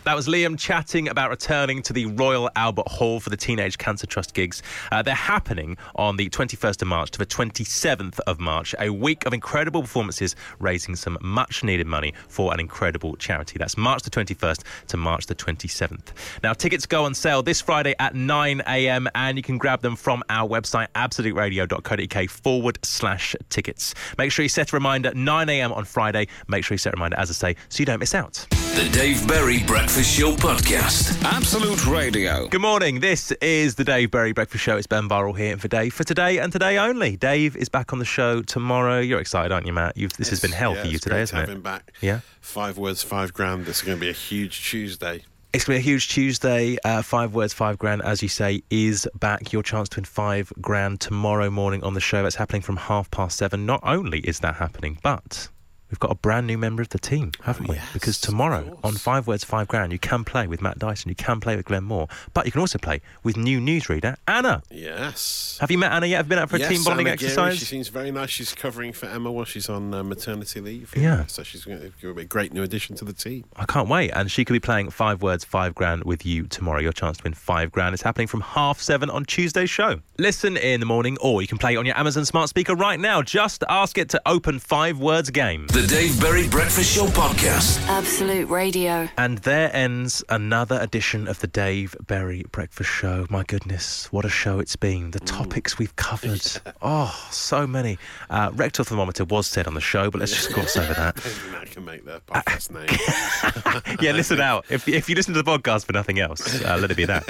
That 0.07 0.15
was 0.15 0.25
Liam 0.25 0.57
chatting 0.57 1.09
about 1.09 1.29
returning 1.29 1.81
to 1.81 1.91
the 1.91 2.05
Royal 2.05 2.49
Albert 2.55 2.87
Hall 2.87 3.19
for 3.19 3.29
the 3.29 3.35
Teenage 3.35 3.77
Cancer 3.77 4.07
Trust 4.07 4.33
gigs. 4.33 4.63
Uh, 4.89 5.01
they're 5.01 5.13
happening 5.13 5.75
on 5.95 6.15
the 6.15 6.29
21st 6.29 6.81
of 6.81 6.87
March 6.87 7.11
to 7.11 7.19
the 7.19 7.25
27th 7.25 8.17
of 8.21 8.39
March, 8.39 8.73
a 8.79 8.89
week 8.89 9.25
of 9.25 9.33
incredible 9.33 9.81
performances 9.81 10.33
raising 10.59 10.95
some 10.95 11.17
much 11.21 11.61
needed 11.61 11.87
money 11.87 12.13
for 12.29 12.53
an 12.53 12.61
incredible 12.61 13.17
charity. 13.17 13.57
That's 13.59 13.75
March 13.75 14.03
the 14.03 14.09
21st 14.09 14.63
to 14.87 14.95
March 14.95 15.25
the 15.25 15.35
27th. 15.35 16.13
Now, 16.41 16.53
tickets 16.53 16.85
go 16.85 17.03
on 17.03 17.13
sale 17.13 17.43
this 17.43 17.59
Friday 17.59 17.93
at 17.99 18.15
9 18.15 18.61
a.m. 18.65 19.09
and 19.13 19.35
you 19.35 19.43
can 19.43 19.57
grab 19.57 19.81
them 19.81 19.97
from 19.97 20.23
our 20.29 20.47
website, 20.47 20.87
absoluteradio.co.uk 20.95 22.29
forward 22.29 22.79
slash 22.81 23.35
tickets. 23.49 23.93
Make 24.17 24.31
sure 24.31 24.43
you 24.43 24.49
set 24.49 24.71
a 24.71 24.75
reminder 24.77 25.13
9 25.13 25.49
a.m. 25.49 25.73
on 25.73 25.83
Friday. 25.83 26.29
Make 26.47 26.63
sure 26.63 26.76
you 26.77 26.79
set 26.79 26.93
a 26.93 26.95
reminder, 26.97 27.17
as 27.17 27.29
I 27.29 27.33
say, 27.33 27.55
so 27.69 27.79
you 27.79 27.85
don't 27.85 27.99
miss 27.99 28.15
out. 28.15 28.45
The 28.75 28.87
Dave 28.93 29.27
Berry 29.27 29.63
Breakfast 29.63 30.15
Show 30.17 30.35
Podcast. 30.35 31.21
Absolute 31.23 31.87
Radio. 31.87 32.47
Good 32.47 32.61
morning. 32.61 32.99
This 32.99 33.31
is 33.41 33.73
the 33.75 33.83
Dave 33.83 34.11
Berry 34.11 34.33
Breakfast 34.33 34.63
Show. 34.63 34.77
It's 34.77 34.85
Ben 34.85 35.07
Burrell 35.07 35.33
here 35.33 35.57
for 35.57 35.67
Dave 35.67 35.93
for 35.93 36.03
today 36.03 36.37
and 36.37 36.51
today 36.53 36.77
only. 36.77 37.17
Dave 37.17 37.55
is 37.55 37.69
back 37.69 37.91
on 37.91 37.97
the 37.99 38.05
show 38.05 38.41
tomorrow. 38.43 38.99
You're 38.99 39.19
excited, 39.19 39.51
aren't 39.51 39.65
you, 39.65 39.73
Matt? 39.73 39.97
You've, 39.97 40.13
this 40.13 40.29
has 40.29 40.39
been 40.41 40.51
hell 40.51 40.75
Yeah, 40.75 40.81
for 40.81 40.87
you 40.87 40.95
it's 40.95 41.03
today, 41.03 41.13
great 41.15 41.19
hasn't 41.21 41.37
to 41.37 41.43
it? 41.43 41.47
have 41.49 41.55
him 41.57 41.61
back. 41.63 41.91
Yeah. 42.01 42.19
Five 42.41 42.77
words, 42.77 43.01
five 43.01 43.33
grand. 43.33 43.65
This 43.65 43.77
is 43.77 43.81
going 43.83 43.97
to 43.97 44.01
be 44.01 44.09
a 44.09 44.13
huge 44.13 44.69
Tuesday. 44.69 45.23
It's 45.53 45.63
going 45.65 45.79
to 45.79 45.83
be 45.83 45.89
a 45.89 45.91
huge 45.93 46.09
Tuesday. 46.09 46.77
Uh, 46.83 47.01
five 47.01 47.33
words, 47.33 47.53
five 47.53 47.79
grand, 47.79 48.03
as 48.03 48.21
you 48.21 48.29
say, 48.29 48.61
is 48.69 49.07
back. 49.15 49.53
Your 49.53 49.63
chance 49.63 49.89
to 49.89 49.97
win 49.99 50.05
five 50.05 50.53
grand 50.61 50.99
tomorrow 50.99 51.49
morning 51.49 51.83
on 51.83 51.95
the 51.95 51.99
show. 52.01 52.21
That's 52.21 52.35
happening 52.35 52.61
from 52.61 52.75
half 52.77 53.09
past 53.09 53.37
seven. 53.37 53.65
Not 53.65 53.79
only 53.81 54.19
is 54.19 54.39
that 54.41 54.55
happening, 54.55 54.99
but 55.01 55.47
we've 55.91 55.99
got 55.99 56.11
a 56.11 56.15
brand 56.15 56.47
new 56.47 56.57
member 56.57 56.81
of 56.81 56.89
the 56.89 56.99
team, 56.99 57.31
haven't 57.43 57.67
we? 57.67 57.77
because 57.93 58.19
tomorrow 58.19 58.77
on 58.83 58.95
Five 58.95 59.27
Words, 59.27 59.43
Five 59.43 59.67
Grand, 59.67 59.91
you 59.91 59.99
can 59.99 60.23
play 60.23 60.47
with 60.47 60.61
Matt 60.61 60.79
Dyson, 60.79 61.09
you 61.09 61.15
can 61.15 61.39
play 61.39 61.55
with 61.55 61.65
Glenn 61.65 61.83
Moore, 61.83 62.07
but 62.33 62.45
you 62.45 62.51
can 62.51 62.61
also 62.61 62.77
play 62.77 63.01
with 63.23 63.37
new 63.37 63.59
newsreader 63.59 64.15
Anna. 64.27 64.63
Yes. 64.69 65.57
Have 65.61 65.71
you 65.71 65.77
met 65.77 65.91
Anna 65.91 66.05
yet? 66.05 66.17
Have 66.17 66.25
you 66.25 66.29
been 66.29 66.39
out 66.39 66.49
for 66.49 66.57
a 66.57 66.59
team 66.59 66.83
bonding 66.83 67.07
Anna 67.07 67.13
exercise? 67.13 67.57
she 67.57 67.65
seems 67.65 67.87
very 67.87 68.11
nice. 68.11 68.29
She's 68.29 68.53
covering 68.53 68.93
for 68.93 69.07
Emma 69.07 69.31
while 69.31 69.45
she's 69.45 69.69
on 69.69 69.93
uh, 69.93 70.03
maternity 70.03 70.61
leave. 70.61 70.93
Yeah. 70.95 71.25
So 71.27 71.43
she's 71.43 71.65
going 71.65 71.91
to 72.01 72.13
be 72.13 72.21
a 72.21 72.25
great 72.25 72.53
new 72.53 72.63
addition 72.63 72.95
to 72.97 73.05
the 73.05 73.13
team. 73.13 73.45
I 73.55 73.65
can't 73.65 73.87
wait. 73.89 74.11
And 74.11 74.29
she 74.31 74.45
could 74.45 74.53
be 74.53 74.59
playing 74.59 74.89
Five 74.89 75.21
Words, 75.21 75.43
Five 75.43 75.75
Grand 75.75 76.03
with 76.03 76.25
you 76.25 76.47
tomorrow. 76.47 76.79
Your 76.79 76.93
chance 76.93 77.17
to 77.17 77.23
win 77.23 77.33
five 77.33 77.71
grand 77.71 77.93
is 77.93 78.01
happening 78.01 78.27
from 78.27 78.41
half 78.41 78.81
seven 78.81 79.09
on 79.09 79.25
Tuesday's 79.25 79.69
show. 79.69 79.99
Listen 80.17 80.57
in 80.57 80.79
the 80.79 80.85
morning, 80.85 81.17
or 81.21 81.41
you 81.41 81.47
can 81.47 81.57
play 81.57 81.73
it 81.73 81.77
on 81.77 81.85
your 81.85 81.97
Amazon 81.97 82.25
smart 82.25 82.49
speaker 82.49 82.75
right 82.75 82.99
now. 82.99 83.21
Just 83.21 83.63
ask 83.69 83.97
it 83.97 84.09
to 84.09 84.21
open 84.25 84.59
Five 84.59 84.99
Words 84.99 85.29
game. 85.29 85.67
The 85.77 85.85
Dave 85.85 86.19
Berry 86.19 86.47
Breakfast 86.47 86.95
Show 86.95 87.05
Podcast. 87.05 87.87
Absolute 87.87 88.49
Radio. 88.49 89.07
And 89.15 89.37
there 89.37 89.69
ends 89.75 90.23
another 90.27 90.79
edition 90.81 91.27
of 91.27 91.39
the 91.39 91.45
Dave 91.45 91.95
Berry 92.07 92.43
Breakfast 92.51 92.89
Show. 92.89 93.27
My 93.29 93.43
goodness, 93.43 94.11
what 94.11 94.25
a 94.25 94.29
show 94.29 94.57
it's 94.57 94.75
been. 94.75 95.11
The 95.11 95.19
topics 95.19 95.77
we've 95.77 95.95
covered. 95.95 96.41
Oh, 96.81 97.27
so 97.31 97.67
many. 97.67 97.97
Uh, 98.29 98.51
rectal 98.53 98.85
thermometer 98.85 99.25
was 99.25 99.47
said 99.47 99.67
on 99.67 99.73
the 99.73 99.81
show, 99.81 100.09
but 100.09 100.19
let's 100.19 100.31
just 100.31 100.53
gloss 100.53 100.77
over 100.77 100.93
that. 100.93 101.17
I 101.17 101.19
think 101.19 101.71
can 101.71 101.85
make 101.85 102.05
the 102.05 102.21
podcast 102.21 102.71
name. 102.71 103.97
yeah, 104.01 104.11
listen 104.13 104.39
out. 104.39 104.65
If, 104.69 104.87
if 104.87 105.09
you 105.09 105.15
listen 105.15 105.33
to 105.33 105.43
the 105.43 105.57
podcast 105.57 105.85
for 105.85 105.93
nothing 105.93 106.19
else, 106.19 106.63
uh, 106.63 106.77
let 106.79 106.89
it 106.89 106.97
be 106.97 107.05
that. 107.05 107.23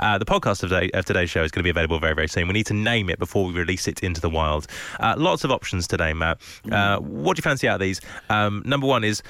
Uh, 0.00 0.18
the 0.18 0.24
podcast 0.24 0.62
of, 0.62 0.70
today, 0.70 0.90
of 0.92 1.04
today's 1.04 1.30
show 1.30 1.42
is 1.42 1.50
going 1.50 1.60
to 1.60 1.64
be 1.64 1.70
available 1.70 1.98
very, 1.98 2.14
very 2.14 2.28
soon. 2.28 2.46
We 2.46 2.54
need 2.54 2.66
to 2.66 2.74
name 2.74 3.08
it 3.08 3.18
before 3.18 3.46
we 3.46 3.52
release 3.52 3.86
it 3.86 4.02
into 4.02 4.20
the 4.20 4.30
wild. 4.30 4.66
Uh, 5.00 5.14
lots 5.16 5.44
of 5.44 5.50
options 5.50 5.86
today, 5.86 6.12
Matt. 6.12 6.40
Uh, 6.70 6.98
what 6.98 7.36
do 7.36 7.40
you 7.40 7.42
fancy 7.42 7.68
out 7.68 7.76
of 7.76 7.85
these? 7.86 8.00
Um, 8.30 8.62
number 8.64 8.86
one 8.86 9.04
is. 9.04 9.22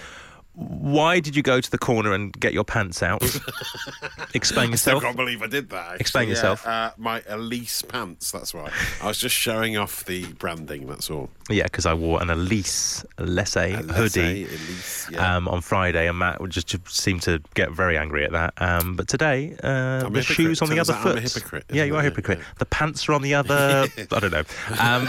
Why 0.59 1.21
did 1.21 1.37
you 1.37 1.43
go 1.43 1.61
to 1.61 1.71
the 1.71 1.77
corner 1.77 2.15
and 2.15 2.33
get 2.41 2.55
your 2.55 2.65
pants 2.65 3.03
out? 3.03 3.23
Explain 4.35 4.71
yourself. 4.71 5.03
I 5.03 5.07
can't 5.09 5.17
believe 5.17 5.43
I 5.43 5.49
did 5.49 5.69
that. 5.69 5.85
actually. 5.85 6.01
Explain 6.01 6.29
Yeah, 6.29 6.35
yourself. 6.35 6.67
Uh, 6.67 6.93
my 6.97 7.21
Ellesse 7.23 7.87
pants, 7.87 8.31
that's 8.33 8.55
right. 8.55 8.73
I 9.03 9.07
was 9.09 9.19
just 9.19 9.35
showing 9.35 9.77
off 9.77 10.07
the 10.07 10.25
branding, 10.33 10.87
that's 10.87 11.11
all. 11.11 11.29
Yeah, 11.49 11.63
because 11.65 11.87
I 11.87 11.95
wore 11.95 12.21
an 12.21 12.29
Elise 12.29 13.05
Lesse 13.19 13.55
hoodie 13.55 14.47
Ellesse, 14.47 15.11
yeah. 15.13 15.37
um, 15.37 15.47
on 15.47 15.61
Friday, 15.61 16.09
and 16.09 16.19
Matt 16.19 16.41
would 16.41 16.51
just, 16.51 16.67
just 16.67 16.89
seemed 16.91 17.23
to 17.23 17.41
get 17.55 17.71
very 17.71 17.97
angry 17.97 18.25
at 18.25 18.33
that. 18.33 18.55
Um, 18.59 18.97
but 18.97 19.07
today, 19.07 19.57
uh, 19.63 20.09
the 20.09 20.23
shoes 20.23 20.61
on 20.61 20.71
the 20.71 20.81
other 20.81 20.95
foot. 20.95 21.21
Hypocrite, 21.23 21.65
Yeah, 21.71 21.85
you 21.85 21.95
are 21.95 21.99
a 21.99 22.01
it? 22.01 22.05
hypocrite. 22.07 22.41
The 22.59 22.67
pants 22.67 23.09
are 23.09 23.13
on 23.13 23.23
the 23.23 23.35
other. 23.35 23.87
I 24.13 24.19
don't 24.19 24.33
know. 24.33 24.43
Um, 24.81 25.07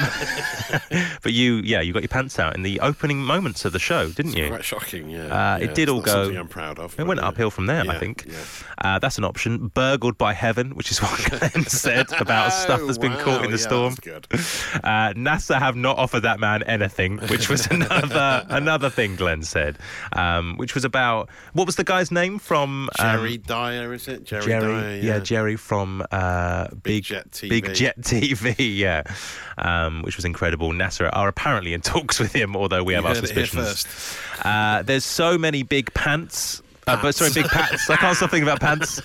but 1.24 1.34
you, 1.34 1.56
yeah, 1.56 1.82
you 1.82 1.92
got 1.94 2.04
your 2.04 2.10
pants 2.10 2.38
out 2.40 2.56
in 2.56 2.62
the 2.64 2.80
opening 2.82 3.18
moments 3.20 3.66
of 3.66 3.74
the 3.74 3.80
show, 3.80 4.10
didn't 4.10 4.36
you? 4.38 4.50
Quite 4.50 4.64
shocking, 4.66 5.10
yeah. 5.10 5.26
Uh, 5.26 5.58
Yeah, 5.58 5.66
it 5.66 5.76
did 5.76 5.90
all 5.90 6.02
go. 6.02 6.30
I'm 6.30 6.48
proud 6.48 6.78
of. 6.80 7.00
It 7.00 7.08
went 7.08 7.20
yeah. 7.20 7.28
uphill 7.30 7.50
from 7.50 7.66
there, 7.66 7.84
I 7.90 7.98
think. 7.98 8.26
yeah. 8.28 8.36
Uh, 8.78 9.00
that's 9.00 9.18
an 9.18 9.24
option. 9.24 9.70
Burgled 9.70 10.18
by 10.20 10.34
heaven, 10.34 10.76
which 10.76 10.92
is 10.92 11.02
what 11.02 11.20
Glenn 11.52 11.66
said 11.66 12.12
about 12.22 12.50
stuff 12.54 12.82
that's 12.86 12.98
been 13.00 13.14
Oh, 13.14 13.24
caught 13.24 13.44
in 13.46 13.50
the 13.52 13.58
yeah, 13.58 13.64
storm. 13.64 13.96
that's 13.96 14.00
good. 14.72 14.84
Uh, 14.84 15.14
NASA 15.14 15.58
have 15.58 15.76
not 15.76 15.98
offered 15.98 16.22
that 16.28 16.40
man 16.42 16.62
anything, 16.64 17.20
which 17.30 17.48
was 17.50 17.68
another 17.72 18.46
another 18.50 18.90
thing 18.90 19.16
Glenn 19.16 19.44
said, 19.44 19.78
um, 20.12 20.58
which 20.58 20.76
was 20.76 20.84
about 20.84 21.30
what 21.54 21.66
was 21.66 21.78
the 21.78 21.86
guy's 21.86 22.12
name 22.12 22.38
from 22.38 22.90
um, 23.00 23.18
Jerry 23.18 23.38
Dyer, 23.38 23.94
is 23.94 24.10
it? 24.10 24.26
Jerry, 24.26 24.46
Jerry, 24.46 24.74
Dyer, 24.74 24.96
yeah. 24.98 25.20
Jerry 25.20 25.56
from 25.56 26.06
uh, 26.12 26.68
Big, 26.84 27.04
Jet 27.04 27.32
TV. 27.32 27.50
Big 27.50 27.74
Jet 27.74 28.00
TV, 28.02 28.56
yeah, 28.78 29.04
um, 29.58 30.02
which 30.02 30.18
was 30.18 30.26
incredible. 30.26 30.72
NASA 30.74 31.10
are 31.14 31.30
apparently 31.30 31.74
in 31.74 31.80
talks 31.82 32.20
with 32.20 32.34
him, 32.34 32.58
although 32.58 32.84
we 32.84 32.94
have 32.94 33.04
You 33.04 33.10
our 33.10 33.16
heard 33.16 33.24
it 33.24 33.32
here 33.32 33.46
suspicions. 33.46 34.18
Uh, 34.44 34.82
there's 34.82 35.06
so 35.06 35.38
many 35.38 35.64
big 35.64 35.94
pants. 35.94 36.62
Uh, 36.88 37.02
but 37.02 37.14
sorry, 37.14 37.32
big 37.34 37.46
pants. 37.50 37.90
I 37.90 37.98
can't 37.98 38.16
stop 38.16 38.32
thinking 38.32 38.48
about 38.48 38.62
pants. 38.62 39.02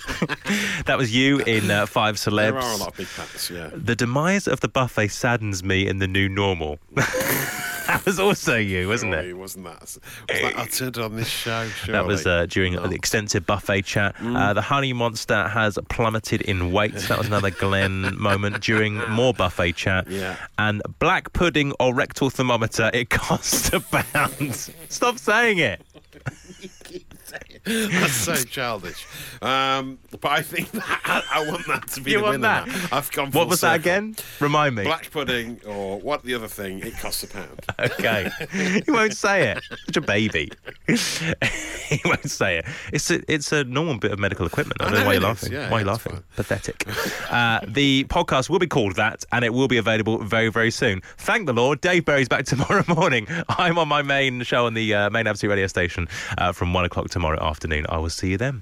that 0.85 0.97
was 0.97 1.13
you 1.13 1.39
in 1.39 1.69
uh, 1.69 1.85
Five 1.85 2.15
Celebs. 2.15 2.51
There 2.51 2.57
are 2.57 2.73
a 2.73 2.77
lot 2.77 2.89
of 2.89 2.97
big 2.97 3.07
pants, 3.15 3.49
yeah. 3.49 3.69
The 3.73 3.95
demise 3.95 4.47
of 4.47 4.61
the 4.61 4.69
buffet 4.69 5.09
saddens 5.09 5.63
me 5.63 5.87
in 5.87 5.99
the 5.99 6.07
new 6.07 6.29
normal. 6.29 6.79
that 6.95 8.01
was 8.05 8.19
also 8.19 8.55
you, 8.55 8.87
wasn't 8.87 9.13
Surely 9.13 9.29
it? 9.29 9.37
Wasn't 9.37 9.65
that, 9.65 9.81
was 9.81 9.99
that 10.29 10.53
uttered 10.55 10.97
on 10.97 11.15
this 11.17 11.27
show? 11.27 11.67
That 11.87 12.05
was 12.05 12.21
Surely. 12.21 12.43
uh, 12.43 12.45
during 12.45 12.73
the 12.75 12.95
extensive 12.95 13.45
buffet 13.45 13.81
chat. 13.81 14.15
Uh, 14.21 14.53
the 14.53 14.61
honey 14.61 14.93
monster 14.93 15.49
has 15.49 15.77
plummeted 15.89 16.41
in 16.41 16.71
weight. 16.71 16.93
That 16.93 17.17
was 17.17 17.27
another 17.27 17.51
Glenn 17.51 18.17
moment 18.19 18.61
during 18.61 18.95
more 19.09 19.33
buffet 19.33 19.73
chat. 19.73 20.07
Yeah. 20.09 20.37
And 20.57 20.81
black 20.99 21.33
pudding 21.33 21.73
or 21.79 21.93
rectal 21.93 22.29
thermometer, 22.29 22.89
it 22.93 23.09
costs 23.09 23.73
a 23.73 23.81
pound. 23.81 24.55
Stop 24.87 25.17
saying 25.17 25.57
it. 25.57 25.81
That's 27.91 28.13
so 28.13 28.35
childish. 28.35 29.05
Um, 29.41 29.97
but 30.11 30.25
I 30.31 30.41
think 30.41 30.71
that 30.71 31.23
I 31.31 31.47
want 31.47 31.65
that 31.67 31.87
to 31.89 32.01
be 32.01 32.11
You 32.11 32.17
the 32.17 32.23
want 32.23 32.33
winner. 32.41 32.65
that? 32.65 32.67
now. 32.67 32.97
I've 32.97 33.11
gone. 33.11 33.31
What 33.31 33.47
was 33.47 33.61
that 33.61 33.75
again? 33.75 34.15
Remind 34.39 34.75
me. 34.75 34.83
Black 34.83 35.09
pudding 35.11 35.59
or 35.65 35.99
what? 35.99 36.23
The 36.23 36.33
other 36.35 36.47
thing? 36.47 36.79
It 36.79 36.97
costs 36.99 37.23
a 37.23 37.27
pound. 37.27 37.59
Okay. 37.79 38.29
he 38.85 38.91
won't 38.91 39.15
say 39.15 39.49
it. 39.51 39.63
Such 39.85 39.97
a 39.97 40.01
baby. 40.01 40.51
he 40.87 41.99
won't 42.05 42.29
say 42.29 42.57
it. 42.59 42.65
It's 42.91 43.09
a, 43.11 43.21
it's 43.31 43.51
a 43.51 43.63
normal 43.63 43.97
bit 43.97 44.11
of 44.11 44.19
medical 44.19 44.45
equipment. 44.45 44.81
I 44.81 44.85
I 44.85 44.87
don't 44.89 44.93
know 44.95 44.99
know 45.01 45.05
why 45.07 45.13
you're 45.13 45.21
laughing. 45.21 45.51
Yeah, 45.51 45.69
why 45.69 45.77
are 45.77 45.81
you 45.81 45.85
yeah, 45.87 45.93
it's 45.93 46.05
laughing? 46.05 46.23
Pathetic. 46.35 46.85
Uh, 47.31 47.59
the 47.67 48.05
podcast 48.05 48.49
will 48.49 48.59
be 48.59 48.67
called 48.67 48.95
that, 48.95 49.25
and 49.31 49.43
it 49.45 49.53
will 49.53 49.67
be 49.67 49.77
available 49.77 50.17
very, 50.23 50.49
very 50.49 50.71
soon. 50.71 51.01
Thank 51.17 51.45
the 51.47 51.53
Lord. 51.53 51.81
Dave 51.81 52.05
Berry's 52.05 52.27
back 52.29 52.45
tomorrow 52.45 52.83
morning. 52.87 53.27
I'm 53.49 53.77
on 53.77 53.87
my 53.87 54.01
main 54.01 54.43
show 54.43 54.65
on 54.65 54.73
the 54.73 54.93
uh, 54.93 55.09
main 55.09 55.27
Absolute 55.27 55.51
radio 55.51 55.67
station 55.67 56.07
uh, 56.37 56.51
from 56.51 56.73
one 56.73 56.85
o'clock 56.85 57.09
tomorrow 57.09 57.39
afternoon. 57.53 57.85
I 57.87 57.97
will 57.99 58.09
see 58.09 58.29
you 58.31 58.37
then. 58.37 58.61